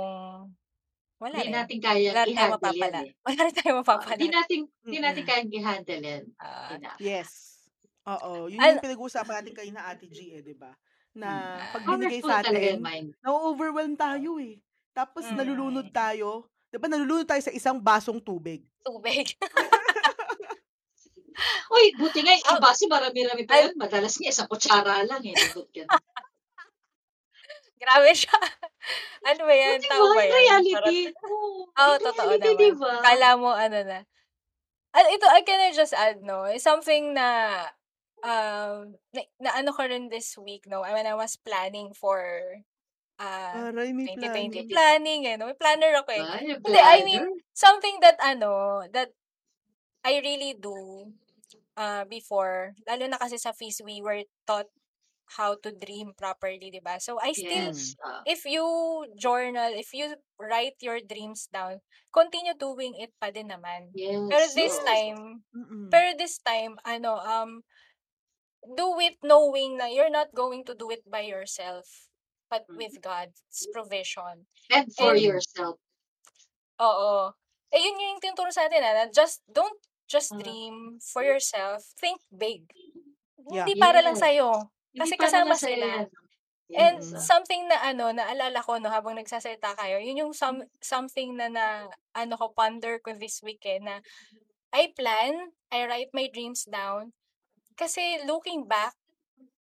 wala 1.20 1.36
Hindi 1.36 1.48
rin. 1.48 1.56
natin 1.56 1.78
kayang 1.80 2.14
Wala 2.16 2.24
i-handle 2.24 2.76
yan 2.76 2.94
eh. 2.96 3.10
Wala 3.20 3.40
rin 3.44 3.52
tayong 3.52 3.76
Ah, 3.76 3.80
mapapala. 3.84 4.16
Hindi 4.16 4.28
natin, 4.32 4.58
hindi 4.84 4.98
natin 5.00 5.22
kayang 5.24 5.50
i-handle 5.52 6.02
yan. 6.02 6.24
Enough. 6.76 6.98
Yes. 7.00 7.30
Oo. 8.18 8.50
Yun 8.50 8.58
yung 8.58 8.82
pinag-uusapan 8.82 9.34
natin 9.42 9.54
kayo 9.54 9.70
na 9.70 9.86
Ate 9.86 10.06
G 10.10 10.34
eh, 10.34 10.42
di 10.42 10.54
ba? 10.56 10.72
Na 11.14 11.58
Hmm. 11.58 11.70
pag 11.74 11.82
binigay 11.86 12.20
sa 12.22 12.38
atin, 12.42 12.78
na-overwhelm 13.22 13.94
tayo 13.98 14.38
eh. 14.38 14.58
Tapos 14.90 15.26
nalulunod 15.30 15.90
mm, 15.90 15.94
tayo. 15.94 16.50
Di 16.70 16.78
ba 16.78 16.86
nalulunod 16.90 17.26
tayo 17.26 17.42
sa 17.42 17.54
isang 17.54 17.78
basong 17.78 18.18
tubig. 18.22 18.62
tubig. 18.82 19.34
Uy, 21.70 21.94
buti 21.96 22.20
nga, 22.20 22.34
Oh, 22.36 22.58
yung 22.58 22.62
baso 22.62 22.84
marami-rami 22.90 23.46
pa 23.46 23.62
yun. 23.64 23.78
Madalas 23.78 24.18
nga, 24.18 24.28
isang 24.28 24.50
kutsara 24.50 25.06
lang 25.06 25.22
eh. 25.24 25.34
Grabe 27.80 28.12
siya. 28.12 28.34
Ano 29.20 29.44
ba 29.44 29.52
yan? 29.52 29.78
Buti 29.84 29.88
Tao 29.92 30.06
ba? 30.16 30.24
yan? 30.24 30.32
Reality. 30.32 30.98
Oo. 31.28 31.68
In 31.76 32.00
totoo 32.00 32.32
naman. 32.40 32.72
ba? 32.80 32.92
Kala 33.04 33.28
mo 33.36 33.52
ano 33.52 33.78
na. 33.84 34.00
Ah, 34.96 35.06
ito, 35.06 35.26
I 35.28 35.44
can 35.44 35.60
I 35.60 35.70
just 35.76 35.92
add, 35.92 36.24
no? 36.24 36.48
It's 36.48 36.64
something 36.64 37.12
na, 37.12 37.60
um, 38.24 38.96
na, 39.12 39.20
na 39.40 39.50
ano 39.56 39.70
ko 39.72 39.84
rin 39.84 40.08
this 40.08 40.36
week, 40.38 40.64
no? 40.68 40.84
I 40.84 40.94
mean, 40.94 41.06
I 41.06 41.14
was 41.14 41.36
planning 41.36 41.92
for, 41.94 42.20
uh, 43.18 43.70
Aray, 43.72 43.92
may 43.92 44.14
2020 44.16 44.20
planning. 44.20 44.68
planning, 44.68 45.20
eh, 45.26 45.36
no? 45.36 45.46
May 45.46 45.58
planner 45.58 45.92
ako 46.00 46.10
eh. 46.12 46.24
Ay, 46.24 46.44
Hindi, 46.56 46.80
I 46.80 46.98
mean, 47.04 47.24
something 47.52 47.96
that, 48.00 48.16
ano, 48.20 48.84
that 48.92 49.10
I 50.04 50.20
really 50.24 50.56
do, 50.56 51.12
uh, 51.76 52.04
before, 52.08 52.76
lalo 52.88 53.04
na 53.08 53.18
kasi 53.20 53.36
sa 53.36 53.52
fees, 53.52 53.80
we 53.84 54.00
were 54.00 54.24
taught 54.46 54.68
how 55.38 55.54
to 55.62 55.70
dream 55.70 56.10
properly, 56.18 56.74
di 56.74 56.82
ba? 56.82 56.98
So, 56.98 57.22
I 57.22 57.30
still, 57.30 57.70
Yes. 57.70 57.94
Ah, 58.02 58.26
if 58.26 58.42
you 58.42 58.66
journal, 59.14 59.70
if 59.78 59.94
you 59.94 60.18
write 60.42 60.74
your 60.82 60.98
dreams 60.98 61.46
down, 61.54 61.78
continue 62.10 62.58
doing 62.58 62.98
it 62.98 63.14
pa 63.22 63.30
din 63.30 63.54
naman. 63.54 63.94
Pero 63.94 64.44
yes. 64.50 64.58
this 64.58 64.74
Oo. 64.74 64.86
time, 64.86 65.20
Mm-mm. 65.54 65.86
pero 65.86 66.18
this 66.18 66.42
time, 66.42 66.74
ano, 66.82 67.22
um, 67.22 67.62
do 68.64 68.98
it 69.00 69.16
knowing 69.24 69.76
na 69.78 69.86
you're 69.88 70.12
not 70.12 70.32
going 70.34 70.64
to 70.66 70.74
do 70.74 70.90
it 70.90 71.02
by 71.08 71.20
yourself, 71.24 72.08
but 72.50 72.66
Mm. 72.68 72.76
with 72.76 72.94
God's 73.00 73.40
provision. 73.72 74.46
And 74.70 74.92
for 74.94 75.14
And, 75.16 75.22
yourself. 75.22 75.78
oo. 76.80 77.32
Eh, 77.70 77.78
yun 77.78 78.00
yung 78.00 78.20
tinuturo 78.22 78.50
sa 78.50 78.66
atin, 78.66 78.82
ah, 78.82 78.94
na 78.94 79.04
just, 79.14 79.42
don't 79.46 79.78
just 80.10 80.34
Ah, 80.34 80.38
dream 80.42 80.98
for 80.98 81.22
yourself. 81.22 81.86
Think 81.94 82.18
big. 82.34 82.66
Yeah. 83.50 83.62
Hindi 83.64 83.78
para 83.78 84.02
lang 84.02 84.18
yes. 84.18 84.22
sa'yo. 84.26 84.48
Hindi 84.90 85.00
Kasi 85.06 85.14
para 85.14 85.22
kasama 85.30 85.54
lang 85.54 85.62
sila. 85.62 85.86
yan. 85.86 86.06
And 86.70 86.96
ah. 87.02 87.18
something 87.18 87.62
na 87.70 87.78
ano, 87.82 88.10
naalala 88.14 88.58
ko 88.62 88.78
no 88.78 88.90
habang 88.90 89.18
nagsasalita 89.18 89.74
kayo, 89.78 89.98
yun 90.02 90.18
yung 90.26 90.34
some, 90.34 90.66
something 90.82 91.34
na 91.38 91.50
na 91.50 91.66
ano 92.14 92.34
ko 92.38 92.50
ponder 92.54 92.98
ko 93.02 93.14
this 93.14 93.42
weekend 93.42 93.86
na 93.90 94.02
I 94.74 94.94
plan, 94.94 95.54
I 95.70 95.86
write 95.86 96.10
my 96.14 96.30
dreams 96.30 96.66
down 96.66 97.14
kasi 97.80 98.20
looking 98.28 98.68
back, 98.68 98.92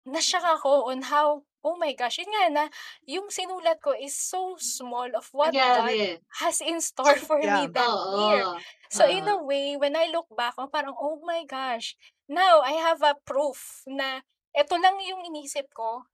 na-shock 0.07 0.45
ako 0.45 0.87
on 0.87 1.03
how 1.11 1.43
oh 1.65 1.75
my 1.81 1.97
gosh, 1.97 2.21
yun 2.21 2.29
nga 2.29 2.45
na 2.53 2.65
yung 3.09 3.33
sinulat 3.33 3.81
ko 3.81 3.97
is 3.97 4.13
so 4.13 4.53
small 4.61 5.09
of 5.17 5.25
what 5.33 5.49
God 5.57 5.97
Nangyari. 5.97 6.21
has 6.37 6.61
in 6.61 6.77
store 6.77 7.17
for 7.27 7.41
me 7.41 7.65
Yeah. 7.65 7.73
that 7.73 7.89
year. 8.13 8.45
Oo. 8.45 8.61
So 8.93 9.09
in 9.09 9.25
Oo. 9.25 9.33
a 9.33 9.37
way, 9.41 9.73
when 9.73 9.97
I 9.97 10.13
look 10.13 10.29
back, 10.37 10.53
oh, 10.61 10.69
parang 10.69 10.93
oh 10.93 11.17
my 11.25 11.41
gosh, 11.49 11.97
now 12.29 12.61
I 12.61 12.77
have 12.77 13.01
a 13.01 13.17
proof 13.25 13.81
na 13.89 14.21
eto 14.53 14.77
lang 14.77 15.01
yung 15.01 15.25
inisip 15.25 15.73
ko. 15.73 16.05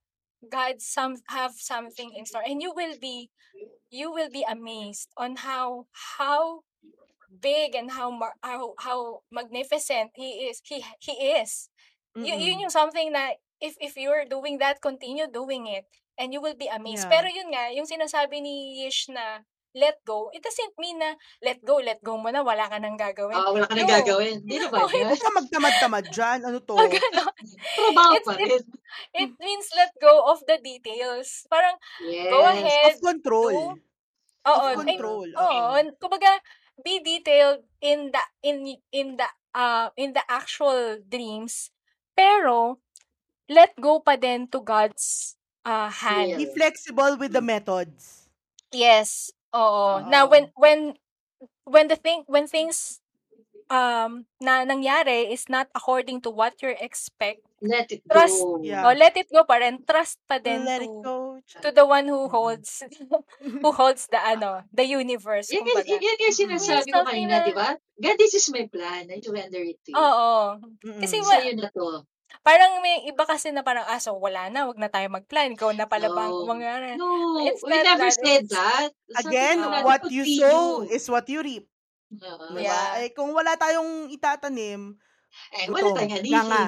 God 0.42 0.82
some 0.82 1.20
have 1.30 1.54
something 1.54 2.10
in 2.18 2.26
store 2.26 2.42
and 2.42 2.58
you 2.58 2.74
will 2.74 2.98
be 2.98 3.30
you 3.92 4.10
will 4.10 4.32
be 4.32 4.42
amazed 4.42 5.12
on 5.14 5.38
how 5.38 5.86
how 6.18 6.66
big 7.30 7.74
and 7.78 7.92
how 7.92 8.10
how, 8.42 8.74
how 8.82 9.22
magnificent 9.30 10.10
he 10.18 10.50
is 10.50 10.58
he 10.64 10.82
he 10.98 11.12
is. 11.38 11.70
Y- 12.16 12.28
yun 12.28 12.60
Mm-mm. 12.60 12.62
yung 12.68 12.74
something 12.74 13.08
na 13.12 13.32
if 13.62 13.74
if 13.80 13.96
you're 13.96 14.26
doing 14.28 14.58
that, 14.60 14.82
continue 14.82 15.26
doing 15.30 15.66
it 15.70 15.86
and 16.20 16.32
you 16.34 16.40
will 16.42 16.56
be 16.56 16.68
amazed. 16.68 17.08
Yeah. 17.08 17.12
Pero 17.12 17.26
yun 17.32 17.48
nga, 17.54 17.72
yung 17.72 17.88
sinasabi 17.88 18.42
ni 18.44 18.84
Yish 18.84 19.08
na 19.08 19.42
let 19.72 19.96
go, 20.04 20.28
it 20.36 20.44
doesn't 20.44 20.76
mean 20.76 21.00
na 21.00 21.16
let 21.40 21.64
go, 21.64 21.80
let 21.80 21.96
go 22.04 22.20
mo 22.20 22.28
na, 22.28 22.44
wala 22.44 22.68
ka 22.68 22.76
nang 22.76 23.00
gagawin. 23.00 23.32
Ah, 23.32 23.48
wala 23.48 23.64
ka 23.64 23.72
nang 23.72 23.88
No. 23.88 23.96
gagawin. 23.96 24.44
Hindi 24.44 24.60
yan. 24.60 24.68
Huwag 24.68 25.16
ka 25.16 25.30
magtamad-tamad 25.32 26.06
dyan. 26.12 26.38
Ano 26.44 26.60
to? 26.68 26.76
Ganon, 26.76 27.32
Trabaho 27.72 28.16
pa 28.20 28.32
rin. 28.36 28.60
it 29.16 29.32
means 29.40 29.72
let 29.72 29.92
go 29.96 30.28
of 30.28 30.44
the 30.44 30.60
details. 30.60 31.48
Parang 31.48 31.80
Yes. 32.04 32.28
go 32.28 32.40
ahead, 32.44 32.92
Of 32.92 33.00
control. 33.00 33.52
do 33.56 33.80
Oo, 34.42 34.66
Of 34.74 34.84
ay, 34.84 34.98
control. 34.98 35.28
oo. 35.32 35.66
Kumbaga, 36.02 36.32
be 36.82 36.98
detailed 37.00 37.62
in 37.80 38.10
the 38.12 38.22
in 38.42 38.76
in 38.90 39.08
the 39.16 39.28
uh 39.54 39.88
in 39.94 40.12
the 40.12 40.24
actual 40.26 40.98
dreams, 41.06 41.70
pero 42.16 42.78
let 43.48 43.74
go 43.80 44.00
pa 44.00 44.16
din 44.16 44.48
to 44.48 44.60
God's 44.62 45.36
uh 45.64 45.90
hand. 45.90 46.30
Yeah. 46.30 46.36
Be 46.36 46.46
flexible 46.46 47.16
with 47.18 47.32
the 47.32 47.42
methods. 47.42 48.28
Yes. 48.72 49.30
Oo. 49.54 50.00
Now 50.08 50.26
Oo. 50.26 50.30
when 50.32 50.50
when 50.56 50.96
when 51.64 51.88
the 51.88 51.96
thing 51.96 52.24
when 52.26 52.48
things 52.48 53.01
um 53.72 54.28
na 54.36 54.62
nangyari 54.62 55.32
is 55.32 55.48
not 55.48 55.64
according 55.72 56.20
to 56.20 56.28
what 56.28 56.52
you 56.60 56.76
expect, 56.76 57.40
Let 57.62 57.88
it 57.88 58.02
Trust- 58.04 58.42
go. 58.42 58.58
Yeah. 58.60 58.82
oh, 58.82 58.92
let 58.92 59.14
it 59.14 59.30
go 59.30 59.46
pa 59.46 59.56
rin. 59.56 59.80
Trust 59.86 60.18
pa 60.26 60.36
din 60.36 60.66
Let 60.66 60.82
it 60.82 60.90
to 60.90 61.00
go. 61.00 61.16
to 61.62 61.68
the 61.70 61.86
one 61.86 62.04
who 62.04 62.26
Mm. 62.26 62.32
holds 62.34 62.82
who 63.62 63.70
holds 63.80 64.10
the 64.10 64.18
ano, 64.18 64.66
the 64.74 64.82
universe 64.84 65.48
Yan, 65.48 65.62
yan, 65.62 65.80
kumbaga. 65.80 65.94
yan, 65.94 66.16
yung 66.20 66.36
sinasabi 66.36 66.90
ko 66.90 67.00
kanina, 67.06 67.40
na- 67.40 67.46
di 67.46 67.54
ba? 67.54 67.78
God, 67.96 68.18
this 68.18 68.34
is 68.34 68.50
my 68.50 68.66
plan. 68.66 69.06
I 69.08 69.22
surrender 69.22 69.62
it 69.62 69.78
to 69.86 69.94
you. 69.94 69.96
Oo. 69.96 70.58
Mm-mm. 70.58 71.00
Kasi 71.00 71.22
wa- 71.22 71.38
Sa'yo 71.38 71.54
na 71.54 71.70
to. 71.70 72.02
Parang 72.42 72.82
may 72.82 73.06
iba 73.06 73.22
kasi 73.22 73.54
na 73.54 73.62
parang, 73.62 73.86
ah, 73.86 74.00
so 74.00 74.16
wala 74.18 74.50
na, 74.50 74.66
wag 74.66 74.80
na 74.80 74.90
tayo 74.90 75.06
mag-plan. 75.06 75.54
Ikaw 75.54 75.70
na 75.72 75.86
pala 75.86 76.10
bang 76.10 76.32
No. 76.32 76.42
mangyari? 76.42 76.90
No, 76.98 77.38
It's 77.46 77.62
we 77.62 77.70
never 77.70 78.10
that. 78.10 78.18
said 78.18 78.42
that. 78.50 78.90
Again, 79.22 79.62
what 79.86 80.02
you 80.10 80.26
sow 80.26 80.82
is 80.82 81.06
what 81.06 81.28
you 81.28 81.40
reap. 81.40 81.68
Oo. 82.14 82.44
Diba? 82.52 82.60
Yeah. 82.60 83.00
Eh, 83.00 83.10
kung 83.12 83.30
wala 83.30 83.54
tayong 83.54 84.10
itatanim, 84.10 84.96
Eh, 85.50 85.64
wala 85.66 85.80
gutom, 85.82 85.96
tayong 85.96 86.12
nga 86.12 86.18
hanihin. 86.18 86.44
nga. 86.46 86.64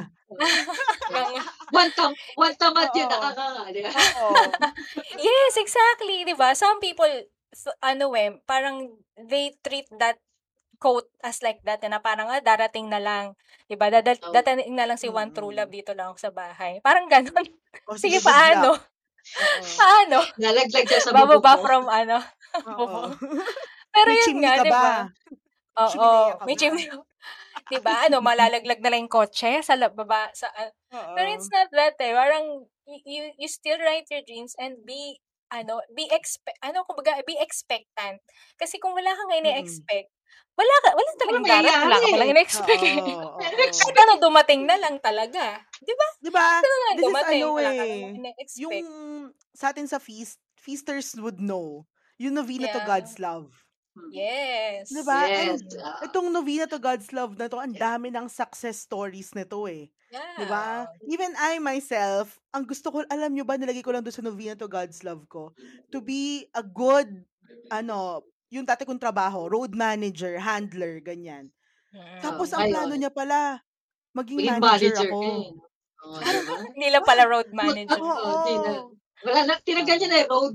One 1.70 1.90
tam, 1.92 2.10
one 2.34 2.56
tamat 2.56 2.90
yun, 2.92 3.04
Oo. 3.04 3.12
nakakanga, 3.12 3.62
di 3.70 3.80
ba? 3.80 3.92
Oo. 3.92 4.32
yes, 5.20 5.54
exactly, 5.56 6.24
'di 6.24 6.34
ba? 6.34 6.52
Some 6.52 6.78
people 6.78 7.10
ano 7.80 8.10
eh, 8.14 8.34
parang 8.44 8.88
they 9.20 9.52
treat 9.60 9.86
that 9.94 10.18
quote 10.76 11.06
as 11.20 11.38
like 11.40 11.60
that 11.62 11.80
na 11.82 12.00
parang 12.00 12.26
ah, 12.26 12.40
darating 12.40 12.88
na 12.88 12.98
lang, 12.98 13.36
'di 13.66 13.76
ba? 13.76 13.92
Dadal- 13.92 14.20
Oo. 14.22 14.32
dadating 14.32 14.74
na 14.74 14.86
lang 14.86 14.96
si 14.96 15.06
One 15.06 15.30
True. 15.30 15.52
Love 15.52 15.70
dito 15.70 15.92
lang 15.92 16.10
ako 16.10 16.18
sa 16.20 16.32
bahay. 16.32 16.80
Parang 16.80 17.04
ganun. 17.06 17.44
O, 17.84 17.94
Sige, 18.00 18.16
good 18.16 18.24
luck. 18.24 18.32
paano? 18.32 18.70
Oo. 18.74 19.64
Paano? 19.74 20.18
Nalaglag 20.36 20.84
siya 20.84 21.00
sa 21.00 21.12
bubog 21.12 21.40
Bababa 21.40 21.52
mo. 21.54 21.62
from 21.62 21.84
ano? 21.86 22.16
Oo. 22.80 23.00
Pero 23.94 24.10
May 24.10 24.16
yun 24.20 24.34
nga, 24.42 24.52
ka 24.58 24.64
'di 24.64 24.72
ba? 24.72 24.82
ba? 24.82 25.08
Oo, 25.78 26.10
Chimenea 26.10 26.34
ka 26.40 26.46
may 26.46 26.56
ba? 26.56 26.60
chimney. 26.60 26.86
'Di 27.70 27.78
ba? 27.84 28.06
Ano, 28.08 28.20
malalaglag 28.24 28.80
na 28.82 28.90
lang 28.92 29.06
yung 29.08 29.14
kotse 29.14 29.62
sa 29.64 29.76
baba 29.90 30.30
sa 30.36 30.48
ah, 30.54 30.72
Oo. 30.92 31.16
Pero 31.16 31.28
it's 31.34 31.50
not 31.52 31.70
that 31.74 31.96
eh. 32.02 32.14
Parang, 32.14 32.66
y- 32.88 33.04
you, 33.06 33.22
you 33.40 33.48
still 33.50 33.78
write 33.82 34.06
your 34.10 34.22
dreams 34.26 34.54
and 34.58 34.82
be, 34.88 35.20
ano, 35.52 35.80
be 35.94 36.08
expect, 36.12 36.58
ano, 36.64 36.82
kumbaga, 36.88 37.20
be 37.26 37.36
expectant. 37.40 38.22
Kasi 38.60 38.78
kung 38.82 38.94
wala 38.98 39.12
kang 39.14 39.32
ine-expect, 39.42 40.10
wala 40.58 40.74
ka, 40.86 40.90
wala 40.96 41.10
talagang 41.20 41.48
mangyayari. 41.48 41.50
darat, 41.50 41.76
wala 41.82 41.98
ka 42.02 42.08
palang 42.10 42.30
ine-expect 42.34 42.82
eh. 42.86 43.00
Oo, 43.00 43.42
oo, 43.42 43.42
Kahit 43.80 43.96
ano, 44.06 44.12
dumating 44.22 44.66
na 44.68 44.76
lang 44.80 44.98
talaga. 45.02 45.62
Di 45.82 45.94
ba? 45.94 46.08
Di 46.24 46.30
ba? 46.32 46.62
Ano 46.64 46.74
nga, 46.82 46.92
This 46.94 47.08
is 47.14 47.20
dumating, 47.20 47.44
ano 47.44 47.54
wala 47.54 47.70
ka 47.76 47.84
eh. 47.86 47.98
namang 47.98 48.14
ine-expect. 48.18 48.88
Yung 48.94 49.30
sa 49.54 49.70
atin 49.74 49.86
sa 49.90 49.98
feast, 49.98 50.38
feasters 50.58 51.14
would 51.18 51.38
know. 51.42 51.86
Yung 52.18 52.34
novena 52.38 52.70
to 52.70 52.78
Yeah. 52.78 52.80
God's 52.80 53.18
love. 53.18 53.63
Yes. 54.10 54.90
Di 54.90 55.02
ba? 55.06 55.26
Yes. 55.30 55.62
And 55.62 55.62
ah. 55.78 56.02
itong 56.02 56.28
novena 56.34 56.66
to 56.66 56.82
God's 56.82 57.08
love 57.14 57.38
na 57.38 57.46
to, 57.46 57.62
ang 57.62 57.74
dami 57.74 58.10
ng 58.10 58.26
success 58.26 58.82
stories 58.82 59.30
nito 59.38 59.70
eh. 59.70 59.86
Yeah. 60.10 60.34
Di 60.38 60.46
ba? 60.50 60.86
Even 61.06 61.30
I 61.38 61.62
myself, 61.62 62.38
ang 62.50 62.66
gusto 62.66 62.90
ko, 62.90 63.06
alam 63.06 63.30
nyo 63.30 63.46
ba, 63.46 63.54
nilagay 63.54 63.82
ko 63.82 63.94
lang 63.94 64.02
doon 64.02 64.14
sa 64.14 64.26
novena 64.26 64.58
to 64.58 64.66
God's 64.66 65.02
love 65.06 65.22
ko, 65.30 65.54
to 65.94 66.02
be 66.02 66.46
a 66.54 66.62
good, 66.62 67.06
ano, 67.70 68.22
yung 68.50 68.66
dati 68.66 68.82
kong 68.82 69.02
trabaho, 69.02 69.46
road 69.46 69.74
manager, 69.74 70.38
handler, 70.38 70.98
ganyan. 70.98 71.50
Mm. 71.94 72.18
Tapos 72.22 72.50
Oh, 72.50 72.58
ang 72.58 72.70
plano 72.70 72.94
niya 72.98 73.10
pala, 73.14 73.62
maging 74.14 74.42
Maging 74.42 74.58
manager, 74.58 74.90
manager 74.94 75.10
ako. 75.10 75.18
eh. 75.22 75.46
Oo, 76.04 76.16
di 76.18 76.38
ba? 76.42 76.54
Hindi 76.74 76.88
lang 76.90 77.04
pala 77.06 77.22
road 77.26 77.48
manager. 77.50 77.98
Oo. 77.98 78.30
Di 78.42 78.54
na. 78.58 78.72
Wala 79.24 79.40
na, 79.46 79.54
tinanggal 79.62 79.96
niya 79.98 80.10
na 80.10 80.20
road. 80.26 80.54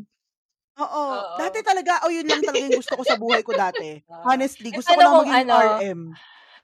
Oo. 0.80 1.06
Oo. 1.20 1.36
Dati 1.36 1.60
talaga, 1.66 2.00
oh, 2.08 2.12
yun 2.14 2.28
lang 2.30 2.42
talaga 2.46 2.64
yung 2.64 2.78
gusto 2.80 2.96
ko 2.96 3.04
sa 3.04 3.20
buhay 3.20 3.44
ko 3.44 3.52
dati. 3.58 4.00
Oo. 4.08 4.24
Honestly, 4.26 4.72
gusto 4.72 4.96
ko 4.96 5.02
Ano 5.02 5.04
lang 5.04 5.16
kung 5.16 5.28
maging 5.28 5.44
ano, 5.48 5.54
RM. 5.54 6.20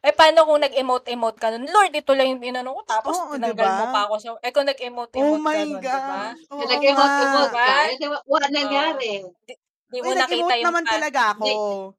Eh, 0.06 0.14
paano 0.14 0.46
kung 0.46 0.62
nag-emote-emote 0.62 1.38
ka 1.42 1.50
nun? 1.50 1.66
Lord, 1.68 1.92
ito 1.98 2.14
lang 2.14 2.30
yung 2.38 2.44
inano 2.46 2.78
ko. 2.78 2.82
Tapos, 2.86 3.18
Oo, 3.18 3.34
tinanggal 3.34 3.74
diba? 3.74 3.74
mo 3.74 3.90
pa 3.90 4.06
ako. 4.06 4.16
So, 4.22 4.30
eh, 4.46 4.54
kung 4.54 4.70
nag-emote-emote 4.70 5.18
Oh 5.18 5.36
ka 5.50 5.58
my 5.58 5.66
nun, 5.66 5.82
diba? 5.90 6.22
gosh. 6.30 6.42
Oo 6.54 6.62
Nag-emote-emote 6.70 7.52
nga. 7.58 7.66
ka. 7.66 7.76
Eh, 7.90 7.98
di 7.98 8.08
ba, 8.08 8.18
Wala 8.30 8.48
nangyari. 8.54 9.26
Di 9.48 9.54
Uy, 9.94 10.02
mo 10.02 10.12
nakita 10.12 10.26
nag-emote 10.26 10.58
yung 10.58 10.68
naman 10.68 10.86
pa- 10.86 10.94
talaga 10.98 11.22
ako. 11.38 11.50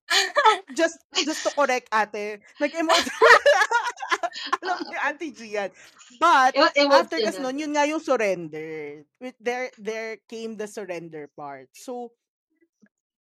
just 0.79 0.99
just 1.15 1.43
to 1.47 1.51
correct 1.55 1.87
ate. 1.95 2.43
Nag-emote. 2.59 3.07
Alam 4.63 4.79
niyo, 4.85 4.99
Auntie 5.01 5.33
Gian. 5.33 5.71
But, 6.21 6.53
Emote 6.57 6.93
after 6.93 7.19
yun 7.19 7.27
kas 7.27 7.39
na. 7.39 7.43
nun, 7.49 7.57
yun 7.63 7.73
nga 7.73 7.85
yung 7.89 8.03
surrender. 8.03 9.05
With 9.21 9.37
there, 9.41 9.71
there 9.81 10.21
came 10.29 10.57
the 10.59 10.69
surrender 10.69 11.31
part. 11.33 11.71
So, 11.73 12.13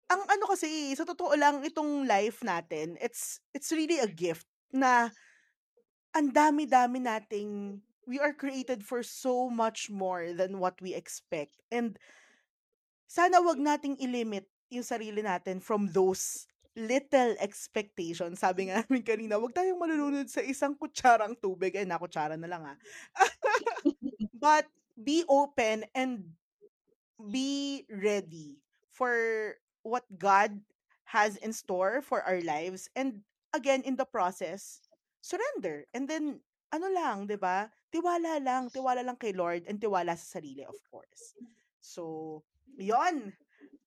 ang 0.08 0.22
ano 0.28 0.44
kasi, 0.48 0.94
sa 0.94 1.04
totoo 1.04 1.34
lang, 1.36 1.64
itong 1.64 2.06
life 2.06 2.40
natin, 2.44 2.96
it's, 3.00 3.40
it's 3.52 3.72
really 3.72 4.00
a 4.00 4.08
gift 4.08 4.46
na 4.72 5.10
ang 6.14 6.30
dami-dami 6.30 7.02
nating, 7.02 7.80
we 8.06 8.20
are 8.20 8.32
created 8.32 8.84
for 8.84 9.02
so 9.02 9.48
much 9.50 9.90
more 9.90 10.30
than 10.32 10.60
what 10.60 10.78
we 10.80 10.94
expect. 10.94 11.58
And, 11.72 11.98
sana 13.14 13.38
wag 13.38 13.62
nating 13.62 13.94
ilimit 14.02 14.50
yung 14.74 14.82
sarili 14.82 15.22
natin 15.22 15.62
from 15.62 15.86
those 15.94 16.50
little 16.74 17.38
expectations. 17.38 18.42
Sabi 18.42 18.66
nga 18.66 18.82
namin 18.82 19.06
kanina, 19.06 19.38
wag 19.38 19.54
tayong 19.54 19.78
malulunod 19.78 20.26
sa 20.26 20.42
isang 20.42 20.74
kutsarang 20.74 21.38
tubig. 21.38 21.78
Eh, 21.78 21.86
na 21.86 22.02
kutsara 22.02 22.34
na 22.34 22.50
lang 22.50 22.66
ah. 22.66 22.78
But 24.44 24.66
be 24.98 25.22
open 25.30 25.86
and 25.94 26.34
be 27.30 27.86
ready 27.86 28.58
for 28.90 29.14
what 29.86 30.02
God 30.18 30.58
has 31.06 31.38
in 31.38 31.54
store 31.54 32.02
for 32.02 32.18
our 32.26 32.42
lives. 32.42 32.90
And 32.98 33.22
again, 33.54 33.86
in 33.86 33.94
the 33.94 34.10
process, 34.10 34.82
surrender. 35.22 35.86
And 35.94 36.10
then, 36.10 36.42
ano 36.74 36.90
lang, 36.90 37.30
di 37.30 37.38
ba? 37.38 37.70
Tiwala 37.94 38.42
lang. 38.42 38.74
Tiwala 38.74 39.06
lang 39.06 39.14
kay 39.14 39.30
Lord 39.30 39.70
and 39.70 39.78
tiwala 39.78 40.18
sa 40.18 40.42
sarili, 40.42 40.66
of 40.66 40.74
course. 40.90 41.38
So, 41.78 42.42
yon 42.78 43.32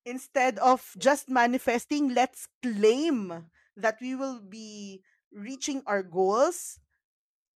instead 0.05 0.57
of 0.59 0.83
just 0.97 1.29
manifesting, 1.29 2.13
let's 2.13 2.47
claim 2.63 3.51
that 3.75 3.99
we 4.01 4.15
will 4.15 4.39
be 4.39 5.03
reaching 5.31 5.83
our 5.85 6.01
goals 6.01 6.79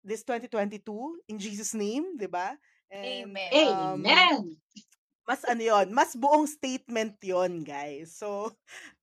this 0.03 0.23
2022 0.23 0.83
in 1.29 1.37
Jesus 1.39 1.73
name, 1.73 2.17
'di 2.17 2.27
ba? 2.27 2.57
Amen. 2.91 3.49
um, 3.55 4.03
Amen. 4.03 4.59
mas 5.23 5.47
ano 5.47 5.63
yon, 5.63 5.87
mas 5.95 6.11
buong 6.17 6.43
statement 6.43 7.15
yon, 7.23 7.63
guys. 7.63 8.11
So, 8.17 8.51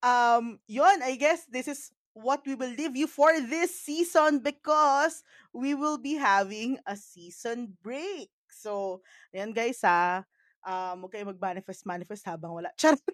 um, 0.05 0.61
yon, 0.69 1.01
I 1.01 1.17
guess 1.17 1.47
this 1.49 1.65
is 1.65 1.89
what 2.13 2.43
we 2.45 2.53
will 2.53 2.69
leave 2.69 2.93
you 2.93 3.07
for 3.07 3.31
this 3.39 3.73
season 3.73 4.43
because 4.43 5.23
we 5.55 5.73
will 5.73 5.97
be 5.97 6.19
having 6.19 6.77
a 6.85 6.93
season 6.93 7.73
break. 7.81 8.29
So, 8.51 9.01
ayan 9.33 9.55
guys 9.55 9.81
ha, 9.81 10.27
um, 10.63 11.03
huwag 11.05 11.11
kayo 11.11 11.27
mag-manifest, 11.27 11.83
manifest 11.85 12.23
habang 12.25 12.55
wala. 12.55 12.71
Charot. 12.75 12.99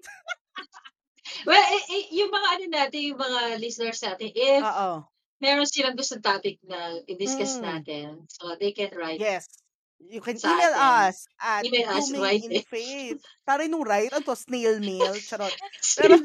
Well, 1.41 1.58
eh, 1.58 1.84
eh, 1.89 2.06
yung 2.22 2.30
mga 2.30 2.48
ano 2.54 2.66
natin, 2.70 3.00
yung 3.02 3.18
mga 3.18 3.58
listeners 3.58 3.98
natin, 3.98 4.30
if 4.30 4.62
Oo. 4.62 5.10
meron 5.41 5.66
silang 5.66 5.98
gustong 5.98 6.22
topic 6.22 6.62
na 6.62 7.02
i-discuss 7.10 7.58
Mm. 7.58 7.66
natin, 7.66 8.08
so 8.30 8.54
they 8.62 8.70
can 8.72 8.93
write. 8.93 9.18
Yes. 9.20 9.50
You 9.98 10.22
can 10.22 10.38
Sa 10.38 10.54
email 10.54 10.70
atin. 10.78 11.10
us 11.10 11.26
at 11.41 11.66
Email 11.66 11.89
us, 11.98 12.14
right 12.14 12.46
in 12.46 12.62
eh. 12.62 12.64
faith. 12.70 13.26
Taray 13.41 13.66
nung 13.66 13.82
right, 13.82 14.06
ano 14.14 14.22
to, 14.22 14.38
snail 14.38 14.78
mail, 14.78 15.18
charot. 15.18 15.50
Pero, 15.98 16.14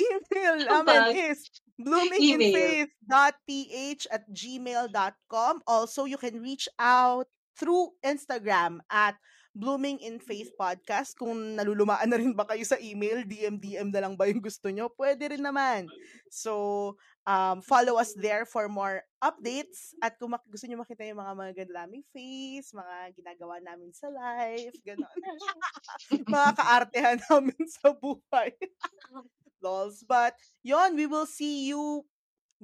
email 0.00 0.56
namin 0.64 1.12
Bag. 1.12 1.16
is 1.16 1.44
bloominginfaith.ph 1.78 4.06
at 4.10 4.24
gmail.com. 4.30 5.62
Also, 5.68 6.04
you 6.04 6.16
can 6.16 6.40
reach 6.40 6.68
out 6.80 7.28
through 7.54 7.92
Instagram 8.00 8.80
at 8.88 9.16
Blooming 9.58 9.98
in 9.98 10.22
Faith 10.22 10.54
Podcast. 10.54 11.18
Kung 11.18 11.58
nalulumaan 11.58 12.06
na 12.06 12.14
rin 12.14 12.30
ba 12.30 12.46
kayo 12.46 12.62
sa 12.62 12.78
email, 12.78 13.26
DM-DM 13.26 13.90
na 13.90 14.06
lang 14.06 14.14
ba 14.14 14.30
yung 14.30 14.38
gusto 14.38 14.70
nyo? 14.70 14.86
Pwede 14.94 15.34
rin 15.34 15.42
naman. 15.42 15.90
So, 16.30 16.94
Um, 17.28 17.60
follow 17.60 18.00
us 18.00 18.16
there 18.16 18.48
for 18.48 18.72
more 18.72 19.04
updates. 19.20 19.92
At 20.00 20.16
kung 20.16 20.32
mak- 20.32 20.48
gusto 20.48 20.64
nyo 20.64 20.80
makita 20.80 21.04
yung 21.04 21.20
mga 21.20 21.36
magaganda 21.36 21.84
naming 21.84 22.00
face, 22.08 22.72
mga 22.72 23.12
ginagawa 23.12 23.60
namin 23.60 23.92
sa 23.92 24.08
life, 24.08 24.72
gano'n. 24.80 25.04
mga 26.32 26.50
kaartehan 26.56 27.20
namin 27.28 27.60
sa 27.68 27.92
buhay. 27.92 28.56
Lols. 29.60 30.08
But, 30.08 30.40
yon 30.64 30.96
we 30.96 31.04
will 31.04 31.28
see 31.28 31.68
you 31.68 32.08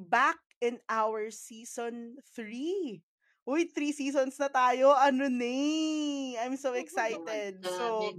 back 0.00 0.40
in 0.64 0.80
our 0.88 1.28
season 1.28 2.16
3. 2.32 3.04
Uy, 3.44 3.68
three 3.68 3.92
seasons 3.92 4.40
na 4.40 4.48
tayo. 4.48 4.96
Ano 4.96 5.28
ni? 5.28 6.32
I'm 6.40 6.56
so 6.56 6.72
excited. 6.72 7.60
So, 7.60 8.16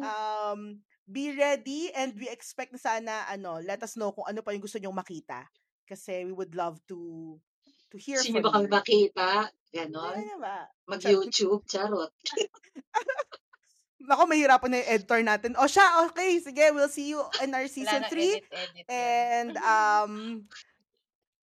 um, 0.00 0.80
be 1.04 1.36
ready 1.36 1.92
and 1.92 2.16
we 2.16 2.24
expect 2.32 2.72
na 2.72 2.80
sana, 2.80 3.12
ano, 3.28 3.60
let 3.60 3.84
us 3.84 4.00
know 4.00 4.16
kung 4.16 4.24
ano 4.24 4.40
pa 4.40 4.56
yung 4.56 4.64
gusto 4.64 4.80
nyong 4.80 4.96
makita. 4.96 5.44
Kasi 5.84 6.24
we 6.24 6.32
would 6.32 6.56
love 6.56 6.80
to 6.88 7.36
to 7.92 8.00
hear 8.00 8.16
Sino 8.24 8.40
from 8.40 8.48
ba 8.48 8.50
kami 8.56 8.68
makita? 8.72 9.28
Ano 9.52 9.68
Ganon. 9.72 10.16
ba? 10.40 10.58
Mag-YouTube, 10.88 11.68
charot. 11.68 12.12
Nako, 14.08 14.24
mahirapan 14.24 14.68
na 14.72 14.78
yung 14.80 14.90
editor 14.98 15.20
natin. 15.20 15.52
O 15.60 15.68
siya, 15.68 16.08
okay, 16.08 16.40
sige, 16.40 16.64
we'll 16.72 16.90
see 16.90 17.12
you 17.12 17.20
in 17.44 17.52
our 17.52 17.68
season 17.68 18.02
nang 18.02 18.10
3. 18.10 18.18
edit, 18.18 18.44
edit. 18.50 18.84
yan. 18.88 18.88
And, 18.88 19.54
um, 19.60 20.12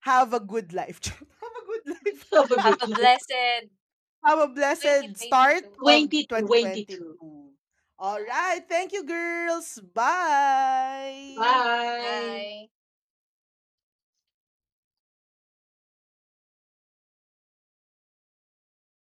have 0.04 0.34
a 0.34 0.42
good 0.42 0.74
life. 0.74 1.00
have 1.42 1.56
a 1.56 1.59
good 1.84 1.96
life. 2.06 2.26
Have 2.32 2.50
a 2.52 2.56
Have 2.56 2.78
a 2.82 2.88
good 2.88 2.88
blessed 2.88 3.32
Have 4.24 4.38
a 4.38 4.48
blessed 4.48 5.16
2022. 5.16 5.16
start 5.16 5.64
of 5.64 5.78
2022. 5.78 6.26
2022. 6.28 7.52
All 7.98 8.20
right. 8.22 8.62
Thank 8.68 8.92
you, 8.92 9.04
girls. 9.04 9.78
Bye. 9.94 11.64
Bye. 11.98 12.50
Bye. 12.68 12.68